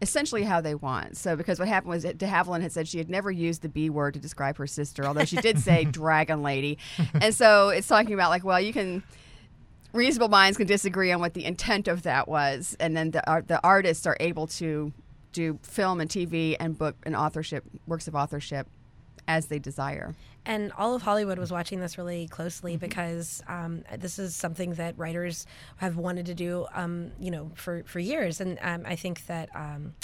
essentially 0.00 0.42
how 0.42 0.60
they 0.60 0.74
want. 0.74 1.16
So, 1.16 1.36
because 1.36 1.60
what 1.60 1.68
happened 1.68 1.90
was 1.90 2.02
that 2.02 2.18
De 2.18 2.26
Havilland 2.26 2.62
had 2.62 2.72
said 2.72 2.88
she 2.88 2.98
had 2.98 3.08
never 3.08 3.30
used 3.30 3.62
the 3.62 3.68
B 3.68 3.88
word 3.88 4.14
to 4.14 4.20
describe 4.20 4.56
her 4.58 4.66
sister, 4.66 5.06
although 5.06 5.24
she 5.24 5.36
did 5.36 5.60
say 5.60 5.84
dragon 5.90 6.42
lady. 6.42 6.76
And 7.14 7.32
so 7.32 7.68
it's 7.68 7.86
talking 7.86 8.12
about 8.12 8.30
like, 8.30 8.42
well, 8.42 8.60
you 8.60 8.72
can 8.72 9.04
reasonable 9.92 10.28
minds 10.28 10.56
can 10.56 10.66
disagree 10.66 11.12
on 11.12 11.20
what 11.20 11.34
the 11.34 11.44
intent 11.44 11.88
of 11.88 12.02
that 12.02 12.28
was, 12.28 12.76
and 12.80 12.96
then 12.96 13.10
the 13.10 13.28
art, 13.28 13.48
the 13.48 13.60
artists 13.64 14.06
are 14.06 14.16
able 14.20 14.46
to 14.46 14.92
do 15.32 15.58
film 15.62 16.00
and 16.00 16.10
TV 16.10 16.56
and 16.60 16.76
book 16.76 16.96
and 17.04 17.16
authorship 17.16 17.64
works 17.86 18.06
of 18.06 18.14
authorship 18.14 18.66
as 19.28 19.46
they 19.46 19.58
desire. 19.58 20.14
And 20.44 20.72
all 20.76 20.94
of 20.94 21.02
Hollywood 21.02 21.38
was 21.38 21.52
watching 21.52 21.80
this 21.80 21.96
really 21.96 22.26
closely 22.26 22.72
Mm-hmm. 22.72 22.86
because 22.86 23.42
um, 23.48 23.84
this 23.96 24.18
is 24.18 24.34
something 24.34 24.74
that 24.74 24.98
writers 24.98 25.46
have 25.76 25.96
wanted 25.96 26.26
to 26.26 26.34
do, 26.34 26.66
um, 26.74 27.12
you 27.20 27.30
know, 27.30 27.52
for, 27.54 27.82
for 27.84 28.00
years. 28.00 28.40
And 28.40 28.58
um, 28.60 28.82
I 28.84 28.96
think 28.96 29.26
that 29.26 29.48
um, 29.54 29.94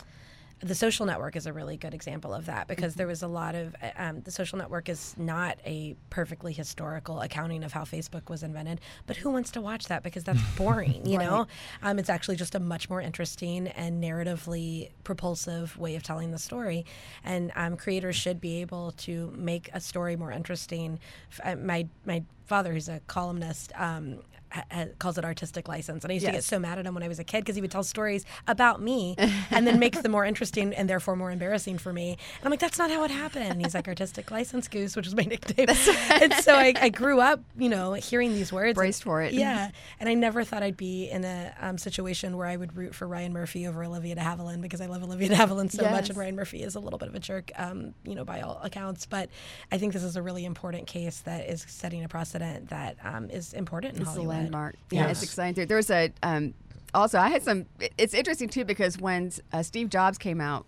the 0.60 0.74
social 0.74 1.06
network 1.06 1.36
is 1.36 1.46
a 1.46 1.52
really 1.52 1.76
good 1.76 1.94
example 1.94 2.34
of 2.34 2.46
that 2.46 2.66
because 2.66 2.96
there 2.96 3.06
was 3.06 3.22
a 3.22 3.28
lot 3.28 3.54
of 3.54 3.76
um, 3.96 4.20
the 4.22 4.30
social 4.30 4.58
network 4.58 4.88
is 4.88 5.14
not 5.16 5.58
a 5.64 5.94
perfectly 6.10 6.52
historical 6.52 7.20
accounting 7.20 7.62
of 7.62 7.72
how 7.72 7.82
Facebook 7.82 8.28
was 8.28 8.42
invented, 8.42 8.80
but 9.06 9.16
who 9.16 9.30
wants 9.30 9.50
to 9.52 9.60
watch 9.60 9.86
that 9.86 10.02
because 10.02 10.24
that's 10.24 10.42
boring, 10.56 11.06
you 11.06 11.18
know? 11.18 11.46
Um, 11.82 11.98
it's 11.98 12.10
actually 12.10 12.36
just 12.36 12.54
a 12.54 12.60
much 12.60 12.90
more 12.90 13.00
interesting 13.00 13.68
and 13.68 14.02
narratively 14.02 14.90
propulsive 15.04 15.78
way 15.78 15.94
of 15.94 16.02
telling 16.02 16.32
the 16.32 16.38
story, 16.38 16.84
and 17.24 17.52
um, 17.54 17.76
creators 17.76 18.16
should 18.16 18.40
be 18.40 18.60
able 18.60 18.92
to 18.92 19.32
make 19.36 19.70
a 19.72 19.80
story 19.80 20.16
more 20.16 20.32
interesting. 20.32 20.98
Uh, 21.44 21.54
my 21.56 21.86
my 22.04 22.22
father, 22.48 22.72
who's 22.72 22.88
a 22.88 23.00
columnist. 23.06 23.72
Um, 23.76 24.20
ha- 24.50 24.86
calls 24.98 25.18
it 25.18 25.24
artistic 25.24 25.68
license. 25.68 26.04
And 26.04 26.10
i 26.10 26.14
used 26.14 26.26
to 26.26 26.32
get 26.32 26.44
so 26.44 26.58
mad 26.58 26.78
at 26.78 26.86
him 26.86 26.94
when 26.94 27.02
i 27.02 27.08
was 27.08 27.18
a 27.18 27.24
kid 27.24 27.40
because 27.40 27.54
he 27.54 27.60
would 27.60 27.70
tell 27.70 27.82
stories 27.82 28.24
about 28.46 28.80
me 28.80 29.14
and 29.50 29.66
then 29.66 29.78
make 29.78 30.00
them 30.02 30.12
more 30.12 30.24
interesting 30.24 30.72
and 30.74 30.88
therefore 30.88 31.16
more 31.16 31.30
embarrassing 31.30 31.78
for 31.78 31.92
me. 31.92 32.12
And 32.12 32.44
i'm 32.44 32.50
like 32.50 32.60
that's 32.60 32.78
not 32.78 32.90
how 32.90 33.04
it 33.04 33.10
happened. 33.10 33.44
And 33.44 33.60
he's 33.60 33.74
like 33.74 33.88
artistic 33.88 34.30
license 34.30 34.68
goose 34.68 34.96
which 34.96 35.06
was 35.06 35.14
my 35.14 35.24
nickname. 35.24 35.68
And 36.10 36.32
so 36.34 36.54
I, 36.54 36.72
I 36.80 36.88
grew 36.88 37.20
up 37.20 37.40
you 37.58 37.68
know 37.68 37.92
hearing 37.92 38.32
these 38.32 38.52
words 38.52 38.74
Braced 38.76 39.02
for 39.04 39.22
it. 39.22 39.32
yeah. 39.34 39.70
And 40.00 40.08
i 40.08 40.14
never 40.14 40.44
thought 40.44 40.62
i'd 40.62 40.76
be 40.76 41.10
in 41.10 41.24
a 41.24 41.54
um, 41.60 41.78
situation 41.78 42.36
where 42.36 42.46
i 42.46 42.56
would 42.56 42.76
root 42.76 42.94
for 42.94 43.06
ryan 43.06 43.32
murphy 43.32 43.66
over 43.66 43.84
olivia 43.84 44.14
de 44.14 44.20
havilland 44.20 44.62
because 44.62 44.80
i 44.80 44.86
love 44.86 45.02
olivia 45.02 45.28
de 45.28 45.34
havilland 45.34 45.70
so 45.70 45.82
much 45.90 46.08
and 46.08 46.16
ryan 46.18 46.36
murphy 46.36 46.62
is 46.62 46.74
a 46.74 46.80
little 46.80 46.98
bit 46.98 47.08
of 47.08 47.14
a 47.14 47.18
jerk 47.20 47.50
um, 47.56 47.94
you 48.04 48.14
know 48.14 48.24
by 48.24 48.40
all 48.40 48.60
accounts. 48.62 49.04
But 49.06 49.28
i 49.70 49.78
think 49.78 49.92
this 49.92 50.02
is 50.02 50.16
a 50.16 50.22
really 50.22 50.44
important 50.44 50.86
case 50.86 51.20
that 51.20 51.48
is 51.48 51.64
setting 51.68 52.02
a 52.02 52.08
precedent 52.38 52.70
that 52.70 52.96
um, 53.04 53.30
is 53.30 53.52
important 53.52 53.96
in 53.96 54.02
It's 54.02 54.10
a 54.10 54.12
Hollywood. 54.12 54.36
landmark. 54.36 54.76
Yeah, 54.90 55.08
it's 55.08 55.22
exciting. 55.22 55.54
There, 55.54 55.66
there's 55.66 55.90
a 55.90 56.12
um, 56.22 56.54
also 56.94 57.18
I 57.18 57.28
had 57.28 57.42
some. 57.42 57.66
It's 57.96 58.14
interesting 58.14 58.48
too 58.48 58.64
because 58.64 58.98
when 58.98 59.32
uh, 59.52 59.62
Steve 59.62 59.90
Jobs 59.90 60.18
came 60.18 60.40
out, 60.40 60.66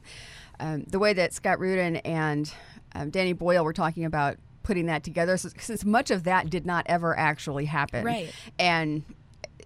um, 0.59 0.85
the 0.85 0.99
way 0.99 1.13
that 1.13 1.33
Scott 1.33 1.59
Rudin 1.59 1.97
and 1.97 2.53
um, 2.95 3.11
Danny 3.11 3.33
Boyle 3.33 3.65
were 3.65 3.73
talking 3.73 4.05
about 4.05 4.37
putting 4.63 4.87
that 4.87 5.03
together, 5.03 5.37
so, 5.37 5.49
since 5.59 5.85
much 5.85 6.11
of 6.11 6.25
that 6.25 6.51
did 6.51 6.67
not 6.67 6.85
ever 6.87 7.19
actually 7.19 7.65
happen, 7.65 8.05
Right. 8.05 8.33
And 8.59 9.03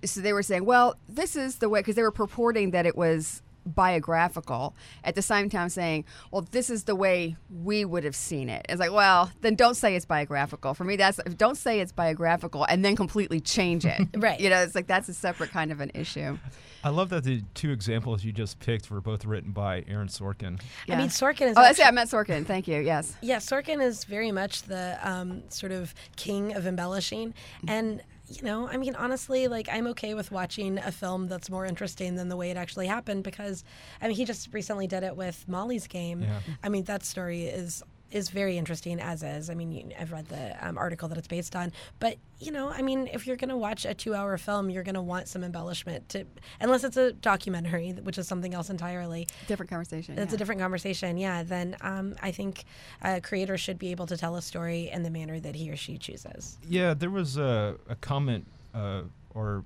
so 0.04 0.20
they 0.20 0.32
were 0.32 0.42
saying, 0.42 0.64
well, 0.66 0.96
this 1.08 1.34
is 1.34 1.56
the 1.56 1.68
way 1.68 1.80
because 1.80 1.96
they 1.96 2.02
were 2.02 2.10
purporting 2.12 2.70
that 2.72 2.86
it 2.86 2.96
was 2.96 3.42
biographical 3.64 4.74
at 5.04 5.14
the 5.14 5.22
same 5.22 5.48
time 5.48 5.68
saying 5.68 6.04
well 6.30 6.46
this 6.50 6.68
is 6.70 6.84
the 6.84 6.94
way 6.94 7.36
we 7.62 7.84
would 7.84 8.04
have 8.04 8.16
seen 8.16 8.48
it 8.48 8.64
it's 8.68 8.78
like 8.80 8.92
well 8.92 9.30
then 9.40 9.54
don't 9.54 9.74
say 9.76 9.94
it's 9.94 10.04
biographical 10.04 10.74
for 10.74 10.84
me 10.84 10.96
that's 10.96 11.18
don't 11.36 11.56
say 11.56 11.80
it's 11.80 11.92
biographical 11.92 12.64
and 12.64 12.84
then 12.84 12.96
completely 12.96 13.40
change 13.40 13.84
it 13.86 14.00
Right. 14.16 14.38
you 14.40 14.50
know 14.50 14.62
it's 14.62 14.74
like 14.74 14.86
that's 14.86 15.08
a 15.08 15.14
separate 15.14 15.50
kind 15.50 15.72
of 15.72 15.80
an 15.80 15.90
issue 15.94 16.38
I 16.82 16.90
love 16.90 17.08
that 17.10 17.24
the 17.24 17.42
two 17.54 17.70
examples 17.70 18.24
you 18.24 18.32
just 18.32 18.58
picked 18.60 18.90
were 18.90 19.00
both 19.00 19.24
written 19.24 19.52
by 19.52 19.84
Aaron 19.88 20.08
Sorkin. 20.08 20.60
I 20.86 20.96
mean, 20.96 21.08
Sorkin 21.08 21.46
is. 21.48 21.56
oh 21.56 21.62
that's 21.62 21.78
it 21.78 21.82
actually- 21.82 21.84
i 21.84 21.90
meant 21.92 22.10
sorkin 22.10 22.44
thank 22.44 22.68
you 22.68 22.78
yes 22.80 23.16
Yeah, 23.22 23.38
Sorkin 23.38 23.80
is 23.80 24.04
very 24.04 24.30
much 24.30 24.64
the 24.64 24.98
um, 25.02 25.42
sort 25.48 25.72
of 25.72 25.94
king 26.16 26.54
of 26.54 26.66
embellishing. 26.66 27.32
And, 27.66 28.02
you 28.28 28.42
know, 28.42 28.68
I 28.68 28.76
mean, 28.76 28.94
honestly, 28.94 29.48
like, 29.48 29.68
I'm 29.70 29.86
okay 29.88 30.14
with 30.14 30.30
watching 30.30 30.78
a 30.78 30.90
film 30.90 31.28
that's 31.28 31.50
more 31.50 31.66
interesting 31.66 32.14
than 32.14 32.28
the 32.28 32.36
way 32.36 32.50
it 32.50 32.56
actually 32.56 32.86
happened 32.86 33.22
because, 33.22 33.64
I 34.00 34.08
mean, 34.08 34.16
he 34.16 34.24
just 34.24 34.52
recently 34.52 34.86
did 34.86 35.02
it 35.02 35.16
with 35.16 35.46
Molly's 35.46 35.86
Game. 35.86 36.22
Yeah. 36.22 36.40
I 36.62 36.68
mean, 36.68 36.84
that 36.84 37.04
story 37.04 37.44
is 37.44 37.82
is 38.14 38.30
very 38.30 38.56
interesting 38.56 39.00
as 39.00 39.22
is. 39.22 39.50
I 39.50 39.54
mean, 39.54 39.72
you, 39.72 39.90
I've 39.98 40.12
read 40.12 40.28
the 40.28 40.56
um, 40.66 40.78
article 40.78 41.08
that 41.08 41.18
it's 41.18 41.26
based 41.26 41.56
on, 41.56 41.72
but 41.98 42.16
you 42.38 42.52
know, 42.52 42.70
I 42.70 42.80
mean, 42.80 43.08
if 43.12 43.26
you're 43.26 43.36
going 43.36 43.50
to 43.50 43.56
watch 43.56 43.84
a 43.84 43.92
two-hour 43.92 44.38
film, 44.38 44.70
you're 44.70 44.82
going 44.82 44.94
to 44.94 45.02
want 45.02 45.28
some 45.28 45.42
embellishment 45.42 46.08
to, 46.10 46.24
unless 46.60 46.84
it's 46.84 46.96
a 46.96 47.12
documentary, 47.12 47.90
which 47.92 48.16
is 48.18 48.28
something 48.28 48.54
else 48.54 48.70
entirely. 48.70 49.26
different 49.48 49.70
conversation 49.70 50.18
It's 50.18 50.30
yeah. 50.30 50.36
a 50.36 50.38
different 50.38 50.60
conversation, 50.60 51.16
yeah. 51.16 51.42
Then 51.42 51.76
um, 51.80 52.14
I 52.22 52.30
think 52.30 52.64
a 53.02 53.20
creator 53.20 53.58
should 53.58 53.78
be 53.78 53.90
able 53.90 54.06
to 54.06 54.16
tell 54.16 54.36
a 54.36 54.42
story 54.42 54.90
in 54.92 55.02
the 55.02 55.10
manner 55.10 55.40
that 55.40 55.54
he 55.56 55.70
or 55.70 55.76
she 55.76 55.98
chooses. 55.98 56.58
Yeah, 56.68 56.94
there 56.94 57.10
was 57.10 57.36
a, 57.36 57.76
a 57.88 57.96
comment, 57.96 58.46
uh, 58.74 59.02
or 59.34 59.64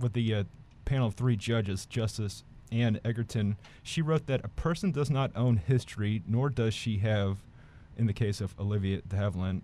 with 0.00 0.14
the 0.14 0.34
uh, 0.34 0.44
panel 0.84 1.08
of 1.08 1.14
three 1.14 1.36
judges, 1.36 1.84
Justice 1.84 2.44
Anne 2.70 3.00
Egerton. 3.04 3.56
She 3.82 4.02
wrote 4.02 4.26
that 4.26 4.44
a 4.44 4.48
person 4.48 4.90
does 4.92 5.10
not 5.10 5.30
own 5.34 5.56
history, 5.56 6.22
nor 6.26 6.50
does 6.50 6.74
she 6.74 6.98
have, 6.98 7.38
in 7.98 8.06
the 8.06 8.12
case 8.12 8.40
of 8.40 8.54
Olivia 8.58 9.02
de 9.06 9.16
Havilland, 9.16 9.62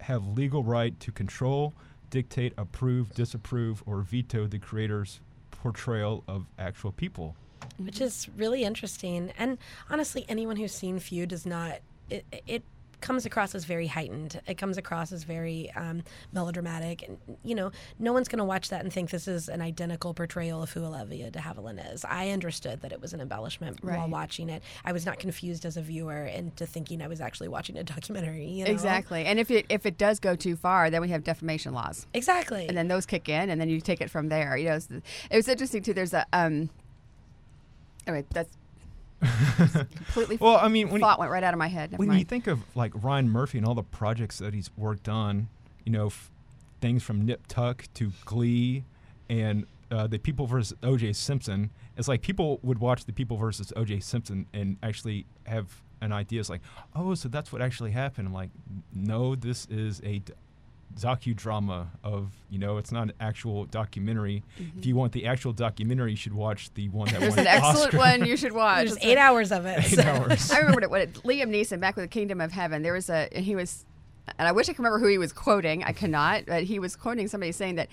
have 0.00 0.26
legal 0.26 0.62
right 0.62 0.98
to 1.00 1.10
control, 1.12 1.72
dictate, 2.10 2.52
approve, 2.58 3.14
disapprove, 3.14 3.82
or 3.86 4.02
veto 4.02 4.46
the 4.46 4.58
creator's 4.58 5.20
portrayal 5.50 6.22
of 6.28 6.46
actual 6.58 6.92
people. 6.92 7.34
which 7.78 8.00
is 8.00 8.28
really 8.36 8.64
interesting. 8.64 9.32
And 9.38 9.58
honestly, 9.90 10.24
anyone 10.28 10.56
who's 10.56 10.72
seen 10.72 10.98
Feud 10.98 11.30
does 11.30 11.46
not. 11.46 11.78
It, 12.10 12.24
it 12.46 12.62
comes 13.00 13.26
across 13.26 13.54
as 13.54 13.64
very 13.64 13.86
heightened. 13.86 14.40
It 14.46 14.56
comes 14.58 14.78
across 14.78 15.12
as 15.12 15.24
very 15.24 15.70
um, 15.76 16.02
melodramatic, 16.32 17.02
and 17.06 17.18
you 17.44 17.54
know, 17.54 17.70
no 17.98 18.12
one's 18.12 18.28
going 18.28 18.38
to 18.38 18.44
watch 18.44 18.70
that 18.70 18.82
and 18.82 18.92
think 18.92 19.10
this 19.10 19.28
is 19.28 19.48
an 19.48 19.60
identical 19.60 20.14
portrayal 20.14 20.62
of 20.62 20.72
who 20.72 20.84
Olivia 20.84 21.30
de 21.30 21.38
Havilland 21.38 21.92
is. 21.92 22.04
I 22.04 22.30
understood 22.30 22.80
that 22.82 22.92
it 22.92 23.00
was 23.00 23.12
an 23.12 23.20
embellishment 23.20 23.82
while 23.84 24.08
watching 24.08 24.48
it. 24.48 24.62
I 24.84 24.92
was 24.92 25.06
not 25.06 25.18
confused 25.18 25.64
as 25.64 25.76
a 25.76 25.82
viewer 25.82 26.24
into 26.26 26.66
thinking 26.66 27.02
I 27.02 27.08
was 27.08 27.20
actually 27.20 27.48
watching 27.48 27.76
a 27.78 27.84
documentary. 27.96 28.46
You 28.46 28.64
know? 28.64 28.70
exactly 28.70 29.24
and 29.24 29.38
if 29.38 29.50
it 29.50 29.66
if 29.68 29.86
it 29.86 29.98
does 29.98 30.20
go 30.20 30.36
too 30.36 30.56
far 30.56 30.90
then 30.90 31.00
we 31.00 31.08
have 31.08 31.24
defamation 31.24 31.72
laws 31.72 32.06
Exactly. 32.14 32.66
and 32.68 32.76
then 32.76 32.88
those 32.88 33.06
kick 33.06 33.28
in 33.28 33.50
and 33.50 33.60
then 33.60 33.68
you 33.68 33.80
take 33.80 34.00
it 34.00 34.10
from 34.10 34.28
there 34.28 34.56
you 34.56 34.68
know 34.68 34.76
it's, 34.76 34.88
it 34.90 35.36
was 35.36 35.48
interesting 35.48 35.82
too 35.82 35.92
there's 35.92 36.14
a 36.14 36.26
um 36.32 36.70
anyway 38.06 38.24
that's 38.30 38.56
completely 39.20 40.36
Well, 40.40 40.56
I 40.56 40.68
mean, 40.68 40.90
when 40.90 41.00
thought 41.00 41.18
went 41.18 41.30
right 41.30 41.42
out 41.42 41.54
of 41.54 41.58
my 41.58 41.68
head 41.68 41.92
Never 41.92 42.00
when 42.00 42.08
mind. 42.08 42.20
you 42.20 42.24
think 42.24 42.46
of 42.46 42.60
like 42.74 42.92
Ryan 42.94 43.28
Murphy 43.28 43.58
and 43.58 43.66
all 43.66 43.74
the 43.74 43.82
projects 43.82 44.38
that 44.38 44.54
he's 44.54 44.70
worked 44.76 45.08
on, 45.08 45.48
you 45.84 45.92
know, 45.92 46.06
f- 46.06 46.30
things 46.80 47.02
from 47.02 47.24
Nip 47.24 47.46
Tuck 47.48 47.84
to 47.94 48.12
Glee 48.24 48.84
and 49.28 49.66
uh, 49.90 50.06
the 50.06 50.18
People 50.18 50.46
versus 50.46 50.76
O.J. 50.82 51.12
Simpson, 51.12 51.70
it's 51.96 52.08
like 52.08 52.22
people 52.22 52.58
would 52.62 52.78
watch 52.78 53.04
the 53.04 53.12
People 53.12 53.36
versus 53.36 53.72
O.J. 53.76 54.00
Simpson 54.00 54.46
and 54.52 54.76
actually 54.82 55.26
have 55.46 55.80
an 56.00 56.12
idea. 56.12 56.40
It's 56.40 56.50
like, 56.50 56.60
oh, 56.94 57.14
so 57.14 57.28
that's 57.28 57.52
what 57.52 57.62
actually 57.62 57.92
happened. 57.92 58.26
I'm 58.28 58.34
like, 58.34 58.50
no, 58.92 59.34
this 59.34 59.66
is 59.70 60.00
a 60.04 60.18
d- 60.18 60.32
docudrama 60.94 61.88
of, 62.02 62.30
you 62.50 62.58
know, 62.58 62.78
it's 62.78 62.90
not 62.92 63.04
an 63.04 63.12
actual 63.20 63.64
documentary. 63.66 64.42
If 64.78 64.86
you 64.86 64.96
want 64.96 65.12
the 65.12 65.26
actual 65.26 65.52
documentary, 65.52 66.12
you 66.12 66.16
should 66.16 66.32
watch 66.34 66.72
the 66.74 66.88
one 66.88 67.08
that 67.08 67.14
Mm-hmm. 67.16 67.20
there's 67.22 67.36
won 67.36 67.46
an 67.46 67.46
an 67.46 67.54
excellent 67.64 67.86
Oscar. 67.94 67.96
one 67.98 68.24
you 68.26 68.36
should 68.36 68.52
watch 68.64 68.86
There's 68.86 68.98
eight 69.04 69.16
a- 69.18 69.20
hours 69.20 69.52
of 69.52 69.66
it. 69.66 69.78
Eight 69.84 69.96
so- 69.96 70.02
hours. 70.02 70.50
I 70.52 70.58
remember 70.58 70.82
it, 70.82 70.90
what 70.90 71.00
it, 71.02 71.14
Liam 71.24 71.50
Neeson 71.50 71.80
back 71.80 71.96
with 71.96 72.04
the 72.04 72.08
Kingdom 72.08 72.40
of 72.40 72.52
Heaven. 72.52 72.82
There 72.82 72.92
was 72.94 73.10
a, 73.10 73.28
and 73.32 73.44
he 73.44 73.54
was, 73.54 73.84
and 74.38 74.48
I 74.48 74.52
wish 74.52 74.68
I 74.68 74.72
could 74.72 74.78
remember 74.80 74.98
who 74.98 75.06
he 75.08 75.18
was 75.18 75.32
quoting. 75.32 75.84
I 75.84 75.92
cannot, 75.92 76.46
but 76.46 76.64
he 76.64 76.78
was 76.78 76.96
quoting 76.96 77.28
somebody 77.28 77.52
saying 77.52 77.74
that 77.76 77.88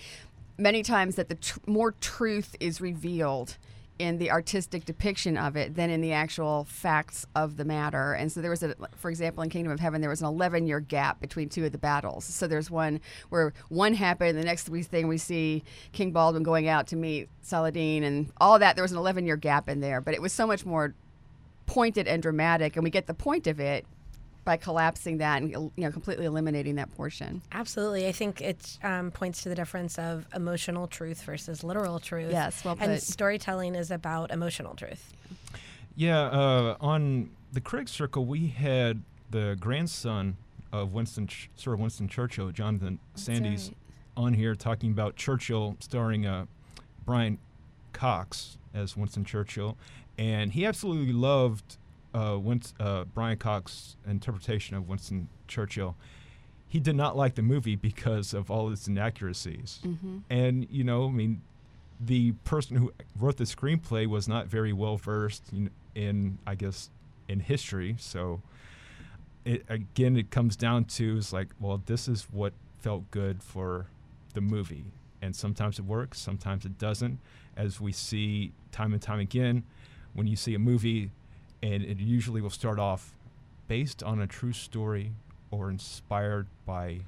many 0.58 0.84
times 0.84 1.16
that 1.16 1.30
the 1.30 1.36
tr- 1.36 1.60
more 1.66 1.92
truth 1.94 2.56
is 2.60 2.80
revealed 2.80 3.58
in 4.04 4.18
the 4.18 4.30
artistic 4.30 4.84
depiction 4.84 5.38
of 5.38 5.56
it 5.56 5.76
than 5.76 5.90
in 5.90 6.02
the 6.02 6.12
actual 6.12 6.66
facts 6.66 7.26
of 7.36 7.56
the 7.56 7.64
matter. 7.64 8.14
And 8.14 8.30
so 8.30 8.42
there 8.42 8.52
was 8.52 8.62
a, 8.62 8.76
for 8.98 9.10
example, 9.10 9.42
in 9.44 9.50
Kingdom 9.50 9.72
of 9.72 9.80
Heaven, 9.80 10.02
there 10.02 10.10
was 10.10 10.22
an 10.22 10.28
11 10.28 10.68
year 10.68 10.82
gap 10.82 11.22
between 11.22 11.48
two 11.48 11.66
of 11.66 11.72
the 11.72 11.78
battles. 11.78 12.26
So 12.26 12.46
there's 12.46 12.70
one 12.70 13.00
where 13.30 13.54
one 13.70 13.94
happened, 13.94 14.38
the 14.38 14.44
next 14.44 14.68
thing 14.68 15.08
we 15.08 15.18
see 15.18 15.64
King 15.94 16.12
Baldwin 16.12 16.44
going 16.44 16.68
out 16.68 16.88
to 16.88 16.98
meet 16.98 17.30
Saladin 17.42 18.04
and 18.04 18.32
all 18.42 18.60
that. 18.60 18.76
There 18.76 18.84
was 18.84 18.92
an 18.92 18.98
11 18.98 19.26
year 19.26 19.38
gap 19.38 19.70
in 19.70 19.80
there, 19.80 20.02
but 20.02 20.14
it 20.14 20.22
was 20.22 20.34
so 20.34 20.46
much 20.46 20.66
more 20.66 20.94
pointed 21.66 22.08
and 22.08 22.22
dramatic, 22.22 22.76
and 22.76 22.84
we 22.84 22.90
get 22.90 23.08
the 23.08 23.14
point 23.14 23.48
of 23.48 23.60
it 23.60 23.86
by 24.44 24.58
collapsing 24.58 25.18
that 25.18 25.42
and 25.42 25.52
you 25.52 25.72
know 25.78 25.92
completely 25.92 26.26
eliminating 26.26 26.76
that 26.76 26.94
portion. 26.96 27.42
Absolutely. 27.52 28.08
I 28.08 28.12
think 28.12 28.42
it 28.42 28.78
um, 28.84 29.12
points 29.12 29.44
to 29.44 29.50
the 29.50 29.56
difference 29.56 29.98
of 29.98 30.26
emotional 30.36 30.88
truth 30.88 31.22
versus 31.24 31.64
literal 31.64 32.00
truth. 32.00 32.32
Yes, 32.32 32.64
well 32.66 32.78
And 32.80 33.02
storytelling 33.02 33.76
is 33.76 33.92
about 33.92 34.32
emotional 34.32 34.76
truth. 34.76 35.14
Yeah, 35.96 36.22
uh, 36.22 36.76
on 36.82 37.30
the 37.52 37.62
Critic 37.62 37.88
Circle, 37.88 38.26
we 38.26 38.48
had 38.48 39.02
the 39.30 39.56
grandson 39.60 40.38
of 40.72 40.94
Winston, 40.94 41.28
Ch- 41.28 41.50
Sir 41.56 41.76
Winston 41.76 42.08
Churchill, 42.08 42.52
Jonathan 42.52 43.00
Sandys, 43.16 43.72
on 44.18 44.34
here 44.34 44.56
talking 44.56 44.92
about 44.92 45.16
Churchill, 45.16 45.78
starring 45.80 46.26
uh, 46.26 46.46
Brian 47.06 47.38
Cox 47.94 48.58
as 48.74 48.98
Winston 48.98 49.24
Churchill, 49.24 49.78
and 50.18 50.52
he 50.54 50.66
absolutely 50.66 51.14
loved 51.14 51.78
uh, 52.14 52.40
uh, 52.80 53.04
Brian 53.06 53.38
Cox's 53.38 53.96
interpretation 54.08 54.76
of 54.76 54.88
Winston 54.88 55.28
Churchill. 55.48 55.96
He 56.68 56.80
did 56.80 56.96
not 56.96 57.16
like 57.16 57.36
the 57.36 57.42
movie 57.42 57.76
because 57.76 58.34
of 58.34 58.50
all 58.50 58.72
its 58.72 58.88
inaccuracies, 58.88 59.80
and 60.30 60.68
you 60.72 60.84
know, 60.84 61.08
I 61.08 61.12
mean, 61.12 61.42
the 62.00 62.32
person 62.44 62.78
who 62.78 62.92
wrote 63.20 63.38
the 63.38 63.44
screenplay 63.44 64.08
was 64.08 64.28
not 64.28 64.48
very 64.48 64.74
well 64.74 64.98
versed 64.98 65.44
in, 65.52 65.70
in 65.94 66.40
I 66.48 66.56
guess, 66.56 66.90
in 67.28 67.42
history. 67.42 67.96
So, 68.00 68.42
it 69.46 69.64
again, 69.70 70.18
it 70.18 70.32
comes 70.32 70.56
down 70.56 70.86
to 70.86 71.18
is 71.18 71.32
like, 71.32 71.50
well, 71.60 71.82
this 71.86 72.08
is 72.08 72.28
what 72.32 72.54
felt 72.80 73.10
good 73.12 73.44
for 73.44 73.88
the 74.34 74.42
movie, 74.42 74.86
and 75.22 75.36
sometimes 75.36 75.78
it 75.78 75.86
works, 75.86 76.20
sometimes 76.20 76.66
it 76.66 76.78
doesn't. 76.80 77.20
As 77.56 77.80
we 77.80 77.92
see 77.92 78.52
time 78.72 78.94
and 78.94 79.02
time 79.02 79.20
again, 79.20 79.64
when 80.14 80.26
you 80.26 80.36
see 80.36 80.56
a 80.56 80.60
movie 80.60 81.12
and 81.64 81.82
it 81.84 81.98
usually 82.00 82.42
will 82.42 82.50
start 82.52 82.78
off 82.78 83.18
based 83.68 84.04
on 84.04 84.20
a 84.20 84.28
true 84.28 84.54
story 84.54 85.14
or 85.50 85.70
inspired 85.72 86.46
by 86.66 87.00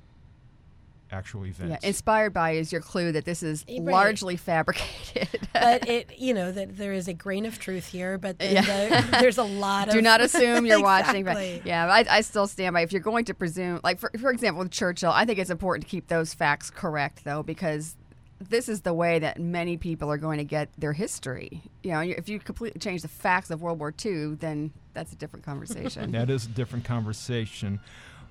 actual 1.12 1.46
events. 1.46 1.84
Yeah, 1.84 1.88
inspired 1.88 2.34
by 2.34 2.52
is 2.52 2.72
your 2.72 2.82
clue 2.82 3.12
that 3.12 3.26
this 3.26 3.44
is 3.44 3.64
eh, 3.68 3.76
Right. 3.80 3.92
largely 3.94 4.36
fabricated. 4.38 5.48
but 5.54 5.88
it, 5.88 6.18
you 6.18 6.34
know, 6.34 6.52
that 6.52 6.78
there 6.78 6.94
is 6.94 7.08
a 7.08 7.14
grain 7.14 7.46
of 7.46 7.60
truth 7.60 7.86
here, 7.88 8.18
but 8.18 8.40
then 8.40 8.56
Yeah. 8.56 9.02
the, 9.02 9.18
there's 9.22 9.38
a 9.38 9.44
lot 9.44 9.88
of. 9.90 9.94
Do 9.94 10.02
not 10.02 10.22
assume 10.22 10.66
you're 10.66 10.82
watching. 10.94 11.22
Exactly. 11.28 11.60
But 11.64 11.68
yeah, 11.68 11.86
I, 11.88 12.06
I 12.10 12.22
still 12.22 12.48
stand 12.48 12.74
by. 12.74 12.82
If 12.82 12.92
you're 12.92 13.02
going 13.02 13.26
to 13.26 13.34
presume, 13.34 13.82
like 13.84 14.00
for, 14.00 14.12
for 14.20 14.32
example, 14.32 14.64
with 14.64 14.72
Churchill, 14.72 15.12
I 15.12 15.26
think 15.26 15.38
it's 15.38 15.52
important 15.52 15.86
to 15.86 15.90
keep 15.92 16.08
those 16.08 16.34
facts 16.34 16.70
correct, 16.72 17.24
though, 17.24 17.44
because 17.44 17.96
this 18.40 18.68
is 18.68 18.82
the 18.82 18.94
way 18.94 19.20
that 19.20 19.40
many 19.40 19.78
people 19.78 20.12
are 20.12 20.18
going 20.18 20.38
to 20.38 20.44
get 20.44 20.70
their 20.78 20.94
history. 20.94 21.62
You 21.84 21.92
know, 21.92 22.02
if 22.02 22.28
you 22.28 22.40
completely 22.40 22.80
change 22.80 23.02
the 23.02 23.08
facts 23.08 23.50
of 23.50 23.62
World 23.62 23.80
War 23.80 23.94
II, 24.04 24.36
then 24.36 24.72
that's 24.94 25.14
a 25.14 25.16
different 25.16 25.46
conversation. 25.46 26.12
That 26.16 26.30
is 26.30 26.46
a 26.46 26.50
different 26.50 26.86
conversation. 26.86 27.80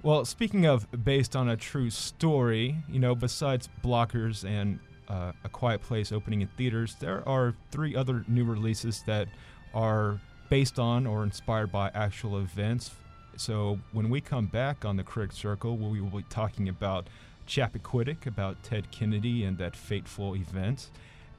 Well, 0.02 0.24
speaking 0.24 0.66
of 0.66 0.86
based 1.04 1.34
on 1.34 1.48
a 1.48 1.56
true 1.56 1.90
story, 1.90 2.76
you 2.90 2.98
know, 2.98 3.14
besides 3.14 3.68
Blockers 3.82 4.44
and 4.44 4.78
uh, 5.08 5.32
A 5.44 5.48
Quiet 5.48 5.82
Place 5.82 6.12
opening 6.12 6.42
in 6.42 6.48
theaters, 6.48 6.96
there 7.00 7.26
are 7.26 7.54
three 7.70 7.96
other 7.96 8.24
new 8.28 8.44
releases 8.44 9.02
that 9.02 9.28
are 9.72 10.20
based 10.50 10.78
on 10.78 11.06
or 11.06 11.24
inspired 11.24 11.72
by 11.72 11.90
actual 11.94 12.38
events. 12.38 12.90
So 13.36 13.78
when 13.92 14.10
we 14.10 14.20
come 14.20 14.46
back 14.46 14.84
on 14.84 14.96
the 14.96 15.02
Critic 15.02 15.32
Circle, 15.32 15.76
we 15.78 16.00
will 16.00 16.10
be 16.10 16.24
talking 16.28 16.68
about 16.68 17.08
Chappaquiddick, 17.46 18.26
about 18.26 18.62
Ted 18.62 18.90
Kennedy 18.90 19.44
and 19.44 19.58
that 19.58 19.76
fateful 19.76 20.34
event. 20.34 20.90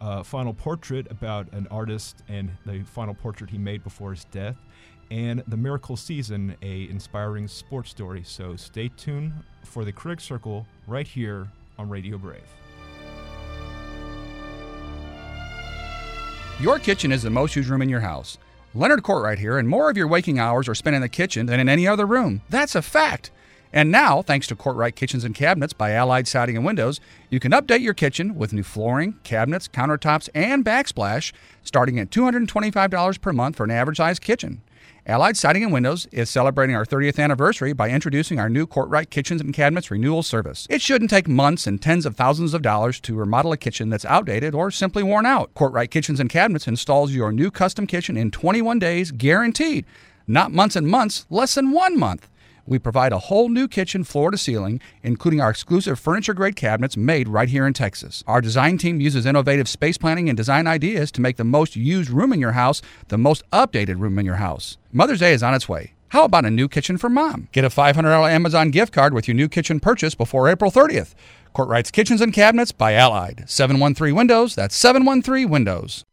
Uh, 0.02 0.24
final 0.24 0.54
Portrait 0.54 1.10
about 1.10 1.52
an 1.54 1.68
artist 1.72 2.22
and 2.28 2.52
the 2.66 2.84
final 2.84 3.14
portrait 3.14 3.50
he 3.50 3.58
made 3.58 3.84
before 3.84 4.12
his 4.12 4.26
death 4.26 4.58
and 5.12 5.44
The 5.48 5.58
Miracle 5.58 5.98
Season, 5.98 6.56
a 6.62 6.90
inspiring 6.90 7.48
sports 7.48 7.90
story. 7.90 8.24
So 8.24 8.56
stay 8.56 8.90
tuned 8.90 9.34
for 9.64 9.86
the 9.86 9.92
Critic 9.92 10.20
Circle 10.20 10.66
right 10.88 11.08
here 11.08 11.48
on 11.78 11.90
Radio 11.90 12.18
Brave. 12.18 12.42
Your 16.60 16.80
kitchen 16.80 17.12
is 17.12 17.22
the 17.22 17.30
most 17.30 17.56
used 17.56 17.70
room 17.70 17.82
in 17.82 17.90
your 17.90 18.00
house. 18.00 18.38
Leonard 18.74 19.04
Courtwright 19.04 19.40
here, 19.40 19.58
and 19.58 19.68
more 19.70 19.90
of 19.90 19.98
your 19.98 20.08
waking 20.08 20.40
hours 20.40 20.68
are 20.68 20.76
spent 20.76 20.96
in 20.96 21.02
the 21.02 21.10
kitchen 21.10 21.46
than 21.46 21.60
in 21.60 21.70
any 21.70 21.88
other 21.88 22.06
room. 22.06 22.42
That's 22.50 22.76
a 22.76 22.82
fact. 22.82 23.32
And 23.76 23.92
now, 23.92 24.22
thanks 24.22 24.48
to 24.48 24.56
Courtwright 24.56 24.96
Kitchens 24.96 25.26
and 25.26 25.36
Cabinets 25.36 25.74
by 25.74 25.92
Allied 25.92 26.30
Siding 26.30 26.56
and 26.56 26.66
Windows, 26.66 27.02
you 27.30 27.42
can 27.42 27.52
update 27.52 27.82
your 27.82 27.94
kitchen 27.94 28.36
with 28.36 28.54
new 28.54 28.64
flooring, 28.64 29.20
cabinets, 29.24 29.68
countertops, 29.68 30.30
and 30.34 30.64
backsplash 30.64 31.34
starting 31.62 32.00
at 32.00 32.10
$225 32.10 33.20
per 33.20 33.34
month 33.34 33.58
for 33.58 33.66
an 33.66 33.72
average 33.72 33.98
sized 33.98 34.22
kitchen. 34.22 34.62
Allied 35.06 35.36
Siding 35.36 35.62
and 35.62 35.74
Windows 35.74 36.08
is 36.14 36.30
celebrating 36.30 36.74
our 36.74 36.86
30th 36.86 37.22
anniversary 37.22 37.74
by 37.74 37.90
introducing 37.90 38.40
our 38.40 38.48
new 38.48 38.66
Courtwright 38.66 39.10
Kitchens 39.10 39.42
and 39.42 39.54
Cabinets 39.54 39.92
renewal 39.92 40.24
service. 40.24 40.66
It 40.70 40.82
shouldn't 40.82 41.10
take 41.10 41.28
months 41.28 41.68
and 41.68 41.82
tens 41.82 42.06
of 42.06 42.16
thousands 42.16 42.54
of 42.54 42.62
dollars 42.62 43.02
to 43.02 43.14
remodel 43.14 43.52
a 43.52 43.58
kitchen 43.58 43.90
that's 43.90 44.06
outdated 44.06 44.56
or 44.56 44.72
simply 44.72 45.04
worn 45.04 45.26
out. 45.26 45.54
Courtwright 45.54 45.92
Kitchens 45.92 46.22
and 46.22 46.30
Cabinets 46.30 46.70
installs 46.70 47.12
your 47.12 47.34
new 47.34 47.52
custom 47.52 47.88
kitchen 47.88 48.16
in 48.16 48.32
21 48.32 48.80
days 48.80 49.12
guaranteed. 49.12 49.86
Not 50.28 50.54
months 50.54 50.78
and 50.78 50.88
months, 50.88 51.26
less 51.30 51.56
than 51.56 51.72
one 51.72 52.00
month. 52.00 52.30
We 52.68 52.80
provide 52.80 53.14
a 53.14 53.20
whole 53.20 53.50
new 53.50 53.68
kitchen 53.68 54.04
floor 54.04 54.32
to 54.32 54.38
ceiling, 54.38 54.82
including 55.04 55.40
our 55.40 55.52
exclusive 55.52 56.00
furniture 56.00 56.34
grade 56.34 56.56
cabinets 56.56 56.98
made 56.98 57.28
right 57.28 57.48
here 57.48 57.68
in 57.68 57.74
Texas. 57.74 58.24
Our 58.26 58.42
design 58.42 58.80
team 58.80 59.00
uses 59.00 59.26
innovative 59.26 59.70
space 59.70 59.98
planning 60.00 60.30
and 60.30 60.36
design 60.36 60.66
ideas 60.66 61.12
to 61.12 61.22
make 61.22 61.38
the 61.38 61.44
most 61.44 61.76
used 61.76 62.10
room 62.10 62.34
in 62.34 62.40
your 62.40 62.54
house 62.54 62.82
the 63.10 63.20
most 63.20 63.44
updated 63.52 64.00
room 64.00 64.18
in 64.18 64.26
your 64.26 64.36
house. 64.36 64.78
Mother's 64.92 65.20
Day 65.20 65.34
is 65.34 65.44
on 65.44 65.54
its 65.54 65.70
way. 65.70 65.94
How 66.10 66.24
about 66.24 66.46
a 66.46 66.50
new 66.50 66.68
kitchen 66.68 66.98
for 66.98 67.10
mom? 67.10 67.50
Get 67.52 67.66
a 67.66 67.70
$500 67.70 68.32
Amazon 68.32 68.72
gift 68.72 68.94
card 68.94 69.14
with 69.14 69.28
your 69.28 69.36
new 69.36 69.50
kitchen 69.50 69.80
purchase 69.80 70.16
before 70.16 70.50
April 70.50 70.72
30th. 70.72 71.14
Courtwright's 71.54 71.92
Kitchens 71.92 72.22
and 72.22 72.34
Cabinets 72.34 72.72
by 72.72 72.94
Allied. 72.94 73.44
713 73.48 74.16
Windows, 74.16 74.56
that's 74.56 74.76
713 74.76 75.50
Windows. 75.50 76.04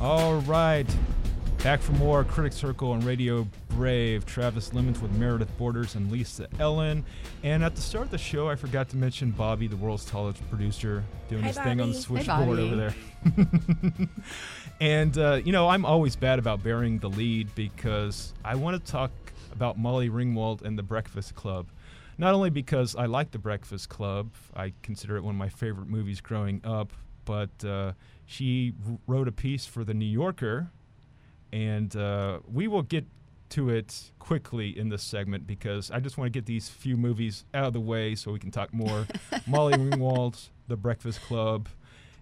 All 0.00 0.36
right. 0.42 0.86
Back 1.66 1.80
for 1.80 1.94
more 1.94 2.22
Critic 2.22 2.52
Circle 2.52 2.94
and 2.94 3.02
Radio 3.02 3.44
Brave. 3.70 4.24
Travis 4.24 4.72
Lemons 4.72 5.02
with 5.02 5.10
Meredith 5.16 5.50
Borders 5.58 5.96
and 5.96 6.12
Lisa 6.12 6.46
Ellen. 6.60 7.04
And 7.42 7.64
at 7.64 7.74
the 7.74 7.80
start 7.80 8.04
of 8.04 8.12
the 8.12 8.18
show, 8.18 8.48
I 8.48 8.54
forgot 8.54 8.88
to 8.90 8.96
mention 8.96 9.32
Bobby, 9.32 9.66
the 9.66 9.74
world's 9.74 10.04
tallest 10.04 10.48
producer, 10.48 11.02
doing 11.28 11.42
Hi, 11.42 11.48
his 11.48 11.58
thing 11.58 11.80
on 11.80 11.90
the 11.90 11.98
switchboard 11.98 12.60
over 12.60 12.76
there. 12.76 12.94
and, 14.80 15.18
uh, 15.18 15.40
you 15.44 15.50
know, 15.50 15.68
I'm 15.68 15.84
always 15.84 16.14
bad 16.14 16.38
about 16.38 16.62
bearing 16.62 17.00
the 17.00 17.10
lead 17.10 17.52
because 17.56 18.32
I 18.44 18.54
want 18.54 18.84
to 18.84 18.92
talk 18.92 19.10
about 19.50 19.76
Molly 19.76 20.08
Ringwald 20.08 20.62
and 20.62 20.78
the 20.78 20.84
Breakfast 20.84 21.34
Club. 21.34 21.66
Not 22.16 22.32
only 22.32 22.50
because 22.50 22.94
I 22.94 23.06
like 23.06 23.32
the 23.32 23.40
Breakfast 23.40 23.88
Club, 23.88 24.30
I 24.54 24.72
consider 24.82 25.16
it 25.16 25.24
one 25.24 25.34
of 25.34 25.38
my 25.38 25.48
favorite 25.48 25.88
movies 25.88 26.20
growing 26.20 26.60
up, 26.62 26.92
but 27.24 27.64
uh, 27.64 27.94
she 28.24 28.74
wrote 29.08 29.26
a 29.26 29.32
piece 29.32 29.66
for 29.66 29.82
The 29.82 29.94
New 29.94 30.06
Yorker 30.06 30.70
and 31.52 31.94
uh, 31.96 32.40
we 32.46 32.68
will 32.68 32.82
get 32.82 33.06
to 33.50 33.70
it 33.70 34.10
quickly 34.18 34.76
in 34.76 34.88
this 34.88 35.02
segment 35.02 35.46
because 35.46 35.90
I 35.90 36.00
just 36.00 36.18
want 36.18 36.32
to 36.32 36.36
get 36.36 36.46
these 36.46 36.68
few 36.68 36.96
movies 36.96 37.44
out 37.54 37.66
of 37.66 37.72
the 37.72 37.80
way 37.80 38.14
so 38.14 38.32
we 38.32 38.38
can 38.38 38.50
talk 38.50 38.74
more. 38.74 39.06
Molly 39.46 39.74
Ringwald's 39.74 40.50
The 40.68 40.76
Breakfast 40.76 41.20
Club 41.22 41.68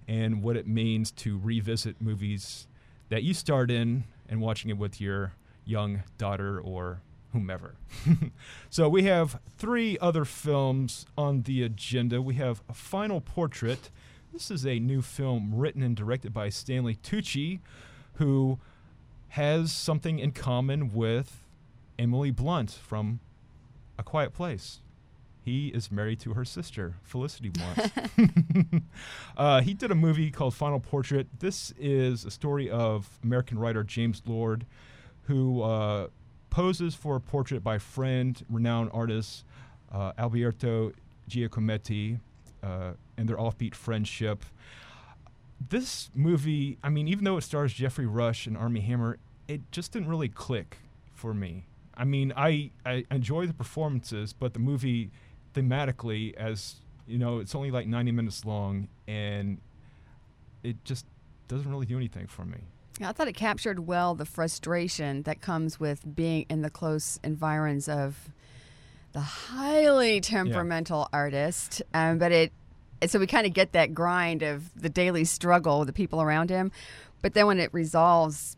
and 0.06 0.42
what 0.42 0.56
it 0.56 0.66
means 0.66 1.10
to 1.12 1.38
revisit 1.38 2.00
movies 2.00 2.66
that 3.08 3.22
you 3.22 3.32
starred 3.32 3.70
in 3.70 4.04
and 4.28 4.40
watching 4.40 4.70
it 4.70 4.76
with 4.76 5.00
your 5.00 5.32
young 5.64 6.02
daughter 6.18 6.60
or 6.60 7.00
whomever. 7.32 7.74
so 8.70 8.88
we 8.88 9.04
have 9.04 9.40
three 9.56 9.98
other 10.00 10.24
films 10.24 11.06
on 11.16 11.42
the 11.42 11.62
agenda. 11.62 12.20
We 12.20 12.34
have 12.34 12.62
A 12.68 12.74
Final 12.74 13.20
Portrait. 13.20 13.90
This 14.32 14.50
is 14.50 14.66
a 14.66 14.78
new 14.78 15.00
film 15.02 15.52
written 15.54 15.82
and 15.82 15.96
directed 15.96 16.32
by 16.32 16.48
Stanley 16.48 16.96
Tucci, 16.96 17.60
who 18.14 18.58
has 19.34 19.72
something 19.72 20.20
in 20.20 20.30
common 20.30 20.92
with 20.94 21.44
Emily 21.98 22.30
Blunt 22.30 22.70
from 22.70 23.18
A 23.98 24.04
Quiet 24.04 24.32
Place. 24.32 24.78
He 25.42 25.70
is 25.70 25.90
married 25.90 26.20
to 26.20 26.34
her 26.34 26.44
sister, 26.44 26.94
Felicity 27.02 27.48
Blunt. 27.48 27.92
uh, 29.36 29.60
he 29.60 29.74
did 29.74 29.90
a 29.90 29.96
movie 29.96 30.30
called 30.30 30.54
Final 30.54 30.78
Portrait. 30.78 31.26
This 31.40 31.74
is 31.80 32.24
a 32.24 32.30
story 32.30 32.70
of 32.70 33.18
American 33.24 33.58
writer 33.58 33.82
James 33.82 34.22
Lord, 34.24 34.66
who 35.24 35.62
uh, 35.62 36.06
poses 36.50 36.94
for 36.94 37.16
a 37.16 37.20
portrait 37.20 37.64
by 37.64 37.78
friend, 37.78 38.40
renowned 38.48 38.90
artist 38.94 39.44
uh, 39.90 40.12
Alberto 40.16 40.92
Giacometti, 41.28 42.20
uh, 42.62 42.92
and 43.16 43.28
their 43.28 43.36
offbeat 43.36 43.74
friendship 43.74 44.44
this 45.68 46.10
movie, 46.14 46.78
I 46.82 46.88
mean, 46.88 47.08
even 47.08 47.24
though 47.24 47.36
it 47.36 47.42
stars 47.42 47.72
Geoffrey 47.72 48.06
Rush 48.06 48.46
and 48.46 48.56
Armie 48.56 48.80
Hammer, 48.80 49.18
it 49.48 49.60
just 49.70 49.92
didn't 49.92 50.08
really 50.08 50.28
click 50.28 50.78
for 51.12 51.34
me. 51.34 51.66
I 51.96 52.04
mean, 52.04 52.32
I, 52.36 52.70
I 52.84 53.04
enjoy 53.10 53.46
the 53.46 53.54
performances, 53.54 54.32
but 54.32 54.52
the 54.52 54.58
movie 54.58 55.10
thematically, 55.54 56.34
as 56.34 56.76
you 57.06 57.18
know, 57.18 57.38
it's 57.38 57.54
only 57.54 57.70
like 57.70 57.86
90 57.86 58.12
minutes 58.12 58.44
long, 58.44 58.88
and 59.06 59.58
it 60.62 60.82
just 60.84 61.06
doesn't 61.48 61.70
really 61.70 61.86
do 61.86 61.96
anything 61.96 62.26
for 62.26 62.44
me. 62.44 62.58
Yeah, 62.98 63.10
I 63.10 63.12
thought 63.12 63.28
it 63.28 63.34
captured 63.34 63.80
well 63.80 64.14
the 64.14 64.24
frustration 64.24 65.22
that 65.22 65.40
comes 65.40 65.78
with 65.78 66.14
being 66.14 66.46
in 66.48 66.62
the 66.62 66.70
close 66.70 67.18
environs 67.22 67.88
of 67.88 68.30
the 69.12 69.20
highly 69.20 70.20
temperamental 70.20 71.08
artist. 71.12 71.82
Um, 71.92 72.18
but 72.18 72.32
it, 72.32 72.52
so 73.06 73.18
we 73.18 73.26
kind 73.26 73.46
of 73.46 73.52
get 73.52 73.72
that 73.72 73.94
grind 73.94 74.42
of 74.42 74.70
the 74.80 74.88
daily 74.88 75.24
struggle 75.24 75.80
with 75.80 75.86
the 75.88 75.92
people 75.92 76.22
around 76.22 76.50
him. 76.50 76.72
But 77.22 77.34
then 77.34 77.46
when 77.46 77.58
it 77.60 77.72
resolves, 77.72 78.56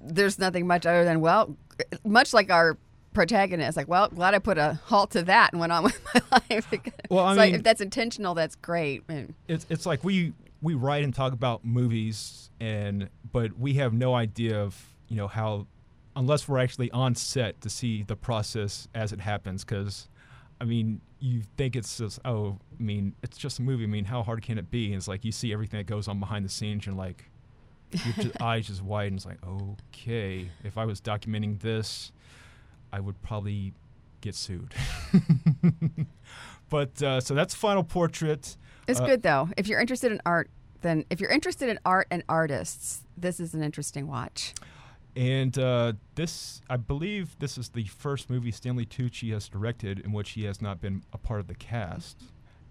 there's 0.00 0.38
nothing 0.38 0.66
much 0.66 0.86
other 0.86 1.04
than, 1.04 1.20
well, 1.20 1.56
much 2.04 2.32
like 2.32 2.50
our 2.50 2.76
protagonist, 3.12 3.76
like, 3.76 3.88
well, 3.88 4.08
glad 4.08 4.34
I 4.34 4.38
put 4.38 4.56
a 4.58 4.78
halt 4.84 5.10
to 5.12 5.22
that 5.24 5.52
and 5.52 5.60
went 5.60 5.72
on 5.72 5.82
with 5.84 6.00
my 6.14 6.20
life. 6.50 6.68
Well, 7.10 7.24
I 7.24 7.30
It's 7.32 7.38
like, 7.38 7.46
mean- 7.52 7.54
if 7.56 7.62
that's 7.62 7.80
intentional, 7.80 8.34
that's 8.34 8.54
great. 8.56 9.02
And 9.08 9.34
It's 9.48 9.66
it's 9.68 9.86
like 9.86 10.04
we 10.04 10.32
we 10.62 10.74
write 10.74 11.02
and 11.04 11.14
talk 11.14 11.32
about 11.32 11.64
movies, 11.64 12.50
and 12.60 13.08
but 13.32 13.58
we 13.58 13.74
have 13.74 13.92
no 13.94 14.14
idea 14.14 14.60
of 14.62 14.78
you 15.08 15.16
know 15.16 15.26
how 15.28 15.66
unless 16.14 16.46
we're 16.48 16.58
actually 16.58 16.90
on 16.90 17.14
set 17.14 17.60
to 17.62 17.70
see 17.70 18.02
the 18.02 18.16
process 18.16 18.88
as 18.94 19.12
it 19.12 19.20
happens. 19.20 19.64
Because 19.64 20.08
I 20.60 20.64
mean, 20.64 21.00
you 21.20 21.42
think 21.56 21.74
it's 21.76 21.98
just 21.98 22.18
oh, 22.24 22.58
I 22.78 22.82
mean, 22.82 23.14
it's 23.22 23.38
just 23.38 23.58
a 23.58 23.62
movie. 23.62 23.84
I 23.84 23.86
mean, 23.86 24.04
how 24.04 24.22
hard 24.22 24.42
can 24.42 24.58
it 24.58 24.70
be? 24.70 24.86
And 24.86 24.96
it's 24.96 25.08
like 25.08 25.24
you 25.24 25.32
see 25.32 25.52
everything 25.52 25.78
that 25.78 25.86
goes 25.86 26.06
on 26.08 26.20
behind 26.20 26.44
the 26.44 26.48
scenes. 26.50 26.86
You're 26.86 26.94
like, 26.94 27.30
your 27.90 28.32
eyes 28.40 28.66
just 28.66 28.82
widen. 28.82 29.14
It's 29.16 29.26
like 29.26 29.38
okay, 29.46 30.50
if 30.64 30.76
I 30.78 30.84
was 30.84 31.00
documenting 31.00 31.60
this, 31.60 32.12
I 32.92 33.00
would 33.00 33.20
probably 33.22 33.72
get 34.20 34.34
sued. 34.34 34.74
but 36.68 37.02
uh, 37.02 37.20
so 37.20 37.34
that's 37.34 37.54
Final 37.54 37.82
Portrait. 37.84 38.56
It's 38.86 39.00
Uh, 39.00 39.06
good 39.06 39.22
though. 39.22 39.48
If 39.56 39.66
you're 39.66 39.80
interested 39.80 40.12
in 40.12 40.20
art, 40.26 40.50
then 40.82 41.04
if 41.10 41.20
you're 41.20 41.30
interested 41.30 41.68
in 41.68 41.78
art 41.84 42.06
and 42.10 42.22
artists, 42.28 43.02
this 43.16 43.40
is 43.40 43.54
an 43.54 43.62
interesting 43.62 44.06
watch. 44.06 44.54
And 45.16 45.58
uh, 45.58 45.94
this, 46.14 46.60
I 46.70 46.76
believe, 46.76 47.36
this 47.38 47.58
is 47.58 47.70
the 47.70 47.84
first 47.84 48.30
movie 48.30 48.52
Stanley 48.52 48.86
Tucci 48.86 49.32
has 49.32 49.48
directed 49.48 49.98
in 50.00 50.12
which 50.12 50.30
he 50.30 50.44
has 50.44 50.62
not 50.62 50.80
been 50.80 51.02
a 51.12 51.18
part 51.18 51.40
of 51.40 51.48
the 51.48 51.54
cast. 51.54 52.22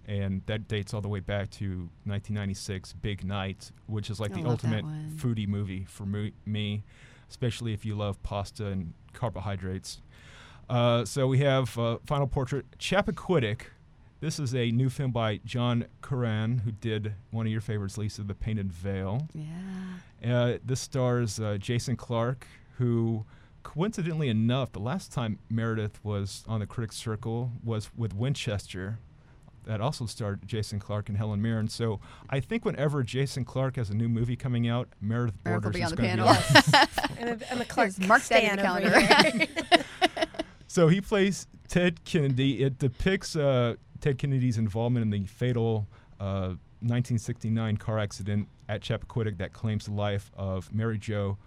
And 0.08 0.42
that 0.48 0.68
dates 0.68 0.94
all 0.94 1.02
the 1.02 1.08
way 1.10 1.20
back 1.20 1.52
to 1.52 1.90
1996, 2.06 2.94
Big 2.94 3.24
Night, 3.24 3.72
which 3.86 4.10
is 4.10 4.20
like 4.20 4.32
I 4.36 4.42
the 4.42 4.50
ultimate 4.50 4.86
foodie 5.16 5.48
movie 5.48 5.86
for 5.86 6.06
me, 6.06 6.34
me, 6.46 6.84
especially 7.30 7.74
if 7.74 7.86
you 7.86 7.96
love 7.96 8.22
pasta 8.24 8.68
and 8.68 8.94
carbohydrates. 9.14 10.02
Uh, 10.70 11.06
so 11.06 11.28
we 11.28 11.40
have 11.40 11.78
uh, 11.78 11.98
Final 12.06 12.28
Portrait, 12.28 12.66
Chappaquiddick. 12.80 13.62
This 14.22 14.38
is 14.38 14.54
a 14.54 14.70
new 14.72 14.90
film 14.90 15.12
by 15.12 15.40
John 15.46 15.86
Curran, 16.02 16.60
who 16.60 16.72
did 16.72 17.14
one 17.32 17.46
of 17.46 17.52
your 17.54 17.62
favorites, 17.62 17.98
Lisa, 17.98 18.22
The 18.24 18.36
Painted 18.36 18.72
Veil. 18.72 19.28
Yeah. 19.34 20.36
Uh, 20.36 20.58
this 20.64 20.82
stars 20.82 21.40
uh, 21.40 21.58
Jason 21.58 21.96
Clarke, 21.96 22.46
who, 22.78 23.26
coincidentally 23.64 24.28
enough, 24.28 24.74
the 24.74 24.80
last 24.82 25.14
time 25.14 25.40
Meredith 25.50 26.04
was 26.04 26.44
on 26.50 26.60
the 26.60 26.66
Critics 26.68 26.98
Circle 26.98 27.52
was 27.64 27.90
with 27.96 28.14
Winchester. 28.14 29.00
That 29.66 29.80
also 29.80 30.06
starred 30.06 30.46
Jason 30.46 30.80
Clarke 30.80 31.08
and 31.10 31.18
Helen 31.18 31.42
Mirren. 31.42 31.70
So 31.70 32.02
I 32.30 32.40
think 32.42 32.66
whenever 32.66 33.04
Jason 33.04 33.46
Clarke 33.46 33.78
has 33.78 33.90
a 33.90 33.94
new 33.94 34.10
movie 34.10 34.36
coming 34.36 34.68
out, 34.68 34.90
Meredith 35.00 35.36
Meredith 35.46 35.64
will 35.64 35.72
Borders 35.72 35.80
be 35.80 35.82
is 35.84 35.90
the 35.92 35.96
going 35.96 36.18
to 36.18 36.24
panel. 36.24 37.14
be 37.18 37.28
on. 37.28 37.30
I'm 37.30 37.42
a, 37.42 37.54
I'm 37.54 37.62
a 37.62 37.66
Clarke 37.66 38.00
mark 38.08 38.24
that 38.24 38.44
in 38.44 38.50
stan 38.50 38.58
the 38.58 39.48
calendar. 39.48 39.84
So 40.72 40.88
he 40.88 41.02
plays 41.02 41.48
Ted 41.68 42.04
Kennedy. 42.06 42.62
It 42.64 42.78
depicts 42.78 43.36
uh, 43.36 43.74
Ted 44.02 44.18
Kennedy's 44.18 44.58
involvement 44.58 45.04
in 45.04 45.10
the 45.10 45.28
fatal 45.28 45.88
uh, 46.20 46.56
1969 46.82 47.78
car 47.78 48.00
accident 48.00 48.48
at 48.68 48.82
Chappaquiddick 48.82 49.38
that 49.38 49.54
claims 49.54 49.86
the 49.86 49.92
life 49.92 50.32
of 50.38 50.74
Mary 50.74 50.98
Jo 50.98 51.38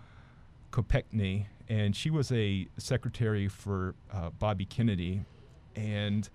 Kopechne, 0.70 1.46
and 1.68 1.96
she 1.96 2.10
was 2.10 2.30
a 2.32 2.66
secretary 2.76 3.48
for 3.48 3.94
uh, 4.12 4.30
Bobby 4.30 4.64
Kennedy. 4.64 5.24
And 5.74 6.28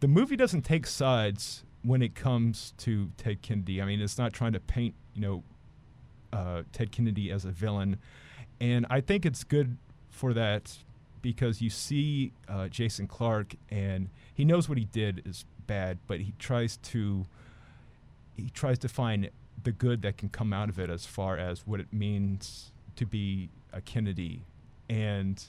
the 0.00 0.08
movie 0.08 0.36
doesn't 0.36 0.62
take 0.62 0.86
sides 0.86 1.64
when 1.82 2.02
it 2.02 2.14
comes 2.14 2.72
to 2.78 3.10
Ted 3.16 3.42
Kennedy. 3.42 3.82
I 3.82 3.84
mean, 3.84 4.00
it's 4.00 4.18
not 4.18 4.32
trying 4.32 4.52
to 4.52 4.60
paint, 4.60 4.94
you 5.14 5.20
know, 5.20 5.42
uh, 6.32 6.62
Ted 6.72 6.92
Kennedy 6.92 7.30
as 7.30 7.44
a 7.44 7.50
villain. 7.50 7.98
And 8.60 8.86
I 8.90 9.00
think 9.00 9.26
it's 9.26 9.44
good 9.44 9.76
for 10.10 10.32
that 10.32 10.78
because 11.22 11.60
you 11.60 11.70
see 11.70 12.32
uh, 12.48 12.68
Jason 12.68 13.06
Clarke 13.06 13.54
and 13.70 14.10
he 14.34 14.44
knows 14.44 14.68
what 14.68 14.78
he 14.78 14.84
did 14.84 15.22
is 15.24 15.44
bad, 15.66 15.98
but 16.06 16.20
he 16.20 16.34
tries 16.38 16.76
to 16.78 17.26
he 18.36 18.50
tries 18.50 18.78
to 18.80 18.88
find 18.88 19.30
the 19.62 19.72
good 19.72 20.02
that 20.02 20.16
can 20.16 20.28
come 20.28 20.52
out 20.52 20.68
of 20.68 20.78
it 20.78 20.90
as 20.90 21.06
far 21.06 21.36
as 21.36 21.66
what 21.66 21.80
it 21.80 21.92
means 21.92 22.72
to 22.96 23.06
be 23.06 23.48
a 23.72 23.80
Kennedy. 23.80 24.42
And 24.88 25.42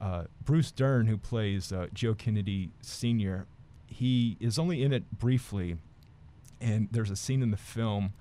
uh, 0.00 0.24
Bruce 0.44 0.70
Dern, 0.72 1.06
who 1.06 1.16
plays 1.16 1.72
uh, 1.72 1.86
Joe 1.92 2.14
Kennedy 2.14 2.70
Sr., 2.80 3.46
he 3.86 4.36
is 4.40 4.58
only 4.58 4.82
in 4.82 4.92
it 4.92 5.18
briefly. 5.18 5.76
And 6.60 6.88
there's 6.90 7.10
a 7.10 7.16
scene 7.16 7.42
in 7.42 7.50
the 7.50 7.56
film 7.56 8.12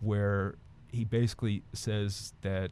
where 0.00 0.56
he 0.92 1.04
basically 1.04 1.62
says 1.72 2.34
that 2.42 2.70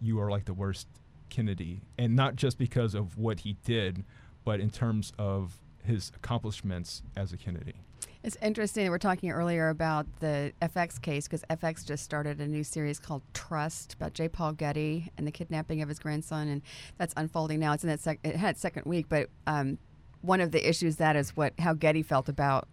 you 0.00 0.18
are 0.20 0.30
like 0.30 0.46
the 0.46 0.54
worst 0.54 0.88
Kennedy. 1.28 1.82
And 1.98 2.16
not 2.16 2.36
just 2.36 2.58
because 2.58 2.94
of 2.94 3.16
what 3.16 3.40
he 3.40 3.56
did, 3.64 4.04
but 4.44 4.60
in 4.60 4.70
terms 4.70 5.12
of 5.18 5.58
his 5.84 6.12
accomplishments 6.14 7.02
as 7.16 7.32
a 7.32 7.36
Kennedy. 7.36 7.74
It's 8.22 8.36
interesting. 8.42 8.84
We 8.84 8.90
were 8.90 8.98
talking 8.98 9.30
earlier 9.30 9.70
about 9.70 10.06
the 10.20 10.52
FX 10.60 11.00
case 11.00 11.26
because 11.26 11.42
FX 11.48 11.86
just 11.86 12.04
started 12.04 12.38
a 12.38 12.46
new 12.46 12.62
series 12.64 12.98
called 12.98 13.22
Trust 13.32 13.94
about 13.94 14.12
J. 14.12 14.28
Paul 14.28 14.52
Getty 14.52 15.10
and 15.16 15.26
the 15.26 15.30
kidnapping 15.30 15.80
of 15.80 15.88
his 15.88 15.98
grandson, 15.98 16.48
and 16.48 16.60
that's 16.98 17.14
unfolding 17.16 17.60
now. 17.60 17.72
It's 17.72 17.82
in 17.82 17.88
that 17.88 18.00
sec- 18.00 18.20
it 18.22 18.36
had 18.36 18.50
its 18.50 18.60
second 18.60 18.84
week, 18.84 19.06
but 19.08 19.30
um, 19.46 19.78
one 20.20 20.40
of 20.40 20.52
the 20.52 20.68
issues 20.68 20.96
that 20.96 21.16
is 21.16 21.34
what 21.34 21.54
how 21.58 21.72
Getty 21.72 22.02
felt 22.02 22.28
about 22.28 22.68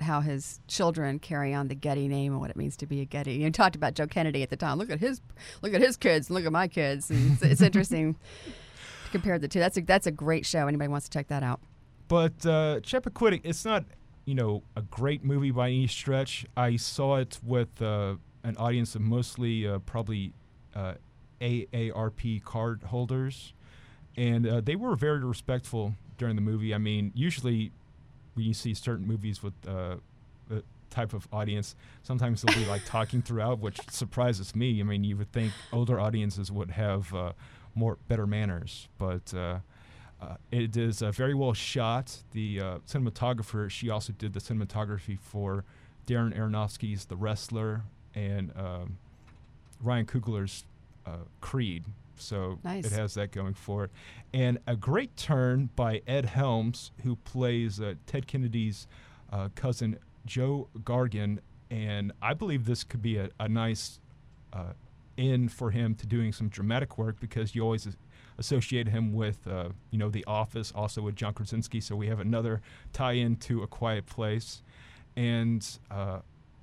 how 0.00 0.20
his 0.20 0.60
children 0.66 1.18
carry 1.18 1.52
on 1.52 1.68
the 1.68 1.74
Getty 1.74 2.08
name 2.08 2.32
and 2.32 2.40
what 2.40 2.50
it 2.50 2.56
means 2.56 2.76
to 2.78 2.86
be 2.86 3.00
a 3.02 3.04
Getty. 3.04 3.34
You 3.34 3.50
talked 3.50 3.76
about 3.76 3.94
Joe 3.94 4.06
Kennedy 4.06 4.42
at 4.42 4.50
the 4.50 4.56
time. 4.56 4.78
Look 4.78 4.90
at 4.90 5.00
his, 5.00 5.20
look 5.62 5.74
at 5.74 5.80
his 5.80 5.96
kids, 5.96 6.30
look 6.30 6.44
at 6.44 6.52
my 6.52 6.68
kids. 6.68 7.10
And 7.10 7.32
it's, 7.32 7.42
it's 7.42 7.60
interesting 7.62 8.14
to 9.04 9.10
compare 9.10 9.38
the 9.38 9.48
two. 9.48 9.58
That's 9.58 9.76
a 9.76 9.82
that's 9.82 10.06
a 10.06 10.10
great 10.10 10.46
show. 10.46 10.66
Anybody 10.66 10.88
wants 10.88 11.08
to 11.08 11.18
check 11.18 11.28
that 11.28 11.42
out? 11.42 11.60
But 12.08 12.46
uh, 12.46 12.80
Chappaquiddick, 12.80 13.40
it's 13.44 13.64
not 13.64 13.84
you 14.24 14.34
know 14.34 14.62
a 14.74 14.82
great 14.82 15.24
movie 15.24 15.50
by 15.50 15.68
any 15.68 15.86
stretch. 15.86 16.46
I 16.56 16.76
saw 16.76 17.16
it 17.16 17.38
with 17.44 17.80
uh, 17.82 18.14
an 18.44 18.56
audience 18.56 18.94
of 18.94 19.00
mostly 19.02 19.66
uh, 19.66 19.78
probably 19.80 20.32
uh, 20.74 20.94
AARP 21.40 22.44
card 22.44 22.82
holders, 22.84 23.52
and 24.16 24.46
uh, 24.46 24.60
they 24.60 24.76
were 24.76 24.94
very 24.94 25.24
respectful 25.24 25.94
during 26.18 26.36
the 26.36 26.42
movie. 26.42 26.74
I 26.74 26.78
mean, 26.78 27.12
usually 27.14 27.72
when 28.34 28.46
you 28.46 28.54
see 28.54 28.74
certain 28.74 29.06
movies 29.06 29.42
with 29.42 29.54
uh, 29.66 29.96
the 30.48 30.62
type 30.90 31.12
of 31.12 31.26
audience, 31.32 31.74
sometimes 32.02 32.42
they'll 32.42 32.54
be 32.54 32.66
like 32.66 32.84
talking 32.84 33.20
throughout, 33.22 33.58
which 33.58 33.80
surprises 33.90 34.54
me. 34.54 34.80
I 34.80 34.84
mean, 34.84 35.02
you 35.02 35.16
would 35.16 35.32
think 35.32 35.52
older 35.72 35.98
audiences 35.98 36.52
would 36.52 36.70
have 36.72 37.12
uh, 37.14 37.32
more 37.74 37.98
better 38.06 38.26
manners, 38.26 38.88
but. 38.96 39.34
Uh, 40.26 40.36
it 40.50 40.76
is 40.76 41.02
uh, 41.02 41.10
very 41.12 41.34
well 41.34 41.52
shot. 41.52 42.22
The 42.32 42.60
uh, 42.60 42.78
cinematographer, 42.88 43.70
she 43.70 43.90
also 43.90 44.12
did 44.12 44.32
the 44.32 44.40
cinematography 44.40 45.18
for 45.18 45.64
Darren 46.06 46.36
Aronofsky's 46.36 47.04
The 47.04 47.16
Wrestler 47.16 47.82
and 48.14 48.52
um, 48.56 48.98
Ryan 49.80 50.06
Coogler's 50.06 50.64
uh, 51.06 51.18
Creed. 51.40 51.84
So 52.16 52.58
Nice. 52.64 52.86
it 52.86 52.92
has 52.92 53.14
that 53.14 53.30
going 53.30 53.54
for 53.54 53.84
it. 53.84 53.90
And 54.32 54.58
a 54.66 54.74
great 54.74 55.16
turn 55.16 55.70
by 55.76 56.02
Ed 56.06 56.24
Helms, 56.26 56.90
who 57.04 57.16
plays 57.16 57.80
uh, 57.80 57.94
Ted 58.06 58.26
Kennedy's 58.26 58.88
uh, 59.30 59.50
cousin 59.54 59.98
Joe 60.24 60.68
Gargan. 60.78 61.38
And 61.70 62.12
I 62.22 62.34
believe 62.34 62.64
this 62.64 62.84
could 62.84 63.02
be 63.02 63.18
a, 63.18 63.28
a 63.38 63.48
nice 63.48 64.00
uh, 64.52 64.72
in 65.16 65.48
for 65.48 65.70
him 65.70 65.94
to 65.96 66.06
doing 66.06 66.32
some 66.32 66.48
dramatic 66.48 66.98
work 66.98 67.20
because 67.20 67.54
you 67.54 67.62
always 67.62 67.86
associate 68.38 68.88
him 68.88 69.12
with, 69.12 69.46
uh, 69.46 69.68
you 69.90 69.98
know, 69.98 70.08
The 70.08 70.24
Office, 70.26 70.72
also 70.74 71.02
with 71.02 71.16
John 71.16 71.34
Krasinski. 71.34 71.80
So 71.80 71.96
we 71.96 72.06
have 72.08 72.20
another 72.20 72.60
tie-in 72.92 73.36
to 73.36 73.62
A 73.62 73.66
Quiet 73.66 74.06
Place, 74.06 74.62
and 75.16 75.66
uh, 75.90 76.20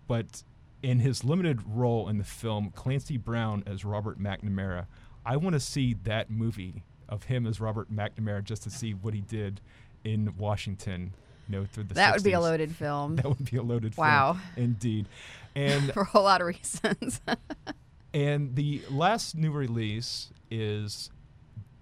but 0.08 0.44
in 0.82 1.00
his 1.00 1.24
limited 1.24 1.62
role 1.68 2.10
in 2.10 2.18
the 2.18 2.24
film, 2.24 2.72
Clancy 2.76 3.18
Brown 3.18 3.64
as 3.66 3.86
Robert 3.86 4.20
McNamara. 4.20 4.86
I 5.26 5.38
want 5.38 5.54
to 5.54 5.60
see 5.60 5.96
that 6.04 6.30
movie 6.30 6.84
of 7.08 7.24
him 7.24 7.48
as 7.48 7.62
Robert 7.62 7.90
McNamara 7.94 8.44
just 8.44 8.64
to 8.64 8.70
see 8.70 8.92
what 8.94 9.14
he 9.14 9.22
did 9.22 9.62
in 10.04 10.34
Washington. 10.38 11.14
You 11.48 11.60
know, 11.60 11.66
through 11.66 11.86
the 11.86 11.94
That 11.96 12.14
would 12.14 12.24
be 12.24 12.34
a 12.34 12.40
loaded 12.40 12.76
film. 12.76 13.16
That 13.18 13.26
would 13.28 13.50
be 13.50 13.58
a 13.58 13.64
loaded 13.64 13.96
Wow. 13.98 14.34
film. 14.34 14.66
Indeed. 14.66 15.08
And 15.56 15.94
for 15.94 16.02
a 16.02 16.06
whole 16.06 16.24
lot 16.24 16.42
of 16.42 16.48
reasons. 16.48 17.22
and 18.14 18.56
the 18.56 18.82
last 18.90 19.36
new 19.36 19.52
release 19.52 20.32
is 20.52 21.10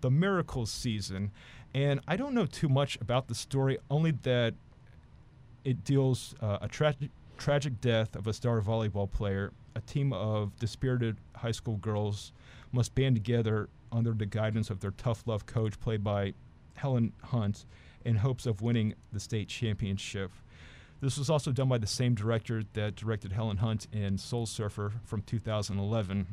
The 0.02 0.12
Miracle 0.12 0.66
Season. 0.66 1.32
And 1.74 2.02
I 2.08 2.18
don't 2.18 2.34
know 2.34 2.46
too 2.46 2.70
much 2.70 2.98
about 3.00 3.28
the 3.28 3.36
story, 3.36 3.78
only 3.90 4.12
that 4.24 4.56
it 5.64 5.84
deals 5.84 6.36
uh, 6.42 6.58
a 6.62 6.68
tragic 6.68 7.10
tragic 7.38 7.82
death 7.82 8.16
of 8.16 8.28
a 8.28 8.34
star 8.34 8.62
volleyball 8.62 9.10
player. 9.10 9.52
A 9.76 9.82
team 9.82 10.14
of 10.14 10.56
dispirited 10.60 11.18
high 11.38 11.52
school 11.52 11.78
girls 11.78 12.34
must 12.72 12.94
band 12.94 13.16
together 13.16 13.70
under 13.92 14.12
the 14.12 14.26
guidance 14.26 14.70
of 14.70 14.80
their 14.80 14.92
tough 14.92 15.24
love 15.26 15.46
coach, 15.46 15.80
played 15.80 16.04
by 16.04 16.34
Helen 16.76 17.14
Hunt, 17.24 17.66
in 18.06 18.18
hopes 18.18 18.46
of 18.46 18.62
winning 18.62 18.94
the 19.12 19.20
state 19.20 19.48
championship. 19.48 20.32
This 21.02 21.18
was 21.18 21.30
also 21.30 21.52
done 21.52 21.68
by 21.68 21.80
the 21.80 21.88
same 21.88 22.14
director 22.14 22.64
that 22.74 22.96
directed 22.96 23.32
Helen 23.32 23.58
Hunt 23.58 23.88
in 23.92 24.18
Soul 24.18 24.46
Surfer 24.46 24.94
from 25.04 25.24
2011. 25.24 26.28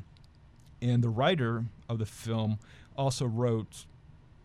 And 0.80 1.02
the 1.02 1.08
writer 1.08 1.64
of 1.88 1.98
the 1.98 2.06
film 2.06 2.58
also 2.98 3.24
wrote 3.26 3.86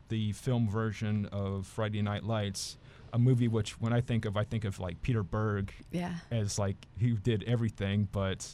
the 0.10 0.32
film 0.34 0.70
version 0.70 1.26
of 1.32 1.66
Friday 1.66 2.02
Night 2.02 2.24
Lights, 2.24 2.78
a 3.12 3.18
movie 3.20 3.48
which, 3.48 3.80
when 3.82 3.92
I 3.94 4.00
think 4.02 4.26
of, 4.26 4.38
I 4.38 4.44
think 4.44 4.64
of 4.64 4.80
like 4.80 5.02
Peter 5.02 5.24
Berg 5.24 5.74
Yeah. 5.92 6.16
as 6.32 6.60
like 6.60 6.76
who 7.00 7.16
did 7.18 7.44
everything, 7.46 8.08
but 8.12 8.48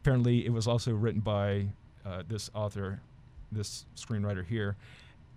apparently 0.00 0.44
it 0.46 0.52
was 0.52 0.66
also 0.66 0.92
written 0.92 1.20
by 1.20 1.66
uh, 2.04 2.22
this 2.26 2.50
author, 2.54 3.00
this 3.52 3.84
screenwriter 3.94 4.44
here. 4.44 4.76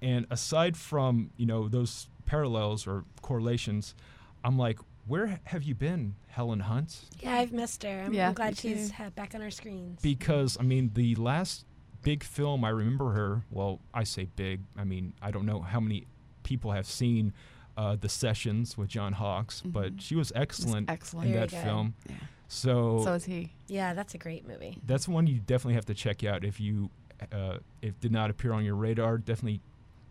And 0.01 0.25
aside 0.29 0.75
from 0.77 1.31
you 1.37 1.45
know 1.45 1.67
those 1.67 2.07
parallels 2.25 2.87
or 2.87 3.03
correlations, 3.21 3.95
I'm 4.43 4.57
like, 4.57 4.79
where 5.07 5.39
have 5.45 5.63
you 5.63 5.75
been, 5.75 6.15
Helen 6.27 6.61
Hunt? 6.61 7.01
Yeah, 7.21 7.35
I've 7.35 7.53
missed 7.53 7.83
her. 7.83 8.03
I'm, 8.05 8.13
Yeah, 8.13 8.27
I'm 8.29 8.33
glad 8.33 8.57
she's 8.57 8.91
back 9.15 9.35
on 9.35 9.41
our 9.41 9.51
screens. 9.51 9.99
because 10.01 10.57
I 10.59 10.63
mean 10.63 10.91
the 10.93 11.15
last 11.15 11.65
big 12.05 12.23
film 12.23 12.63
I 12.63 12.69
remember 12.69 13.11
her. 13.11 13.43
Well, 13.51 13.79
I 13.93 14.03
say 14.05 14.27
big. 14.35 14.61
I 14.77 14.83
mean 14.85 15.13
I 15.21 15.31
don't 15.31 15.45
know 15.45 15.59
how 15.61 15.79
many 15.81 16.05
people 16.43 16.71
have 16.71 16.85
seen 16.85 17.33
uh, 17.77 17.97
the 17.99 18.07
sessions 18.07 18.77
with 18.77 18.87
John 18.87 19.13
Hawkes, 19.13 19.61
but 19.65 20.01
she 20.01 20.15
was 20.15 20.31
excellent, 20.33 20.89
excellent. 20.89 21.27
in 21.27 21.33
Very 21.33 21.47
that 21.47 21.51
good. 21.55 21.63
film. 21.63 21.93
Yeah. 22.07 22.15
So, 22.47 23.01
So 23.03 23.13
is 23.13 23.25
he. 23.25 23.51
Yeah, 23.67 23.93
that's 23.93 24.13
a 24.13 24.17
great 24.17 24.47
movie. 24.47 24.77
that's 24.85 25.07
one 25.07 25.27
you 25.27 25.39
definitely 25.39 25.73
have 25.73 25.85
to 25.87 25.93
check 25.93 26.23
out 26.23 26.45
if 26.45 26.59
you 26.59 26.89
uh, 27.31 27.57
if 27.81 27.99
did 27.99 28.11
not 28.11 28.29
appear 28.29 28.53
on 28.53 28.63
your 28.63 28.75
radar. 28.75 29.17
Definitely 29.17 29.59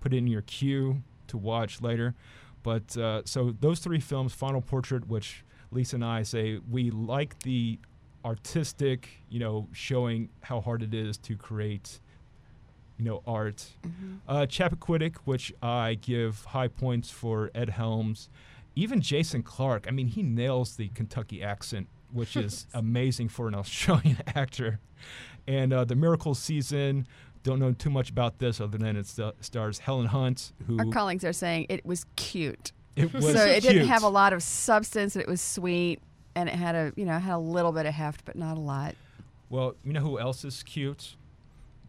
put 0.01 0.13
it 0.13 0.19
in 0.19 0.27
your 0.27 0.43
queue 0.43 1.03
to 1.29 1.39
watch 1.39 1.81
later. 1.81 2.15
But 2.63 2.97
uh, 2.97 3.23
so 3.25 3.55
those 3.61 3.79
three 3.81 4.01
films, 4.01 4.33
Final 4.35 4.61
Portrait, 4.63 5.07
which 5.07 5.45
Lisa 5.71 5.97
and 5.97 6.05
I 6.05 6.23
say 6.23 6.59
we 6.71 6.91
like 6.91 7.39
the 7.41 7.79
artistic, 8.25 9.09
you 9.29 9.39
know, 9.39 9.69
showing 9.73 10.29
how 10.43 10.61
hard 10.61 10.83
it 10.83 10.95
is 10.95 11.17
to 11.19 11.37
create, 11.37 12.01
you 12.99 13.05
know, 13.05 13.23
art. 13.27 13.67
Uh, 14.29 14.47
Chappaquiddick, 14.47 15.17
which 15.25 15.53
I 15.63 15.95
give 15.95 16.45
high 16.47 16.69
points 16.69 17.11
for 17.11 17.51
Ed 17.55 17.71
Helms. 17.71 18.29
Even 18.77 19.01
Jason 19.01 19.43
Clarke, 19.43 19.87
I 19.89 19.93
mean, 19.93 20.09
he 20.09 20.23
nails 20.23 20.77
the 20.77 20.89
Kentucky 20.89 21.43
accent, 21.43 21.87
which 22.13 22.37
is 22.37 22.67
amazing 22.75 23.29
for 23.29 23.47
an 23.49 23.55
Australian 23.55 24.19
actor. 24.35 24.81
And 25.47 25.73
uh, 25.73 25.85
The 25.85 25.95
Miracle 25.95 26.35
Season, 26.35 27.07
don't 27.43 27.59
know 27.59 27.73
too 27.73 27.91
much 27.91 28.09
about 28.11 28.39
this 28.39 28.61
other 28.61 28.79
than 28.79 28.97
it 28.97 29.07
st- 29.07 29.35
stars 29.45 29.79
Helen 29.81 30.07
Hunt, 30.07 30.53
who 30.67 30.79
Our 30.79 30.87
colleagues 30.87 31.25
are 31.25 31.33
saying 31.35 31.67
it 31.69 31.85
was 31.85 32.07
cute. 32.17 32.73
it 32.97 33.13
was 33.13 33.27
so 33.27 33.45
it 33.45 33.63
didn't 33.63 33.87
have 33.89 34.03
a 34.03 34.09
lot 34.09 34.33
of 34.33 34.43
substance. 34.43 35.15
It 35.15 35.29
was 35.29 35.43
sweet, 35.43 36.01
and 36.35 36.49
it 36.49 36.55
had 36.55 36.75
a 36.75 36.93
you 36.97 37.05
know 37.05 37.19
had 37.19 37.35
a 37.35 37.39
little 37.39 37.73
bit 37.73 37.87
of 37.87 37.95
heft, 37.95 38.25
but 38.25 38.37
not 38.37 38.57
a 38.57 38.61
lot. 38.61 38.95
Well, 39.51 39.75
you 39.85 39.93
know 39.93 40.01
who 40.01 40.19
else 40.19 40.45
is 40.45 40.63
cute? 40.63 41.17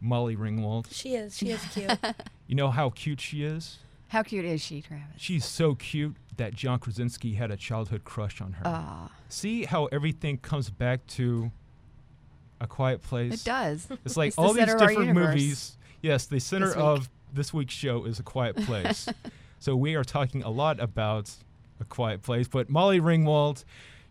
Molly 0.01 0.35
Ringwald. 0.35 0.87
She 0.91 1.15
is. 1.15 1.37
She 1.37 1.49
is 1.51 1.63
cute. 1.73 1.91
You 2.47 2.53
know 2.53 2.69
how 2.69 2.91
cute 2.91 3.19
she 3.21 3.43
is? 3.43 3.79
How 4.09 4.21
cute 4.21 4.45
is 4.45 4.61
she, 4.61 4.79
Travis? 4.79 5.05
She's 5.17 5.45
so 5.45 5.73
cute 5.73 6.15
that 6.37 6.53
John 6.53 6.77
Krasinski 6.77 7.33
had 7.33 7.49
a 7.49 7.57
childhood 7.57 8.03
crush 8.03 8.39
on 8.39 8.53
her. 8.53 8.61
Ah, 8.63 9.11
See 9.29 9.63
how 9.65 9.85
everything 9.87 10.37
comes 10.37 10.69
back 10.69 11.07
to 11.07 11.51
a 12.61 12.67
quiet 12.67 13.01
place? 13.01 13.41
it 13.41 13.43
does. 13.43 13.87
It's 14.05 14.15
like 14.15 14.27
It's 14.27 14.35
the 14.35 14.41
all 14.43 14.53
these 14.53 14.59
center 14.65 14.75
of 14.75 14.81
our 14.83 14.87
different 14.89 15.13
movies. 15.15 15.75
Yes, 16.03 16.27
the 16.27 16.39
center 16.39 16.67
This 16.67 16.75
of 16.75 17.09
this 17.33 17.51
week's 17.51 17.73
show 17.73 18.05
is 18.05 18.19
A 18.19 18.23
Quiet 18.23 18.57
Place. 18.57 19.09
so 19.59 19.75
we 19.75 19.95
are 19.95 20.03
talking 20.03 20.43
a 20.43 20.49
lot 20.51 20.79
about 20.79 21.31
A 21.79 21.85
Quiet 21.85 22.21
Place. 22.21 22.47
But 22.47 22.69
Molly 22.69 22.99
Ringwald, 22.99 23.65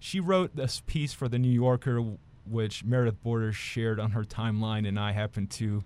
she 0.04 0.20
wrote 0.20 0.54
this 0.54 0.82
piece 0.84 1.14
for 1.14 1.30
The 1.30 1.38
New 1.38 1.48
Yorker, 1.50 2.04
which 2.46 2.84
Meredith 2.84 3.22
Borders 3.22 3.56
shared 3.56 3.98
on 3.98 4.10
her 4.10 4.22
timeline, 4.22 4.86
and 4.86 5.00
I 5.00 5.12
happened 5.12 5.48
to 5.52 5.82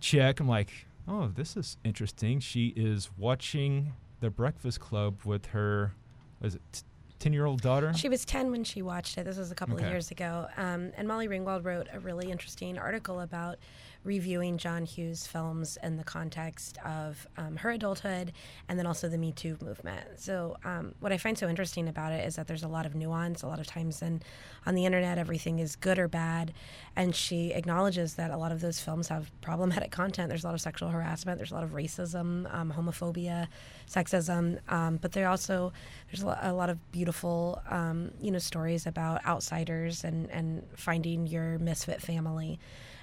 check. 0.00 0.38
I'm 0.38 0.46
like, 0.46 0.70
oh, 1.08 1.28
this 1.34 1.56
is 1.56 1.78
interesting. 1.82 2.40
She 2.40 2.74
is 2.76 3.08
watching 3.16 3.94
The 4.20 4.28
Breakfast 4.28 4.80
Club 4.80 5.22
with 5.24 5.46
her, 5.46 5.94
was 6.42 6.56
it 6.56 6.84
10 7.20 7.32
year 7.32 7.46
old 7.46 7.62
daughter? 7.62 7.94
She 7.94 8.10
was 8.10 8.26
10 8.26 8.50
when 8.50 8.64
she 8.64 8.82
watched 8.82 9.16
it. 9.16 9.24
This 9.24 9.38
was 9.38 9.50
a 9.50 9.54
couple 9.54 9.76
Okay. 9.76 9.84
of 9.86 9.90
years 9.90 10.10
ago. 10.10 10.48
Um, 10.58 10.92
and 10.98 11.08
Molly 11.08 11.26
Ringwald 11.26 11.64
wrote 11.64 11.86
a 11.90 12.00
really 12.00 12.30
interesting 12.30 12.76
article 12.78 13.20
about 13.20 13.56
reviewing 14.04 14.58
John 14.58 14.84
Hughes 14.84 15.26
films 15.26 15.78
in 15.82 15.96
the 15.96 16.04
context 16.04 16.78
of 16.84 17.26
um, 17.36 17.56
her 17.56 17.70
adulthood 17.70 18.32
and 18.68 18.78
then 18.78 18.86
also 18.86 19.08
the 19.08 19.18
Me 19.18 19.32
Too 19.32 19.56
movement. 19.62 20.04
So, 20.16 20.56
um, 20.64 20.94
what 21.00 21.12
I 21.12 21.18
find 21.18 21.38
so 21.38 21.48
interesting 21.48 21.88
about 21.88 22.12
it 22.12 22.26
is 22.26 22.36
that 22.36 22.46
there's 22.46 22.64
a 22.64 22.68
lot 22.68 22.86
of 22.86 22.94
nuance. 22.94 23.42
A 23.42 23.46
lot 23.46 23.60
of 23.60 23.66
times 23.66 24.02
in, 24.02 24.22
on 24.66 24.74
the 24.74 24.84
internet, 24.84 25.18
everything 25.18 25.58
is 25.58 25.76
good 25.76 25.98
or 25.98 26.08
bad. 26.08 26.52
And 26.96 27.14
she 27.14 27.52
acknowledges 27.52 28.14
that 28.14 28.30
a 28.30 28.36
lot 28.36 28.52
of 28.52 28.60
those 28.60 28.80
films 28.80 29.08
have 29.08 29.30
problematic 29.40 29.90
content. 30.02 30.28
There's 30.28 30.44
a 30.44 30.46
lot 30.46 30.54
of 30.54 30.60
sexual 30.60 30.88
harassment, 30.88 31.38
there's 31.38 31.52
a 31.52 31.54
lot 31.54 31.64
of 31.64 31.70
racism, 31.70 32.52
um, 32.52 32.72
homophobia, 32.72 33.46
sexism. 33.88 34.58
Um, 34.72 34.96
but 34.96 35.12
there 35.12 35.28
also, 35.28 35.72
there's 36.12 36.36
a 36.42 36.52
lot 36.52 36.68
of 36.68 36.92
beautiful, 36.92 37.62
um, 37.70 38.10
you 38.20 38.30
know, 38.30 38.38
stories 38.38 38.86
about 38.86 39.24
outsiders 39.24 40.04
and, 40.04 40.30
and 40.30 40.62
finding 40.76 41.26
your 41.26 41.58
misfit 41.58 42.02
family. 42.02 42.58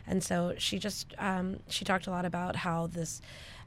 And 0.05 0.23
so 0.23 0.53
she 0.57 0.77
just 0.77 1.13
um, 1.17 1.59
she 1.67 1.85
talked 1.85 2.07
a 2.07 2.11
lot 2.11 2.25
about 2.25 2.55
how 2.55 2.87
this 2.87 3.21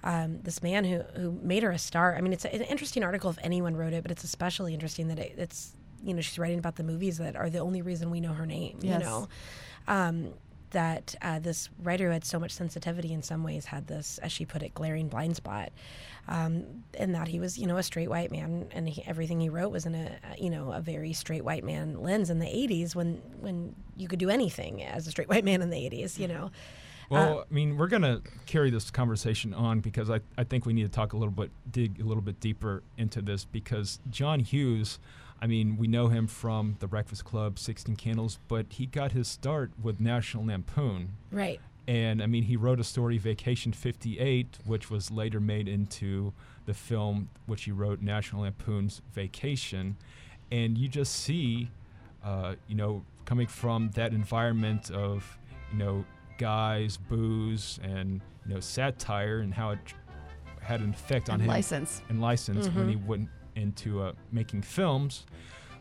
um, 0.04 0.40
this 0.42 0.62
man 0.62 0.84
who 0.84 1.00
who 1.16 1.32
made 1.42 1.62
her 1.64 1.72
a 1.72 1.78
star. 1.78 2.16
I 2.16 2.20
mean, 2.20 2.32
it's 2.32 2.44
an 2.44 2.62
interesting 2.62 3.02
article 3.02 3.30
if 3.30 3.38
anyone 3.42 3.76
wrote 3.76 3.92
it, 3.92 4.02
but 4.02 4.10
it's 4.10 4.24
especially 4.24 4.74
interesting 4.74 5.08
that 5.08 5.18
it, 5.18 5.34
it's 5.36 5.76
you 6.04 6.14
know 6.14 6.20
she's 6.20 6.38
writing 6.38 6.58
about 6.58 6.76
the 6.76 6.84
movies 6.84 7.18
that 7.18 7.36
are 7.36 7.50
the 7.50 7.58
only 7.58 7.82
reason 7.82 8.10
we 8.10 8.20
know 8.20 8.32
her 8.32 8.46
name. 8.46 8.78
Yes. 8.80 9.00
You 9.00 9.06
know. 9.06 9.28
Um, 9.88 10.34
that 10.72 11.14
uh, 11.22 11.38
this 11.38 11.68
writer 11.82 12.06
who 12.06 12.12
had 12.12 12.24
so 12.24 12.38
much 12.38 12.50
sensitivity 12.50 13.12
in 13.12 13.22
some 13.22 13.44
ways 13.44 13.66
had 13.66 13.86
this, 13.86 14.18
as 14.18 14.32
she 14.32 14.44
put 14.44 14.62
it, 14.62 14.74
glaring 14.74 15.08
blind 15.08 15.36
spot, 15.36 15.70
um, 16.28 16.64
and 16.94 17.14
that 17.14 17.28
he 17.28 17.40
was, 17.40 17.58
you 17.58 17.66
know, 17.66 17.76
a 17.76 17.82
straight 17.82 18.10
white 18.10 18.30
man, 18.30 18.66
and 18.72 18.88
he, 18.88 19.02
everything 19.06 19.40
he 19.40 19.48
wrote 19.48 19.72
was 19.72 19.86
in 19.86 19.94
a, 19.94 20.18
you 20.38 20.50
know, 20.50 20.72
a 20.72 20.80
very 20.80 21.12
straight 21.12 21.44
white 21.44 21.64
man 21.64 22.02
lens 22.02 22.30
in 22.30 22.38
the 22.38 22.46
'80s 22.46 22.94
when 22.94 23.22
when 23.40 23.74
you 23.96 24.08
could 24.08 24.18
do 24.18 24.30
anything 24.30 24.82
as 24.82 25.06
a 25.06 25.10
straight 25.10 25.28
white 25.28 25.44
man 25.44 25.62
in 25.62 25.70
the 25.70 25.76
'80s, 25.76 26.18
you 26.18 26.28
know. 26.28 26.50
Well, 27.12 27.44
I 27.50 27.54
mean, 27.54 27.76
we're 27.76 27.88
going 27.88 28.02
to 28.02 28.22
carry 28.46 28.70
this 28.70 28.90
conversation 28.90 29.52
on 29.52 29.80
because 29.80 30.08
I, 30.08 30.20
I 30.38 30.44
think 30.44 30.64
we 30.64 30.72
need 30.72 30.84
to 30.84 30.88
talk 30.88 31.12
a 31.12 31.16
little 31.18 31.32
bit, 31.32 31.50
dig 31.70 32.00
a 32.00 32.04
little 32.04 32.22
bit 32.22 32.40
deeper 32.40 32.82
into 32.96 33.20
this 33.20 33.44
because 33.44 34.00
John 34.08 34.40
Hughes, 34.40 34.98
I 35.42 35.48
mean, 35.48 35.76
we 35.76 35.88
know 35.88 36.06
him 36.06 36.28
from 36.28 36.76
The 36.78 36.86
Breakfast 36.86 37.24
Club, 37.24 37.58
16 37.58 37.96
Candles, 37.96 38.38
but 38.46 38.66
he 38.70 38.86
got 38.86 39.10
his 39.10 39.26
start 39.26 39.72
with 39.82 40.00
National 40.00 40.46
Lampoon. 40.46 41.14
Right. 41.32 41.60
And 41.88 42.22
I 42.22 42.26
mean, 42.26 42.44
he 42.44 42.56
wrote 42.56 42.78
a 42.78 42.84
story, 42.84 43.18
Vacation 43.18 43.72
58, 43.72 44.60
which 44.64 44.88
was 44.88 45.10
later 45.10 45.40
made 45.40 45.66
into 45.66 46.32
the 46.64 46.74
film, 46.74 47.28
which 47.46 47.64
he 47.64 47.72
wrote, 47.72 48.00
National 48.00 48.42
Lampoon's 48.42 49.02
Vacation. 49.14 49.96
And 50.52 50.78
you 50.78 50.86
just 50.86 51.12
see, 51.12 51.72
uh, 52.22 52.54
you 52.68 52.76
know, 52.76 53.02
coming 53.24 53.48
from 53.48 53.90
that 53.94 54.12
environment 54.12 54.92
of, 54.92 55.38
you 55.72 55.78
know, 55.78 56.04
guys, 56.38 56.96
booze, 56.98 57.80
and, 57.82 58.20
you 58.46 58.54
know, 58.54 58.60
satire 58.60 59.38
and 59.40 59.52
how 59.52 59.70
it 59.70 59.78
had 60.60 60.80
an 60.82 60.90
effect 60.90 61.28
on 61.28 61.34
And 61.34 61.42
him. 61.42 61.48
license. 61.48 62.00
And 62.08 62.20
license 62.20 62.68
when 62.68 62.88
he 62.88 62.94
went 62.94 63.28
into 63.56 64.02
uh, 64.02 64.12
making 64.30 64.62
films. 64.62 65.26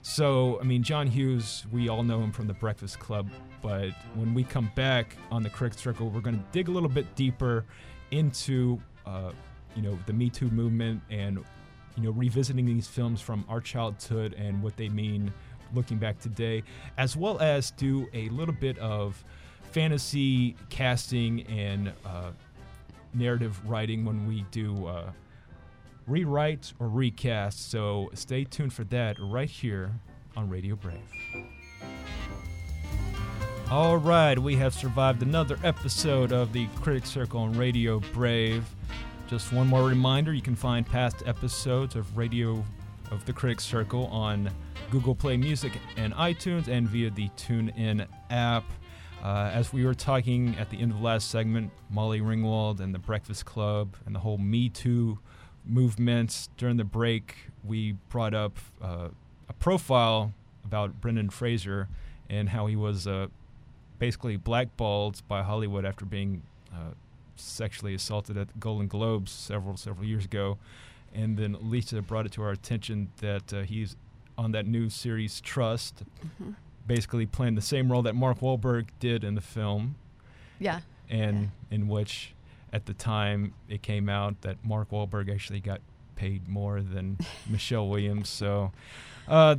So, 0.03 0.59
I 0.59 0.63
mean, 0.63 0.81
John 0.81 1.05
Hughes, 1.05 1.65
we 1.71 1.87
all 1.87 2.03
know 2.03 2.21
him 2.21 2.31
from 2.31 2.47
The 2.47 2.53
Breakfast 2.53 2.99
Club, 2.99 3.29
but 3.61 3.91
when 4.15 4.33
we 4.33 4.43
come 4.43 4.71
back 4.75 5.15
on 5.29 5.43
the 5.43 5.49
Critic 5.49 5.77
Circle, 5.77 6.09
we're 6.09 6.21
going 6.21 6.37
to 6.37 6.45
dig 6.51 6.69
a 6.69 6.71
little 6.71 6.89
bit 6.89 7.13
deeper 7.15 7.65
into, 8.09 8.81
uh, 9.05 9.31
you 9.75 9.83
know, 9.83 9.97
the 10.07 10.13
Me 10.13 10.29
Too 10.29 10.49
movement 10.49 11.01
and, 11.11 11.37
you 11.95 12.03
know, 12.03 12.11
revisiting 12.11 12.65
these 12.65 12.87
films 12.87 13.21
from 13.21 13.45
our 13.47 13.61
childhood 13.61 14.33
and 14.33 14.61
what 14.63 14.75
they 14.75 14.89
mean 14.89 15.31
looking 15.73 15.97
back 15.97 16.19
today, 16.19 16.63
as 16.97 17.15
well 17.15 17.39
as 17.39 17.71
do 17.71 18.09
a 18.13 18.27
little 18.29 18.55
bit 18.55 18.77
of 18.79 19.23
fantasy 19.61 20.55
casting 20.69 21.43
and 21.43 21.93
uh, 22.05 22.31
narrative 23.13 23.59
writing 23.69 24.03
when 24.03 24.27
we 24.27 24.45
do 24.51 24.87
uh, 24.87 25.11
rewrite 26.11 26.73
or 26.79 26.89
recast. 26.89 27.71
So 27.71 28.09
stay 28.13 28.43
tuned 28.43 28.73
for 28.73 28.83
that 28.85 29.17
right 29.19 29.49
here 29.49 29.93
on 30.35 30.49
Radio 30.49 30.75
Brave. 30.75 30.99
All 33.69 33.95
right, 33.95 34.37
we 34.37 34.57
have 34.57 34.73
survived 34.73 35.23
another 35.23 35.57
episode 35.63 36.33
of 36.33 36.51
the 36.51 36.67
Critic 36.81 37.05
Circle 37.05 37.39
on 37.39 37.53
Radio 37.53 38.01
Brave. 38.11 38.65
Just 39.27 39.53
one 39.53 39.67
more 39.67 39.87
reminder 39.87 40.33
you 40.33 40.41
can 40.41 40.57
find 40.57 40.85
past 40.85 41.23
episodes 41.25 41.95
of 41.95 42.17
Radio 42.17 42.65
of 43.11 43.25
the 43.25 43.31
Critic 43.31 43.61
Circle 43.61 44.07
on 44.07 44.51
Google 44.89 45.15
Play 45.15 45.37
Music 45.37 45.71
and 45.95 46.13
iTunes 46.15 46.67
and 46.67 46.89
via 46.89 47.09
the 47.09 47.29
TuneIn 47.37 48.05
app. 48.29 48.65
Uh, 49.23 49.49
as 49.53 49.71
we 49.71 49.85
were 49.85 49.93
talking 49.93 50.57
at 50.59 50.69
the 50.69 50.77
end 50.77 50.91
of 50.91 50.97
the 50.97 51.03
last 51.03 51.31
segment, 51.31 51.71
Molly 51.89 52.19
Ringwald 52.19 52.81
and 52.81 52.93
the 52.93 52.99
Breakfast 52.99 53.45
Club 53.45 53.95
and 54.05 54.13
the 54.13 54.19
whole 54.19 54.37
Me 54.37 54.67
Too 54.67 55.17
movement 55.65 56.49
during 56.57 56.77
the 56.77 56.83
break, 56.83 57.35
we 57.63 57.93
brought 58.09 58.33
up 58.33 58.57
uh, 58.81 59.09
a 59.49 59.53
profile 59.53 60.33
about 60.65 60.99
Brendan 61.01 61.29
Fraser 61.29 61.87
and 62.29 62.49
how 62.49 62.65
he 62.67 62.75
was 62.75 63.07
uh, 63.07 63.27
basically 63.99 64.37
blackballed 64.37 65.21
by 65.27 65.43
Hollywood 65.43 65.85
after 65.85 66.05
being 66.05 66.41
uh, 66.73 66.91
sexually 67.35 67.93
assaulted 67.93 68.37
at 68.37 68.47
the 68.47 68.57
Golden 68.59 68.87
Globes 68.87 69.31
several 69.31 69.75
several 69.77 70.05
years 70.05 70.25
ago, 70.25 70.57
and 71.13 71.37
then 71.37 71.57
Lisa 71.61 72.01
brought 72.01 72.25
it 72.25 72.31
to 72.33 72.41
our 72.43 72.51
attention 72.51 73.09
that 73.17 73.53
uh, 73.53 73.61
he's 73.63 73.95
on 74.37 74.51
that 74.53 74.65
new 74.65 74.89
series 74.89 75.41
Trust, 75.41 76.03
basically 76.87 77.25
playing 77.25 77.55
the 77.55 77.61
same 77.61 77.91
role 77.91 78.01
that 78.03 78.15
Mark 78.15 78.39
Wahlberg 78.39 78.87
did 78.99 79.23
in 79.23 79.35
the 79.35 79.41
film, 79.41 79.95
Yeah. 80.59 80.79
and 81.09 81.51
in 81.69 81.87
which 81.87 82.33
at 82.73 82.85
the 82.85 82.93
time 82.93 83.53
it 83.69 83.81
came 83.81 84.09
out 84.09 84.41
that 84.41 84.63
Mark 84.63 84.91
Wahlberg 84.91 85.31
actually 85.31 85.59
got 85.59 85.81
paid 86.15 86.47
more 86.47 86.81
than 86.81 87.17
Michelle 87.49 87.87
Williams. 87.87 88.29
So, 88.29 88.71
uh, 89.27 89.55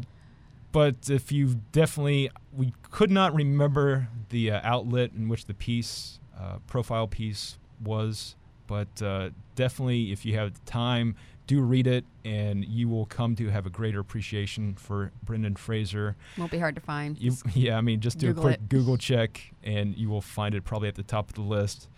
but 0.72 1.10
if 1.10 1.30
you 1.30 1.60
definitely, 1.72 2.30
we 2.52 2.72
could 2.90 3.10
not 3.10 3.34
remember 3.34 4.08
the 4.30 4.52
uh, 4.52 4.60
outlet 4.62 5.12
in 5.16 5.28
which 5.28 5.46
the 5.46 5.54
piece, 5.54 6.18
uh, 6.38 6.58
profile 6.66 7.06
piece, 7.06 7.58
was 7.82 8.36
but 8.72 9.02
uh, 9.02 9.28
definitely, 9.54 10.12
if 10.12 10.24
you 10.24 10.34
have 10.38 10.54
the 10.54 10.60
time, 10.60 11.14
do 11.46 11.60
read 11.60 11.86
it, 11.86 12.06
and 12.24 12.64
you 12.64 12.88
will 12.88 13.04
come 13.04 13.36
to 13.36 13.50
have 13.50 13.66
a 13.66 13.70
greater 13.70 14.00
appreciation 14.00 14.74
for 14.76 15.12
Brendan 15.22 15.56
Fraser. 15.56 16.16
Won't 16.38 16.50
be 16.50 16.58
hard 16.58 16.74
to 16.76 16.80
find. 16.80 17.18
You, 17.18 17.32
yeah, 17.54 17.76
I 17.76 17.82
mean, 17.82 18.00
just 18.00 18.16
do 18.16 18.28
Google 18.28 18.42
a 18.42 18.46
quick 18.46 18.54
it. 18.56 18.68
Google 18.70 18.96
check, 18.96 19.52
and 19.62 19.94
you 19.94 20.08
will 20.08 20.22
find 20.22 20.54
it 20.54 20.64
probably 20.64 20.88
at 20.88 20.94
the 20.94 21.02
top 21.02 21.28
of 21.28 21.34
the 21.34 21.42
list. 21.42 21.88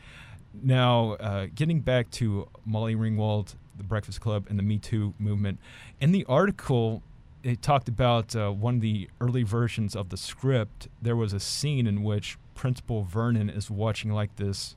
Now, 0.62 1.12
uh, 1.14 1.46
getting 1.54 1.80
back 1.80 2.10
to 2.12 2.48
Molly 2.64 2.94
Ringwald, 2.94 3.54
the 3.76 3.84
Breakfast 3.84 4.20
Club, 4.20 4.46
and 4.48 4.58
the 4.58 4.62
Me 4.62 4.78
Too 4.78 5.14
movement, 5.18 5.58
in 6.00 6.12
the 6.12 6.24
article, 6.26 7.02
it 7.42 7.60
talked 7.60 7.88
about 7.88 8.34
uh, 8.34 8.50
one 8.50 8.76
of 8.76 8.80
the 8.80 9.08
early 9.20 9.42
versions 9.42 9.94
of 9.94 10.08
the 10.08 10.16
script. 10.16 10.88
There 11.02 11.16
was 11.16 11.32
a 11.32 11.40
scene 11.40 11.86
in 11.86 12.02
which 12.02 12.38
Principal 12.54 13.02
Vernon 13.02 13.50
is 13.50 13.70
watching 13.70 14.12
like 14.12 14.36
this. 14.36 14.76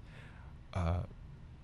Uh, 0.73 1.03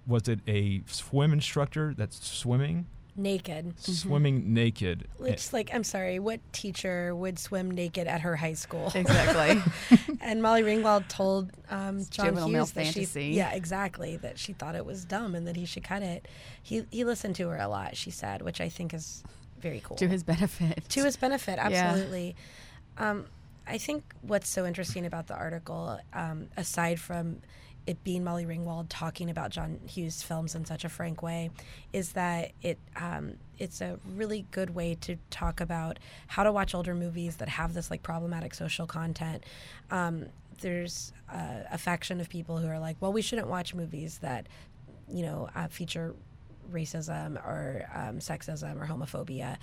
was 0.08 0.28
it 0.28 0.40
a 0.48 0.82
swim 0.86 1.34
instructor 1.34 1.94
that's 1.98 2.26
swimming? 2.26 2.86
Naked. 3.16 3.80
Swimming 3.80 4.54
naked. 4.54 5.08
Which, 5.18 5.54
like, 5.54 5.70
I'm 5.74 5.84
sorry, 5.84 6.18
what 6.20 6.40
teacher 6.52 7.16
would 7.16 7.38
swim 7.38 7.70
naked 7.70 8.08
at 8.08 8.22
her 8.22 8.36
high 8.36 8.54
school? 8.54 8.92
Exactly. 8.96 9.62
and 10.22 10.42
Molly 10.42 10.64
Ringwald 10.64 11.08
told 11.08 11.52
um, 11.70 12.04
John 12.10 12.36
Hughes 12.36 12.48
male 12.52 12.66
that 12.66 12.74
fantasy. 12.74 13.32
she, 13.32 13.38
yeah, 13.38 13.52
exactly, 13.54 14.18
that 14.18 14.40
she 14.40 14.54
thought 14.54 14.76
it 14.76 14.86
was 14.86 15.06
dumb 15.06 15.36
and 15.36 15.48
that 15.48 15.56
he 15.56 15.66
should 15.66 15.84
cut 15.84 16.02
it. 16.02 16.28
He 16.62 16.86
he 16.90 17.04
listened 17.04 17.36
to 17.36 17.48
her 17.50 17.58
a 17.58 17.68
lot. 17.68 17.96
She 17.96 18.10
said, 18.10 18.42
which 18.42 18.60
I 18.60 18.70
think 18.70 18.94
is 18.94 19.24
very 19.62 19.80
cool 19.84 19.96
to 19.98 20.08
his 20.08 20.24
benefit. 20.24 20.84
to 20.90 21.04
his 21.06 21.16
benefit 21.16 21.56
Yeah. 21.58 21.64
absolutely 21.92 22.36
um, 22.98 23.28
i 23.66 23.78
think 23.78 24.04
what's 24.22 24.50
so 24.50 24.66
interesting 24.66 25.06
about 25.06 25.28
the 25.28 25.36
article 25.36 25.98
um, 26.12 26.50
aside 26.58 27.00
from 27.00 27.38
it 27.86 28.04
being 28.04 28.24
molly 28.24 28.46
ringwald 28.46 28.86
talking 28.90 29.30
about 29.30 29.50
john 29.52 29.80
hughes 29.86 30.24
films 30.24 30.56
in 30.56 30.66
such 30.66 30.86
a 30.86 30.90
frank 30.90 31.22
way 31.22 31.50
is 31.92 32.14
that 32.14 32.52
it 32.62 32.78
um, 32.96 33.34
it's 33.60 33.82
a 33.82 34.00
really 34.16 34.46
good 34.52 34.74
way 34.74 34.96
to 34.96 35.16
talk 35.30 35.62
about 35.62 36.00
how 36.28 36.44
to 36.44 36.52
watch 36.52 36.74
older 36.74 36.96
movies 36.96 37.38
that 37.38 37.50
have 37.50 37.74
this 37.74 37.92
like 37.92 38.04
problematic 38.04 38.54
social 38.54 38.88
content 38.88 39.44
um, 39.92 40.26
there's 40.62 41.12
uh, 41.32 41.64
a 41.72 41.78
faction 41.78 42.22
of 42.22 42.30
people 42.30 42.58
who 42.58 42.68
are 42.68 42.80
like 42.80 42.96
well 43.00 43.14
we 43.14 43.22
shouldn't 43.22 43.48
watch 43.48 43.74
movies 43.74 44.20
that 44.20 44.48
you 45.08 45.24
know 45.24 45.50
uh, 45.56 45.68
feature 45.68 46.16
racism 46.72 47.36
or 47.46 47.88
um, 47.94 48.20
sexism 48.20 48.82
or 48.82 48.86
homophobia. 48.86 49.58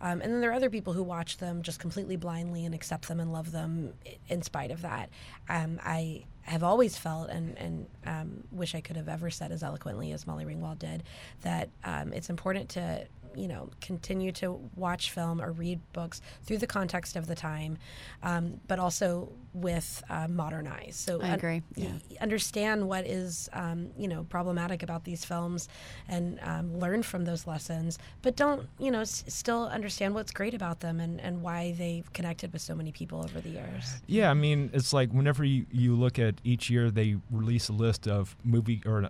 Um, 0.00 0.20
and 0.20 0.32
then 0.32 0.40
there 0.40 0.50
are 0.50 0.54
other 0.54 0.70
people 0.70 0.92
who 0.92 1.02
watch 1.02 1.38
them 1.38 1.62
just 1.62 1.80
completely 1.80 2.16
blindly 2.16 2.64
and 2.64 2.74
accept 2.74 3.08
them 3.08 3.20
and 3.20 3.32
love 3.32 3.52
them 3.52 3.94
in 4.28 4.42
spite 4.42 4.70
of 4.70 4.82
that. 4.82 5.10
Um, 5.48 5.80
I 5.84 6.24
have 6.46 6.62
always 6.62 6.96
felt 6.96 7.28
and, 7.28 7.58
and 7.58 7.86
um, 8.06 8.44
wish 8.52 8.74
I 8.74 8.80
could 8.80 8.96
have 8.96 9.08
ever 9.08 9.30
said 9.30 9.50
as 9.50 9.62
eloquently 9.62 10.12
as 10.12 10.26
Molly 10.26 10.44
Ringwald 10.44 10.78
did 10.78 11.02
that 11.42 11.70
um, 11.84 12.12
it's 12.12 12.30
important 12.30 12.68
to 12.70 13.06
you 13.36 13.48
know 13.48 13.70
continue 13.80 14.32
to 14.32 14.58
watch 14.76 15.10
film 15.10 15.40
or 15.40 15.52
read 15.52 15.80
books 15.92 16.20
through 16.44 16.58
the 16.58 16.66
context 16.66 17.16
of 17.16 17.26
the 17.26 17.34
time 17.34 17.76
um, 18.22 18.60
but 18.68 18.78
also 18.78 19.30
with 19.54 20.02
uh, 20.10 20.28
modern 20.28 20.66
eyes. 20.66 20.96
So 20.96 21.20
I 21.22 21.28
un- 21.28 21.34
agree, 21.34 21.62
y- 21.76 22.00
understand 22.20 22.86
what 22.88 23.06
is 23.06 23.48
um, 23.52 23.90
you 23.96 24.08
know 24.08 24.24
problematic 24.28 24.82
about 24.82 25.04
these 25.04 25.24
films 25.24 25.68
and 26.08 26.38
um, 26.42 26.78
learn 26.78 27.02
from 27.02 27.24
those 27.24 27.46
lessons 27.46 27.98
but 28.22 28.36
don't 28.36 28.68
you 28.78 28.90
know 28.90 29.00
s- 29.00 29.24
still 29.28 29.66
understand 29.68 30.14
what's 30.14 30.32
great 30.32 30.54
about 30.54 30.80
them 30.80 31.00
and, 31.00 31.20
and 31.20 31.42
why 31.42 31.74
they've 31.78 32.10
connected 32.12 32.52
with 32.52 32.62
so 32.62 32.74
many 32.74 32.92
people 32.92 33.18
over 33.24 33.40
the 33.40 33.48
years. 33.50 34.00
Yeah, 34.06 34.30
I 34.30 34.34
mean, 34.34 34.70
it's 34.72 34.92
like 34.92 35.10
whenever 35.12 35.44
you, 35.44 35.66
you 35.70 35.94
look 35.94 36.18
at 36.18 36.34
each 36.44 36.68
year, 36.70 36.90
they 36.90 37.16
release 37.30 37.68
a 37.68 37.72
list 37.72 38.06
of 38.08 38.36
movie 38.44 38.82
or 38.86 39.08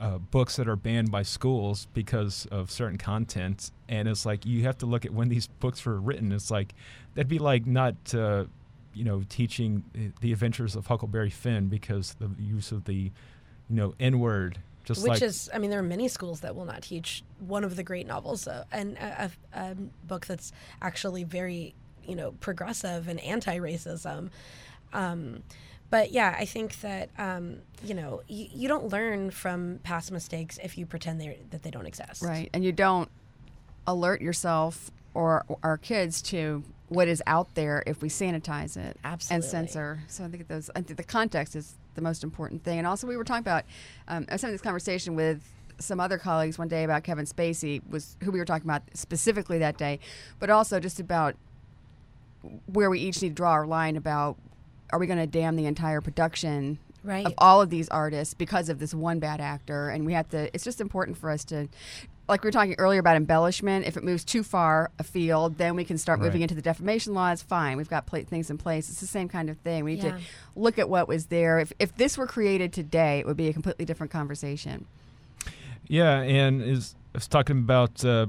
uh, 0.00 0.18
books 0.18 0.56
that 0.56 0.68
are 0.68 0.76
banned 0.76 1.10
by 1.10 1.22
schools 1.22 1.86
because 1.92 2.46
of 2.50 2.70
certain 2.70 2.98
content, 2.98 3.70
and 3.88 4.08
it's 4.08 4.24
like 4.24 4.46
you 4.46 4.62
have 4.62 4.78
to 4.78 4.86
look 4.86 5.04
at 5.04 5.12
when 5.12 5.28
these 5.28 5.46
books 5.46 5.84
were 5.84 6.00
written. 6.00 6.32
It's 6.32 6.50
like 6.50 6.74
that'd 7.14 7.28
be 7.28 7.38
like 7.38 7.66
not, 7.66 7.94
uh, 8.14 8.44
you 8.94 9.04
know, 9.04 9.22
teaching 9.28 9.84
uh, 9.94 10.18
the 10.20 10.32
Adventures 10.32 10.74
of 10.74 10.86
Huckleberry 10.86 11.30
Finn 11.30 11.68
because 11.68 12.14
the 12.14 12.30
use 12.38 12.72
of 12.72 12.84
the, 12.84 12.94
you 12.94 13.12
know, 13.68 13.94
N 14.00 14.18
word. 14.18 14.58
Just 14.84 15.02
which 15.02 15.10
like 15.10 15.22
is 15.22 15.50
i 15.52 15.58
mean 15.58 15.68
there 15.70 15.78
are 15.78 15.82
many 15.82 16.08
schools 16.08 16.40
that 16.40 16.56
will 16.56 16.64
not 16.64 16.82
teach 16.82 17.22
one 17.38 17.64
of 17.64 17.76
the 17.76 17.82
great 17.82 18.06
novels 18.06 18.48
uh, 18.48 18.64
and 18.72 18.96
a, 18.96 19.30
a, 19.54 19.60
a 19.60 19.74
book 20.06 20.26
that's 20.26 20.52
actually 20.80 21.22
very 21.22 21.74
you 22.02 22.16
know 22.16 22.32
progressive 22.40 23.06
and 23.06 23.20
anti-racism 23.20 24.30
um, 24.94 25.42
but 25.90 26.12
yeah 26.12 26.34
i 26.38 26.44
think 26.44 26.80
that 26.80 27.10
um, 27.18 27.56
you 27.84 27.94
know 27.94 28.22
you, 28.28 28.46
you 28.52 28.68
don't 28.68 28.88
learn 28.88 29.30
from 29.30 29.78
past 29.82 30.10
mistakes 30.12 30.58
if 30.62 30.78
you 30.78 30.86
pretend 30.86 31.20
they 31.20 31.38
that 31.50 31.62
they 31.62 31.70
don't 31.70 31.86
exist 31.86 32.22
Right. 32.22 32.48
And 32.52 32.64
you 32.64 32.72
don't 32.72 33.08
alert 33.86 34.20
yourself 34.20 34.90
or 35.14 35.44
our 35.62 35.76
kids 35.76 36.22
to 36.22 36.62
what 36.88 37.08
is 37.08 37.22
out 37.26 37.54
there 37.54 37.82
if 37.86 38.02
we 38.02 38.08
sanitize 38.08 38.76
it 38.76 38.96
Absolutely. 39.04 39.34
and 39.34 39.44
censor. 39.44 40.00
So 40.08 40.24
I 40.24 40.28
think 40.28 40.48
those 40.48 40.70
I 40.70 40.82
think 40.82 40.96
the 40.96 41.04
context 41.04 41.56
is 41.56 41.74
the 41.94 42.00
most 42.00 42.22
important 42.24 42.62
thing. 42.64 42.78
And 42.78 42.86
also 42.86 43.06
we 43.06 43.16
were 43.16 43.24
talking 43.24 43.40
about 43.42 43.64
um, 44.08 44.26
I 44.28 44.34
was 44.34 44.42
having 44.42 44.54
this 44.54 44.62
conversation 44.62 45.14
with 45.14 45.42
some 45.78 45.98
other 45.98 46.18
colleagues 46.18 46.58
one 46.58 46.68
day 46.68 46.84
about 46.84 47.04
Kevin 47.04 47.24
Spacey 47.26 47.80
was 47.88 48.16
who 48.22 48.30
we 48.30 48.38
were 48.38 48.44
talking 48.44 48.66
about 48.66 48.82
specifically 48.94 49.58
that 49.58 49.78
day, 49.78 49.98
but 50.38 50.50
also 50.50 50.78
just 50.78 51.00
about 51.00 51.36
where 52.66 52.90
we 52.90 53.00
each 53.00 53.22
need 53.22 53.30
to 53.30 53.34
draw 53.34 53.52
our 53.52 53.66
line 53.66 53.96
about 53.96 54.36
are 54.92 54.98
we 54.98 55.06
going 55.06 55.18
to 55.18 55.26
damn 55.26 55.56
the 55.56 55.66
entire 55.66 56.00
production 56.00 56.78
Right. 57.02 57.24
of 57.24 57.32
all 57.38 57.62
of 57.62 57.70
these 57.70 57.88
artists 57.88 58.34
because 58.34 58.68
of 58.68 58.78
this 58.78 58.92
one 58.92 59.20
bad 59.20 59.40
actor 59.40 59.88
and 59.88 60.04
we 60.04 60.12
have 60.12 60.28
to 60.30 60.54
it's 60.54 60.64
just 60.64 60.82
important 60.82 61.16
for 61.16 61.30
us 61.30 61.44
to 61.44 61.66
like 62.28 62.42
we 62.44 62.48
were 62.48 62.52
talking 62.52 62.74
earlier 62.76 63.00
about 63.00 63.16
embellishment 63.16 63.86
if 63.86 63.96
it 63.96 64.04
moves 64.04 64.22
too 64.22 64.42
far 64.42 64.90
afield 64.98 65.56
then 65.56 65.74
we 65.76 65.82
can 65.82 65.96
start 65.96 66.20
moving 66.20 66.42
into 66.42 66.54
the 66.54 66.60
defamation 66.60 67.14
laws 67.14 67.40
fine 67.40 67.78
we've 67.78 67.88
got 67.88 68.04
pla 68.04 68.20
things 68.20 68.50
in 68.50 68.58
place 68.58 68.90
it's 68.90 69.00
the 69.00 69.06
same 69.06 69.28
kind 69.30 69.48
of 69.48 69.56
thing 69.60 69.82
we 69.82 69.94
need 69.94 70.04
Yeah. 70.04 70.10
to 70.18 70.20
look 70.56 70.78
at 70.78 70.90
what 70.90 71.08
was 71.08 71.26
there 71.28 71.58
if, 71.58 71.72
if 71.78 71.96
this 71.96 72.18
were 72.18 72.26
created 72.26 72.70
today 72.70 73.20
it 73.20 73.26
would 73.26 73.36
be 73.38 73.48
a 73.48 73.52
completely 73.54 73.86
different 73.86 74.12
conversation 74.12 74.84
Yeah, 75.88 76.20
and 76.20 76.60
is 76.62 76.94
I 77.14 77.18
was 77.18 77.28
talking 77.28 77.58
about 77.60 78.04
uh, 78.04 78.26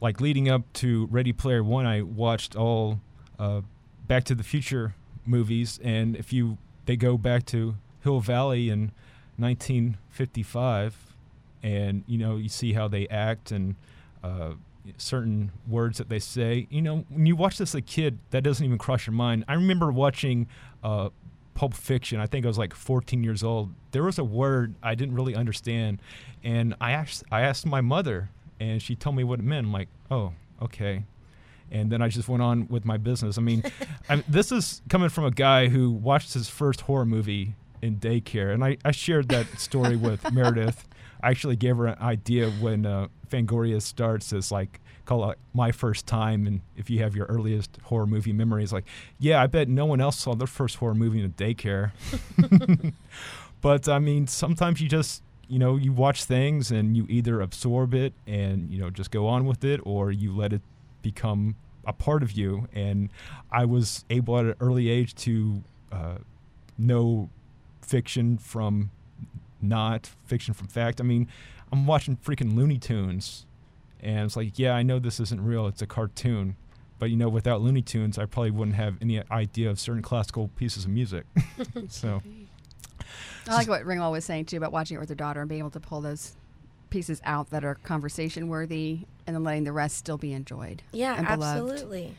like 0.00 0.20
leading 0.20 0.48
up 0.48 0.62
to 0.74 1.06
Ready 1.10 1.32
Player 1.32 1.62
One. 1.62 1.86
I 1.86 2.02
watched 2.02 2.56
all 2.56 3.00
uh, 3.38 3.60
Back 4.06 4.24
to 4.24 4.34
the 4.34 4.42
Future 4.44 4.94
movies, 5.26 5.78
and 5.82 6.16
if 6.16 6.32
you 6.32 6.58
they 6.86 6.96
go 6.96 7.16
back 7.16 7.46
to 7.46 7.76
Hill 8.02 8.20
Valley 8.20 8.68
in 8.68 8.92
1955, 9.36 11.14
and 11.62 12.04
you 12.06 12.18
know 12.18 12.36
you 12.36 12.48
see 12.48 12.72
how 12.72 12.88
they 12.88 13.06
act 13.08 13.50
and 13.52 13.76
uh, 14.22 14.52
certain 14.96 15.52
words 15.68 15.98
that 15.98 16.08
they 16.08 16.18
say. 16.18 16.66
You 16.70 16.82
know, 16.82 17.04
when 17.08 17.26
you 17.26 17.36
watch 17.36 17.58
this 17.58 17.70
as 17.70 17.74
a 17.76 17.82
kid, 17.82 18.18
that 18.30 18.42
doesn't 18.42 18.64
even 18.64 18.78
cross 18.78 19.06
your 19.06 19.14
mind. 19.14 19.44
I 19.48 19.54
remember 19.54 19.90
watching. 19.92 20.46
Uh, 20.82 21.10
Pulp 21.54 21.74
Fiction. 21.74 22.18
I 22.18 22.26
think 22.26 22.46
I 22.46 22.48
was 22.48 22.56
like 22.56 22.74
14 22.74 23.22
years 23.22 23.44
old. 23.44 23.74
There 23.90 24.02
was 24.02 24.18
a 24.18 24.24
word 24.24 24.74
I 24.82 24.94
didn't 24.94 25.14
really 25.14 25.34
understand, 25.34 26.00
and 26.42 26.74
I 26.80 26.92
asked 26.92 27.24
I 27.30 27.42
asked 27.42 27.66
my 27.66 27.82
mother, 27.82 28.30
and 28.58 28.80
she 28.80 28.96
told 28.96 29.16
me 29.16 29.22
what 29.22 29.38
it 29.38 29.42
meant. 29.42 29.66
I'm 29.66 29.72
like, 29.72 29.88
oh, 30.10 30.32
okay. 30.62 31.04
And 31.72 31.90
then 31.90 32.02
I 32.02 32.08
just 32.08 32.28
went 32.28 32.42
on 32.42 32.68
with 32.68 32.84
my 32.84 32.98
business. 32.98 33.38
I 33.38 33.40
mean, 33.40 33.64
I, 34.08 34.22
this 34.28 34.52
is 34.52 34.82
coming 34.88 35.08
from 35.08 35.24
a 35.24 35.30
guy 35.30 35.68
who 35.68 35.90
watched 35.90 36.34
his 36.34 36.48
first 36.48 36.82
horror 36.82 37.06
movie 37.06 37.54
in 37.80 37.96
daycare, 37.96 38.54
and 38.54 38.62
I, 38.64 38.76
I 38.84 38.92
shared 38.92 39.28
that 39.30 39.46
story 39.58 39.96
with 39.96 40.30
Meredith. 40.32 40.86
I 41.22 41.30
actually 41.30 41.56
gave 41.56 41.76
her 41.78 41.86
an 41.86 41.98
idea 41.98 42.50
when 42.50 42.84
uh, 42.84 43.08
Fangoria 43.28 43.80
starts 43.80 44.32
as 44.32 44.52
like 44.52 44.80
call 45.04 45.30
it 45.30 45.38
my 45.52 45.72
first 45.72 46.06
time, 46.06 46.46
and 46.46 46.60
if 46.76 46.90
you 46.90 47.00
have 47.02 47.16
your 47.16 47.26
earliest 47.26 47.78
horror 47.84 48.06
movie 48.06 48.32
memories, 48.32 48.72
like 48.72 48.84
yeah, 49.18 49.42
I 49.42 49.46
bet 49.46 49.68
no 49.68 49.86
one 49.86 50.00
else 50.00 50.18
saw 50.18 50.34
their 50.34 50.46
first 50.46 50.76
horror 50.76 50.94
movie 50.94 51.20
in 51.20 51.26
a 51.26 51.28
daycare. 51.28 51.92
but 53.60 53.88
I 53.88 53.98
mean, 53.98 54.26
sometimes 54.26 54.80
you 54.80 54.88
just 54.88 55.22
you 55.48 55.58
know 55.58 55.76
you 55.76 55.92
watch 55.92 56.24
things 56.24 56.70
and 56.70 56.96
you 56.96 57.06
either 57.08 57.40
absorb 57.40 57.94
it 57.94 58.14
and 58.26 58.70
you 58.70 58.78
know 58.78 58.90
just 58.90 59.10
go 59.10 59.26
on 59.26 59.44
with 59.46 59.64
it, 59.64 59.80
or 59.84 60.12
you 60.12 60.34
let 60.34 60.52
it 60.52 60.62
become 61.02 61.56
a 61.84 61.92
part 61.92 62.22
of 62.22 62.32
you. 62.32 62.68
And 62.72 63.10
I 63.50 63.64
was 63.64 64.04
able 64.08 64.38
at 64.38 64.44
an 64.46 64.54
early 64.60 64.88
age 64.88 65.14
to 65.16 65.62
uh, 65.90 66.18
know 66.78 67.28
fiction 67.80 68.38
from 68.38 68.90
not 69.60 70.10
fiction 70.26 70.54
from 70.54 70.68
fact. 70.68 71.00
I 71.00 71.04
mean, 71.04 71.28
I'm 71.70 71.86
watching 71.86 72.16
freaking 72.16 72.54
Looney 72.54 72.78
Tunes, 72.78 73.46
and 74.00 74.26
it's 74.26 74.36
like, 74.36 74.58
yeah, 74.58 74.72
I 74.74 74.82
know 74.82 74.98
this 74.98 75.20
isn't 75.20 75.42
real; 75.44 75.66
it's 75.66 75.82
a 75.82 75.86
cartoon. 75.86 76.56
But 76.98 77.10
you 77.10 77.16
know, 77.16 77.28
without 77.28 77.60
Looney 77.60 77.82
Tunes, 77.82 78.18
I 78.18 78.26
probably 78.26 78.52
wouldn't 78.52 78.76
have 78.76 78.96
any 79.00 79.22
idea 79.30 79.70
of 79.70 79.80
certain 79.80 80.02
classical 80.02 80.48
pieces 80.56 80.84
of 80.84 80.90
music. 80.90 81.24
so, 81.88 82.22
i 83.48 83.54
like 83.54 83.68
what 83.68 83.82
ringwald 83.82 84.12
was 84.12 84.24
saying 84.24 84.44
too 84.44 84.56
about 84.56 84.70
watching 84.70 84.96
it 84.96 85.00
with 85.00 85.08
her 85.08 85.14
daughter 85.14 85.40
and 85.40 85.48
being 85.48 85.58
able 85.58 85.70
to 85.70 85.80
pull 85.80 86.00
those 86.00 86.36
pieces 86.92 87.20
out 87.24 87.50
that 87.50 87.64
are 87.64 87.74
conversation 87.76 88.48
worthy 88.48 89.00
and 89.26 89.34
then 89.34 89.42
letting 89.42 89.64
the 89.64 89.72
rest 89.72 89.96
still 89.96 90.18
be 90.18 90.32
enjoyed 90.32 90.82
Yeah, 90.92 91.16
and 91.16 91.26
absolutely. 91.26 92.14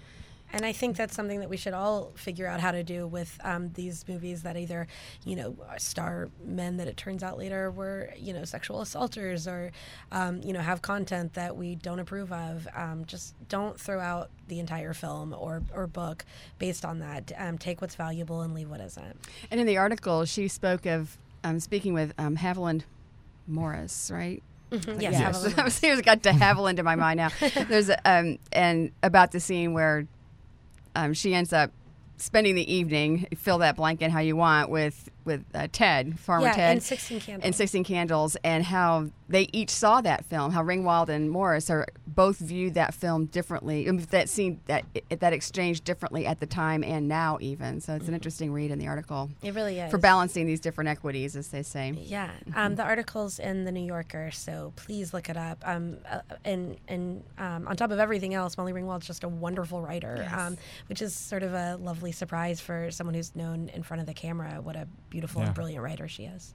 And 0.56 0.64
I 0.64 0.72
think 0.72 0.96
that's 0.96 1.16
something 1.16 1.40
that 1.40 1.50
we 1.50 1.58
should 1.58 1.74
all 1.74 2.12
figure 2.14 2.46
out 2.46 2.60
how 2.60 2.72
to 2.72 2.84
do 2.84 3.08
with 3.08 3.40
um, 3.44 3.72
these 3.74 4.08
movies 4.08 4.44
that 4.44 4.56
either, 4.56 4.86
you 5.26 5.36
know, 5.36 5.56
star 5.80 6.30
men 6.46 6.78
that 6.78 6.88
it 6.88 6.96
turns 6.96 7.24
out 7.24 7.40
later 7.40 7.72
were, 7.72 8.14
you 8.16 8.34
know, 8.34 8.46
sexual 8.46 8.82
assaulters 8.82 9.48
or, 9.48 9.72
um, 10.12 10.42
you 10.44 10.54
know, 10.54 10.60
have 10.60 10.84
content 10.84 11.34
that 11.34 11.58
we 11.58 11.74
don't 11.74 11.98
approve 11.98 12.32
of. 12.32 12.68
Um, 12.76 13.04
just 13.06 13.34
don't 13.50 13.80
throw 13.80 14.00
out 14.00 14.30
the 14.48 14.60
entire 14.60 14.94
film 14.94 15.34
or, 15.34 15.64
or 15.74 15.88
book 15.88 16.24
based 16.60 16.86
on 16.86 17.00
that. 17.00 17.32
Um, 17.36 17.58
take 17.58 17.82
what's 17.82 17.96
valuable 17.96 18.42
and 18.42 18.54
leave 18.54 18.70
what 18.70 18.80
isn't. 18.80 19.20
And 19.50 19.60
in 19.60 19.66
the 19.66 19.78
article, 19.78 20.24
she 20.26 20.48
spoke 20.48 20.86
of 20.86 21.18
um, 21.44 21.60
speaking 21.60 21.96
with 21.96 22.14
um, 22.20 22.38
Haviland 22.38 22.84
Morris, 23.48 24.12
right? 24.14 24.44
Yes, 24.74 25.14
Yes. 25.14 25.44
Haviland 25.44 25.60
I 25.60 25.64
was 25.64 25.74
serious, 25.74 26.02
got 26.02 26.24
to 26.24 26.32
Haviland 26.32 26.80
in 26.80 26.86
my 26.86 26.96
mind 26.96 27.18
now. 27.18 27.30
There's 27.68 27.90
a, 27.90 28.00
um, 28.10 28.38
and 28.52 28.92
about 29.04 29.32
the 29.32 29.40
scene 29.40 29.74
where 29.74 30.08
um, 30.96 31.14
she 31.14 31.34
ends 31.36 31.54
up 31.54 31.72
spending 32.18 32.56
the 32.56 32.74
evening, 32.74 33.28
fill 33.36 33.58
that 33.60 33.76
blanket 33.76 34.12
how 34.12 34.20
you 34.20 34.36
want 34.36 34.70
with 34.70 35.10
with 35.26 35.46
uh, 35.56 35.68
Ted, 35.72 36.20
Farmer 36.20 36.48
Yeah, 36.48 36.54
Ted, 36.54 36.72
and 36.74 36.84
16 36.84 37.22
Candles. 37.22 37.46
and 37.46 37.56
Sixteen 37.56 37.84
Candles, 37.86 38.36
and 38.44 38.62
how 38.66 39.08
they 39.30 39.48
each 39.54 39.70
saw 39.70 40.02
that 40.02 40.26
film. 40.26 40.52
How 40.52 40.62
Ringwald 40.62 41.08
and 41.08 41.32
Morris 41.32 41.70
are 41.70 41.88
both 42.06 42.40
viewed 42.40 42.74
that 42.74 42.94
film 42.94 43.28
differently. 43.28 43.88
um, 43.88 44.00
That 44.00 44.28
scene, 44.28 44.60
that 44.66 44.84
that 45.20 45.32
exchange 45.32 45.80
differently 45.86 46.26
at 46.26 46.42
the 46.42 46.46
time 46.46 46.84
and 46.84 47.08
now, 47.08 47.38
even. 47.40 47.80
So 47.80 47.94
it's 47.96 48.10
an 48.10 48.14
interesting 48.14 48.52
read 48.52 48.70
in 48.70 48.80
the 48.80 48.88
article. 48.88 49.30
It 49.42 49.56
really 49.56 49.80
is. 49.80 49.90
for 49.90 49.98
balancing 49.98 50.46
these 50.46 50.60
different 50.60 50.90
equities, 50.90 51.38
as 51.38 51.48
they 51.48 51.64
say. 51.64 51.94
Yeah, 51.98 52.30
um, 52.54 52.76
the 52.76 52.84
article's 52.84 53.40
in 53.40 53.64
the 53.64 53.72
New 53.72 53.86
Yorker, 53.86 54.30
so 54.32 54.74
please 54.76 55.14
look 55.14 55.30
it 55.30 55.38
up. 55.38 55.64
Um, 55.66 56.00
uh, 56.12 56.20
and 56.44 56.76
and 56.90 57.24
um, 57.38 57.66
on 57.70 57.78
top 57.78 57.92
of 57.92 58.00
everything 58.00 58.34
else, 58.34 58.58
Molly 58.58 58.74
Ringwald's 58.74 59.08
just 59.08 59.24
a 59.24 59.30
wonderful 59.30 59.82
writer, 59.82 60.30
um, 60.36 60.58
which 60.88 61.02
is 61.02 61.16
sort 61.16 61.44
of 61.44 61.54
a 61.54 61.78
lovely 61.78 62.03
surprise 62.12 62.60
for 62.60 62.92
someone 62.92 63.14
who's 63.14 63.36
known 63.36 63.70
in 63.70 63.84
front 63.84 64.02
of 64.02 64.08
the 64.08 64.14
camera 64.14 64.60
what 64.62 64.76
a 64.76 64.88
beautiful 65.10 65.42
Yeah. 65.42 65.48
and 65.48 65.56
brilliant 65.56 65.84
writer 65.84 66.08
she 66.08 66.24
is. 66.26 66.54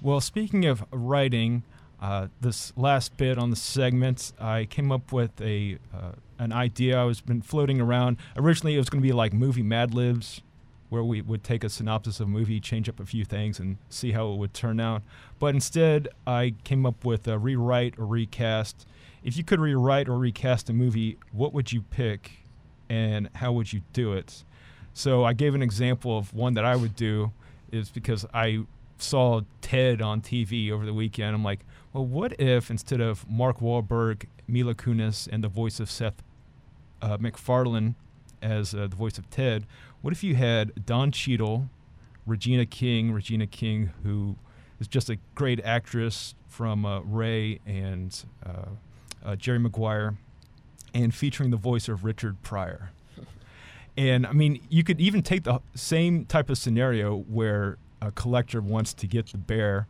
Well, 0.00 0.20
speaking 0.20 0.64
of 0.64 0.84
writing, 0.92 1.62
uh, 2.00 2.28
this 2.40 2.72
last 2.76 3.16
bit 3.16 3.36
on 3.38 3.50
the 3.50 3.56
segment, 3.56 4.32
I 4.40 4.64
came 4.64 4.90
up 4.90 5.12
with 5.12 5.40
a 5.40 5.78
uh, 5.94 6.12
an 6.38 6.52
idea. 6.52 6.98
I 6.98 7.04
was 7.04 7.20
been 7.20 7.42
floating 7.42 7.80
around. 7.80 8.16
Originally, 8.36 8.74
it 8.74 8.78
was 8.78 8.88
going 8.88 9.02
to 9.02 9.06
be 9.06 9.12
like 9.12 9.34
movie 9.34 9.62
Mad 9.62 9.92
Libs, 9.92 10.40
where 10.88 11.04
we 11.04 11.20
would 11.20 11.44
take 11.44 11.62
a 11.62 11.68
synopsis 11.68 12.18
of 12.18 12.28
a 12.28 12.30
movie, 12.30 12.58
change 12.60 12.88
up 12.88 12.98
a 12.98 13.04
few 13.04 13.26
things, 13.26 13.60
and 13.60 13.76
see 13.90 14.12
how 14.12 14.32
it 14.32 14.36
would 14.38 14.54
turn 14.54 14.80
out. 14.80 15.02
But 15.38 15.54
instead, 15.54 16.08
I 16.26 16.54
came 16.64 16.86
up 16.86 17.04
with 17.04 17.28
a 17.28 17.38
rewrite 17.38 17.98
or 17.98 18.06
recast. 18.06 18.86
If 19.22 19.36
you 19.36 19.44
could 19.44 19.60
rewrite 19.60 20.08
or 20.08 20.16
recast 20.16 20.70
a 20.70 20.72
movie, 20.72 21.18
what 21.32 21.52
would 21.52 21.70
you 21.72 21.82
pick, 21.82 22.38
and 22.88 23.28
how 23.34 23.52
would 23.52 23.70
you 23.74 23.82
do 23.92 24.14
it? 24.14 24.42
So 24.92 25.24
I 25.24 25.32
gave 25.32 25.54
an 25.54 25.62
example 25.62 26.16
of 26.16 26.34
one 26.34 26.54
that 26.54 26.64
I 26.64 26.76
would 26.76 26.96
do 26.96 27.32
is 27.70 27.90
because 27.90 28.26
I 28.34 28.64
saw 28.98 29.42
Ted 29.60 30.02
on 30.02 30.20
TV 30.20 30.70
over 30.70 30.84
the 30.84 30.94
weekend. 30.94 31.34
I'm 31.34 31.44
like, 31.44 31.60
well, 31.92 32.04
what 32.04 32.38
if 32.40 32.70
instead 32.70 33.00
of 33.00 33.28
Mark 33.28 33.60
Wahlberg, 33.60 34.24
Mila 34.46 34.74
Kunis, 34.74 35.28
and 35.30 35.42
the 35.42 35.48
voice 35.48 35.80
of 35.80 35.90
Seth 35.90 36.22
uh, 37.00 37.16
MacFarlane 37.18 37.94
as 38.42 38.74
uh, 38.74 38.86
the 38.88 38.96
voice 38.96 39.18
of 39.18 39.28
Ted, 39.30 39.66
what 40.02 40.12
if 40.12 40.22
you 40.22 40.34
had 40.34 40.86
Don 40.86 41.12
Cheadle, 41.12 41.68
Regina 42.26 42.66
King, 42.66 43.12
Regina 43.12 43.46
King, 43.46 43.90
who 44.02 44.36
is 44.78 44.88
just 44.88 45.10
a 45.10 45.18
great 45.34 45.60
actress 45.64 46.34
from 46.48 46.84
uh, 46.84 47.00
Ray 47.00 47.60
and 47.66 48.24
uh, 48.44 48.70
uh, 49.24 49.36
Jerry 49.36 49.58
Maguire, 49.58 50.16
and 50.94 51.14
featuring 51.14 51.50
the 51.50 51.56
voice 51.56 51.88
of 51.88 52.04
Richard 52.04 52.42
Pryor. 52.42 52.90
And 54.00 54.26
I 54.26 54.32
mean, 54.32 54.66
you 54.70 54.82
could 54.82 54.98
even 54.98 55.20
take 55.20 55.42
the 55.42 55.60
same 55.74 56.24
type 56.24 56.48
of 56.48 56.56
scenario 56.56 57.18
where 57.18 57.76
a 58.00 58.10
collector 58.10 58.62
wants 58.62 58.94
to 58.94 59.06
get 59.06 59.26
the 59.26 59.36
bear, 59.36 59.88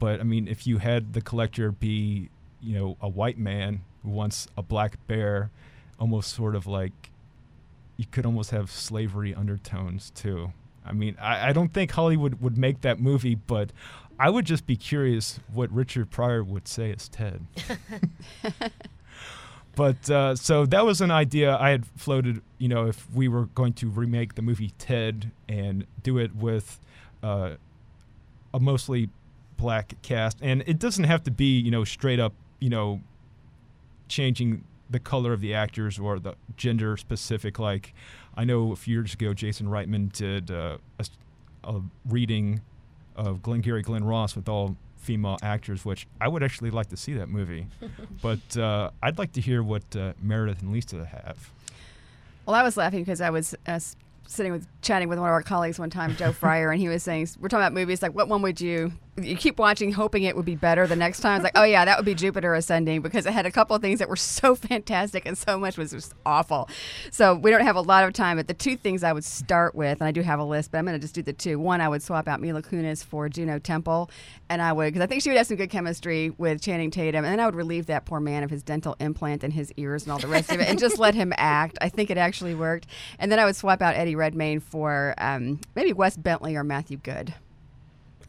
but 0.00 0.18
I 0.18 0.24
mean, 0.24 0.48
if 0.48 0.66
you 0.66 0.78
had 0.78 1.12
the 1.12 1.20
collector 1.20 1.70
be, 1.70 2.28
you 2.60 2.76
know, 2.76 2.96
a 3.00 3.08
white 3.08 3.38
man 3.38 3.82
who 4.02 4.10
wants 4.10 4.48
a 4.56 4.62
black 4.62 4.98
bear, 5.06 5.52
almost 6.00 6.34
sort 6.34 6.56
of 6.56 6.66
like 6.66 7.12
you 7.96 8.04
could 8.10 8.26
almost 8.26 8.50
have 8.50 8.68
slavery 8.68 9.32
undertones 9.32 10.10
too. 10.10 10.52
I 10.84 10.90
mean, 10.90 11.16
I, 11.20 11.50
I 11.50 11.52
don't 11.52 11.72
think 11.72 11.92
Hollywood 11.92 12.40
would 12.40 12.58
make 12.58 12.80
that 12.80 12.98
movie, 12.98 13.36
but 13.36 13.70
I 14.18 14.28
would 14.28 14.44
just 14.44 14.66
be 14.66 14.74
curious 14.74 15.38
what 15.54 15.70
Richard 15.70 16.10
Pryor 16.10 16.42
would 16.42 16.66
say 16.66 16.90
as 16.90 17.08
Ted. 17.08 17.46
But 19.74 20.10
uh, 20.10 20.36
so 20.36 20.66
that 20.66 20.84
was 20.84 21.00
an 21.00 21.10
idea 21.10 21.56
I 21.56 21.70
had 21.70 21.86
floated. 21.86 22.42
You 22.58 22.68
know, 22.68 22.86
if 22.86 23.10
we 23.10 23.28
were 23.28 23.46
going 23.46 23.72
to 23.74 23.88
remake 23.88 24.34
the 24.34 24.42
movie 24.42 24.72
Ted 24.78 25.30
and 25.48 25.86
do 26.02 26.18
it 26.18 26.34
with 26.36 26.80
uh, 27.22 27.52
a 28.52 28.60
mostly 28.60 29.08
black 29.56 29.94
cast, 30.02 30.38
and 30.42 30.62
it 30.66 30.78
doesn't 30.78 31.04
have 31.04 31.22
to 31.24 31.30
be 31.30 31.58
you 31.58 31.70
know 31.70 31.84
straight 31.84 32.20
up 32.20 32.34
you 32.60 32.68
know 32.68 33.00
changing 34.08 34.64
the 34.90 35.00
color 35.00 35.32
of 35.32 35.40
the 35.40 35.54
actors 35.54 35.98
or 35.98 36.18
the 36.18 36.34
gender 36.56 36.96
specific. 36.98 37.58
Like 37.58 37.94
I 38.36 38.44
know 38.44 38.72
a 38.72 38.76
few 38.76 38.94
years 38.94 39.14
ago, 39.14 39.32
Jason 39.32 39.68
Reitman 39.68 40.12
did 40.12 40.50
uh, 40.50 40.76
a, 40.98 41.06
a 41.64 41.80
reading 42.06 42.60
of 43.16 43.42
Glengarry 43.42 43.82
Glen 43.82 44.04
Ross 44.04 44.36
with 44.36 44.48
all 44.48 44.76
female 45.02 45.36
actors, 45.42 45.84
which 45.84 46.06
I 46.20 46.28
would 46.28 46.42
actually 46.42 46.70
like 46.70 46.88
to 46.88 46.96
see 46.96 47.14
that 47.14 47.28
movie. 47.28 47.66
but 48.22 48.56
uh, 48.56 48.90
I'd 49.02 49.18
like 49.18 49.32
to 49.32 49.40
hear 49.40 49.62
what 49.62 49.84
uh, 49.96 50.12
Meredith 50.22 50.62
and 50.62 50.72
Lisa 50.72 51.04
have. 51.04 51.50
Well, 52.46 52.56
I 52.56 52.62
was 52.62 52.76
laughing 52.76 53.00
because 53.00 53.20
I 53.20 53.30
was 53.30 53.54
uh, 53.66 53.80
sitting 54.26 54.52
with 54.52 54.66
chatting 54.80 55.08
with 55.08 55.18
one 55.18 55.28
of 55.28 55.32
our 55.32 55.42
colleagues 55.42 55.78
one 55.78 55.90
time, 55.90 56.16
Joe 56.16 56.32
Fryer, 56.42 56.70
and 56.70 56.80
he 56.80 56.88
was 56.88 57.02
saying 57.02 57.28
we're 57.40 57.48
talking 57.48 57.62
about 57.62 57.72
movies 57.72 58.02
like 58.02 58.14
what 58.14 58.28
one 58.28 58.42
would 58.42 58.60
you 58.60 58.92
you 59.16 59.36
keep 59.36 59.58
watching 59.58 59.92
hoping 59.92 60.22
it 60.22 60.34
would 60.34 60.46
be 60.46 60.56
better 60.56 60.86
the 60.86 60.96
next 60.96 61.20
time. 61.20 61.36
It's 61.36 61.44
like 61.44 61.56
oh 61.56 61.64
yeah, 61.64 61.84
that 61.84 61.98
would 61.98 62.06
be 62.06 62.14
Jupiter 62.14 62.54
Ascending 62.54 63.02
because 63.02 63.26
it 63.26 63.32
had 63.32 63.44
a 63.44 63.50
couple 63.50 63.76
of 63.76 63.82
things 63.82 63.98
that 63.98 64.08
were 64.08 64.16
so 64.16 64.54
fantastic 64.54 65.26
and 65.26 65.36
so 65.36 65.58
much 65.58 65.76
was 65.76 65.90
just 65.90 66.14
awful. 66.24 66.68
So 67.10 67.34
we 67.34 67.50
don't 67.50 67.60
have 67.62 67.76
a 67.76 67.80
lot 67.82 68.04
of 68.04 68.14
time, 68.14 68.38
but 68.38 68.48
the 68.48 68.54
two 68.54 68.76
things 68.76 69.04
I 69.04 69.12
would 69.12 69.24
start 69.24 69.74
with, 69.74 70.00
and 70.00 70.08
I 70.08 70.12
do 70.12 70.22
have 70.22 70.38
a 70.38 70.44
list, 70.44 70.70
but 70.70 70.78
I'm 70.78 70.86
going 70.86 70.98
to 70.98 71.00
just 71.00 71.14
do 71.14 71.22
the 71.22 71.34
two. 71.34 71.58
One, 71.58 71.80
I 71.80 71.88
would 71.88 72.02
swap 72.02 72.26
out 72.26 72.40
Mila 72.40 72.62
Kunis 72.62 73.04
for 73.04 73.28
Juno 73.28 73.58
Temple, 73.58 74.10
and 74.48 74.62
I 74.62 74.72
would 74.72 74.86
because 74.86 75.02
I 75.02 75.06
think 75.06 75.22
she 75.22 75.28
would 75.28 75.36
have 75.36 75.46
some 75.46 75.58
good 75.58 75.70
chemistry 75.70 76.30
with 76.38 76.62
Channing 76.62 76.90
Tatum, 76.90 77.24
and 77.24 77.32
then 77.32 77.40
I 77.40 77.44
would 77.44 77.54
relieve 77.54 77.86
that 77.86 78.06
poor 78.06 78.20
man 78.20 78.42
of 78.42 78.50
his 78.50 78.62
dental 78.62 78.96
implant 78.98 79.44
and 79.44 79.52
his 79.52 79.72
ears 79.76 80.04
and 80.04 80.12
all 80.12 80.18
the 80.18 80.26
rest 80.26 80.50
of 80.50 80.60
it, 80.60 80.68
and 80.68 80.78
just 80.78 80.98
let 80.98 81.14
him 81.14 81.34
act. 81.36 81.76
I 81.82 81.90
think 81.90 82.10
it 82.10 82.16
actually 82.16 82.54
worked. 82.54 82.86
And 83.18 83.30
then 83.30 83.38
I 83.38 83.44
would 83.44 83.56
swap 83.56 83.82
out 83.82 83.94
Eddie 83.94 84.16
Redmayne 84.16 84.60
for 84.60 85.14
um, 85.18 85.60
maybe 85.74 85.92
Wes 85.92 86.16
Bentley 86.16 86.56
or 86.56 86.64
Matthew 86.64 86.96
Goode. 86.96 87.34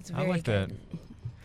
It's 0.04 0.12
I 0.12 0.16
very 0.16 0.28
like 0.30 0.44
that. 0.44 0.70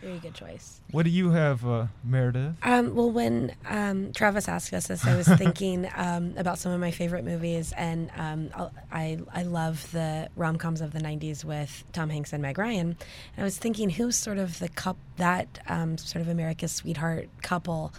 Very 0.01 0.19
good 0.19 0.33
choice. 0.33 0.79
What 0.91 1.03
do 1.03 1.09
you 1.09 1.31
have, 1.31 1.65
uh, 1.67 1.87
Meredith? 2.05 2.55
Um, 2.63 2.95
well, 2.95 3.11
when 3.11 3.53
um, 3.67 4.13
Travis 4.13 4.47
asked 4.47 4.71
us 4.73 4.87
this, 4.87 5.05
I 5.05 5.17
was 5.17 5.27
thinking 5.37 5.89
um, 5.93 6.35
about 6.37 6.57
some 6.57 6.71
of 6.71 6.79
my 6.79 6.91
favorite 6.91 7.25
movies, 7.25 7.73
and 7.75 8.09
um, 8.15 8.49
I'll- 8.55 8.71
I 8.93 9.19
I 9.33 9.43
love 9.43 9.91
the 9.91 10.29
rom 10.37 10.57
coms 10.57 10.79
of 10.79 10.93
the 10.93 10.99
'90s 10.99 11.43
with 11.43 11.83
Tom 11.91 12.09
Hanks 12.09 12.31
and 12.31 12.41
Meg 12.41 12.57
Ryan. 12.57 12.87
And 12.91 12.97
I 13.39 13.43
was 13.43 13.57
thinking, 13.57 13.89
who's 13.89 14.15
sort 14.15 14.37
of 14.37 14.59
the 14.59 14.69
cup 14.69 14.95
that 15.17 15.59
um, 15.67 15.97
sort 15.97 16.21
of 16.21 16.29
America's 16.29 16.71
sweetheart 16.71 17.27
couple 17.41 17.91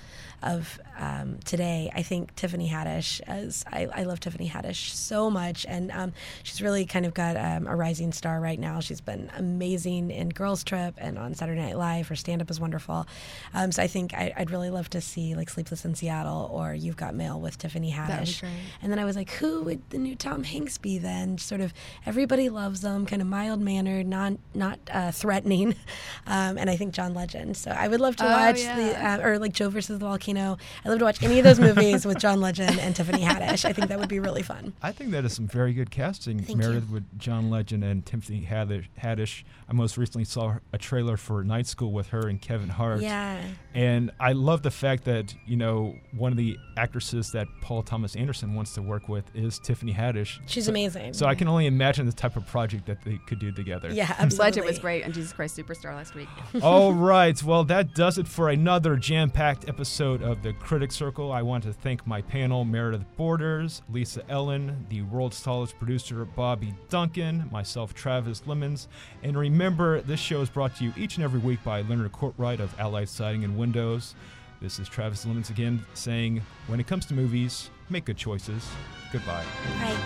of 0.43 0.81
um, 1.01 1.39
today? 1.45 1.91
I 1.95 2.03
think 2.03 2.35
Tiffany 2.37 2.69
Haddish. 2.69 3.21
As 3.27 3.65
I, 3.73 3.87
I 3.93 4.03
love 4.05 4.21
Tiffany 4.21 4.49
Haddish 4.49 4.91
so 4.91 5.31
much, 5.31 5.67
and 5.69 5.91
um, 5.91 6.13
she's 6.45 6.63
really 6.63 6.85
kind 6.87 7.07
of 7.07 7.15
got 7.15 7.37
um, 7.37 7.67
a 7.67 7.75
rising 7.75 8.13
star 8.13 8.39
right 8.41 8.59
now. 8.61 8.79
She's 8.81 9.01
been 9.01 9.31
amazing 9.37 10.11
in 10.11 10.29
Girls 10.29 10.63
Trip 10.63 10.95
and 10.99 11.19
on 11.19 11.35
Saturday 11.35 11.61
Night 11.61 11.77
Live. 11.77 12.09
Her 12.09 12.17
stand 12.17 12.43
up 12.43 12.51
is 12.51 12.61
wonderful. 12.61 13.07
Um, 13.55 13.73
so 13.73 13.83
I 13.83 13.87
think 13.87 14.15
I, 14.15 14.33
I'd 14.37 14.51
really 14.51 14.71
love 14.71 14.89
to 14.91 15.01
see 15.01 15.35
like 15.35 15.51
Sleepless 15.51 15.85
in 15.85 15.95
Seattle 15.95 16.49
or 16.53 16.75
You've 16.75 16.97
Got 16.97 17.15
Mail 17.15 17.41
with 17.41 17.59
Tiffany 17.59 17.91
Haddish. 17.93 18.07
That 18.09 18.19
would 18.19 18.27
be 18.27 18.41
great. 18.41 18.53
And 18.83 18.93
then 18.93 18.99
I 18.99 19.05
was 19.05 19.17
like, 19.17 19.31
who 19.33 19.63
would 19.63 19.89
the 19.91 19.99
new 19.99 20.15
Tom 20.15 20.45
Hanks 20.45 20.79
be 20.79 20.99
then? 20.99 21.39
Sort 21.39 21.61
of 21.61 21.73
everybody 22.07 22.49
loves 22.51 22.83
them, 22.83 23.07
kind 23.07 23.23
of 23.23 23.29
mild 23.29 23.61
mannered, 23.61 24.07
not 24.07 24.35
not 24.55 24.79
uh, 24.93 25.11
threatening. 25.13 25.75
Um, 26.27 26.59
and 26.59 26.69
I 26.71 26.77
think 26.77 26.93
John 26.95 27.15
Legend. 27.15 27.57
So 27.57 27.71
I 27.71 27.89
would 27.89 28.01
love 28.01 28.15
to 28.17 28.25
Oh, 28.25 28.29
watch 28.29 28.61
yeah. 28.61 28.77
the 28.77 29.25
uh, 29.25 29.27
or 29.27 29.39
like 29.39 29.53
Joe 29.53 29.69
versus 29.71 29.99
the 29.99 30.05
volcano. 30.05 30.59
I 30.85 30.89
love 30.91 30.99
to 30.99 31.05
watch 31.05 31.23
any 31.23 31.39
of 31.39 31.45
those 31.45 31.61
movies 31.61 32.05
with 32.05 32.19
John 32.19 32.41
Legend 32.41 32.79
and 32.81 32.95
Tiffany 32.95 33.23
Haddish. 33.23 33.65
I 33.65 33.73
think 33.73 33.89
that 33.89 33.99
would 33.99 34.09
be 34.09 34.19
really 34.19 34.43
fun. 34.43 34.73
I 34.83 34.93
think 34.93 35.11
that 35.13 35.25
is 35.25 35.33
some 35.35 35.47
very 35.47 35.73
good 35.73 35.91
casting, 35.91 36.41
Thank 36.41 36.59
Meredith, 36.59 36.89
you. 36.89 36.95
with 36.95 37.19
John 37.19 37.51
Legend 37.51 37.85
and 37.85 38.05
Tiffany 38.05 38.47
Haddish. 38.49 38.87
Haddish. 39.03 39.45
I 39.69 39.73
most 39.73 39.97
recently 39.97 40.25
saw 40.25 40.57
a 40.73 40.79
trailer 40.79 41.17
for 41.17 41.45
Night 41.45 41.67
School 41.67 41.93
with 41.93 42.09
her 42.09 42.29
and 42.29 42.41
Kevin 42.41 42.69
Hart. 42.69 43.01
Yeah. 43.01 43.41
And 43.75 44.11
I 44.19 44.33
love 44.33 44.63
the 44.63 44.71
fact 44.71 45.05
that, 45.05 45.35
you 45.47 45.57
know, 45.57 45.95
one 46.17 46.33
of 46.33 46.39
the 46.39 46.57
actresses 46.77 47.31
that 47.33 47.47
Paul 47.63 47.83
Thomas 47.83 48.17
Anderson 48.17 48.55
wants 48.55 48.75
to 48.75 48.83
work 48.83 49.09
with 49.09 49.25
is 49.35 49.59
Tiffany 49.61 49.95
Haddish. 49.95 50.41
She's 50.47 50.65
So- 50.67 50.71
amazing. 50.73 51.15
So 51.15 51.27
I 51.27 51.35
can 51.35 51.47
only 51.49 51.67
imagine 51.67 52.07
the 52.07 52.13
type 52.13 52.37
of 52.37 52.47
project 52.47 52.87
that 52.87 53.03
they 53.05 53.19
could 53.27 53.39
do 53.39 53.53
together. 53.53 53.91
Yeah, 53.93 54.07
absolutely. 54.19 54.39
Legend 54.45 54.67
was 54.67 54.79
great 54.79 55.05
on 55.05 55.13
Jesus 55.13 55.33
Christ 55.33 55.57
Superstar 55.57 55.95
last 55.95 56.15
week. 56.15 56.29
All 56.63 56.93
right. 57.11 57.41
Well, 57.43 57.65
that 57.65 57.95
does 57.95 58.19
it 58.19 58.27
for 58.27 58.49
another 58.49 58.97
jam 58.97 59.31
packed 59.31 59.69
episode 59.69 59.81
episode 59.81 60.23
of 60.23 60.43
the 60.43 60.53
Critic 60.81 60.93
Circle. 60.93 61.31
I 61.31 61.43
want 61.43 61.65
to 61.65 61.75
thank 61.75 62.07
my 62.07 62.23
panel, 62.23 62.65
Meredith 62.65 63.05
Borders, 63.19 63.83
Lisa 63.91 64.23
Ellen, 64.31 64.87
the 64.89 65.03
world's 65.03 65.43
tallest 65.43 65.79
producer, 65.79 66.25
Bobby 66.25 66.73
Duncan, 66.89 67.51
myself, 67.53 67.93
Travis 67.93 68.47
Lemons. 68.47 68.89
And 69.23 69.37
remember, 69.37 70.01
this 70.01 70.21
show 70.21 70.41
is 70.41 70.49
brought 70.49 70.75
to 70.77 70.85
you 70.85 70.95
each 70.97 71.17
and 71.17 71.23
every 71.23 71.39
week 71.39 71.63
by 71.63 71.83
Leonard 71.83 72.13
Courtwright 72.13 72.61
of 72.61 72.75
Allied 72.81 73.11
Siding 73.11 73.45
and 73.45 73.59
Windows. 73.59 74.15
This 74.63 74.79
is 74.79 74.89
Travis 74.89 75.27
Lemons 75.27 75.51
again 75.51 75.85
saying, 75.93 76.41
when 76.67 76.81
it 76.81 76.87
comes 76.87 77.05
to 77.07 77.15
movies, 77.15 77.69
make 77.91 78.07
good 78.07 78.17
choices. 78.17 78.67
Goodbye. 79.13 79.45
Bye. 79.81 79.97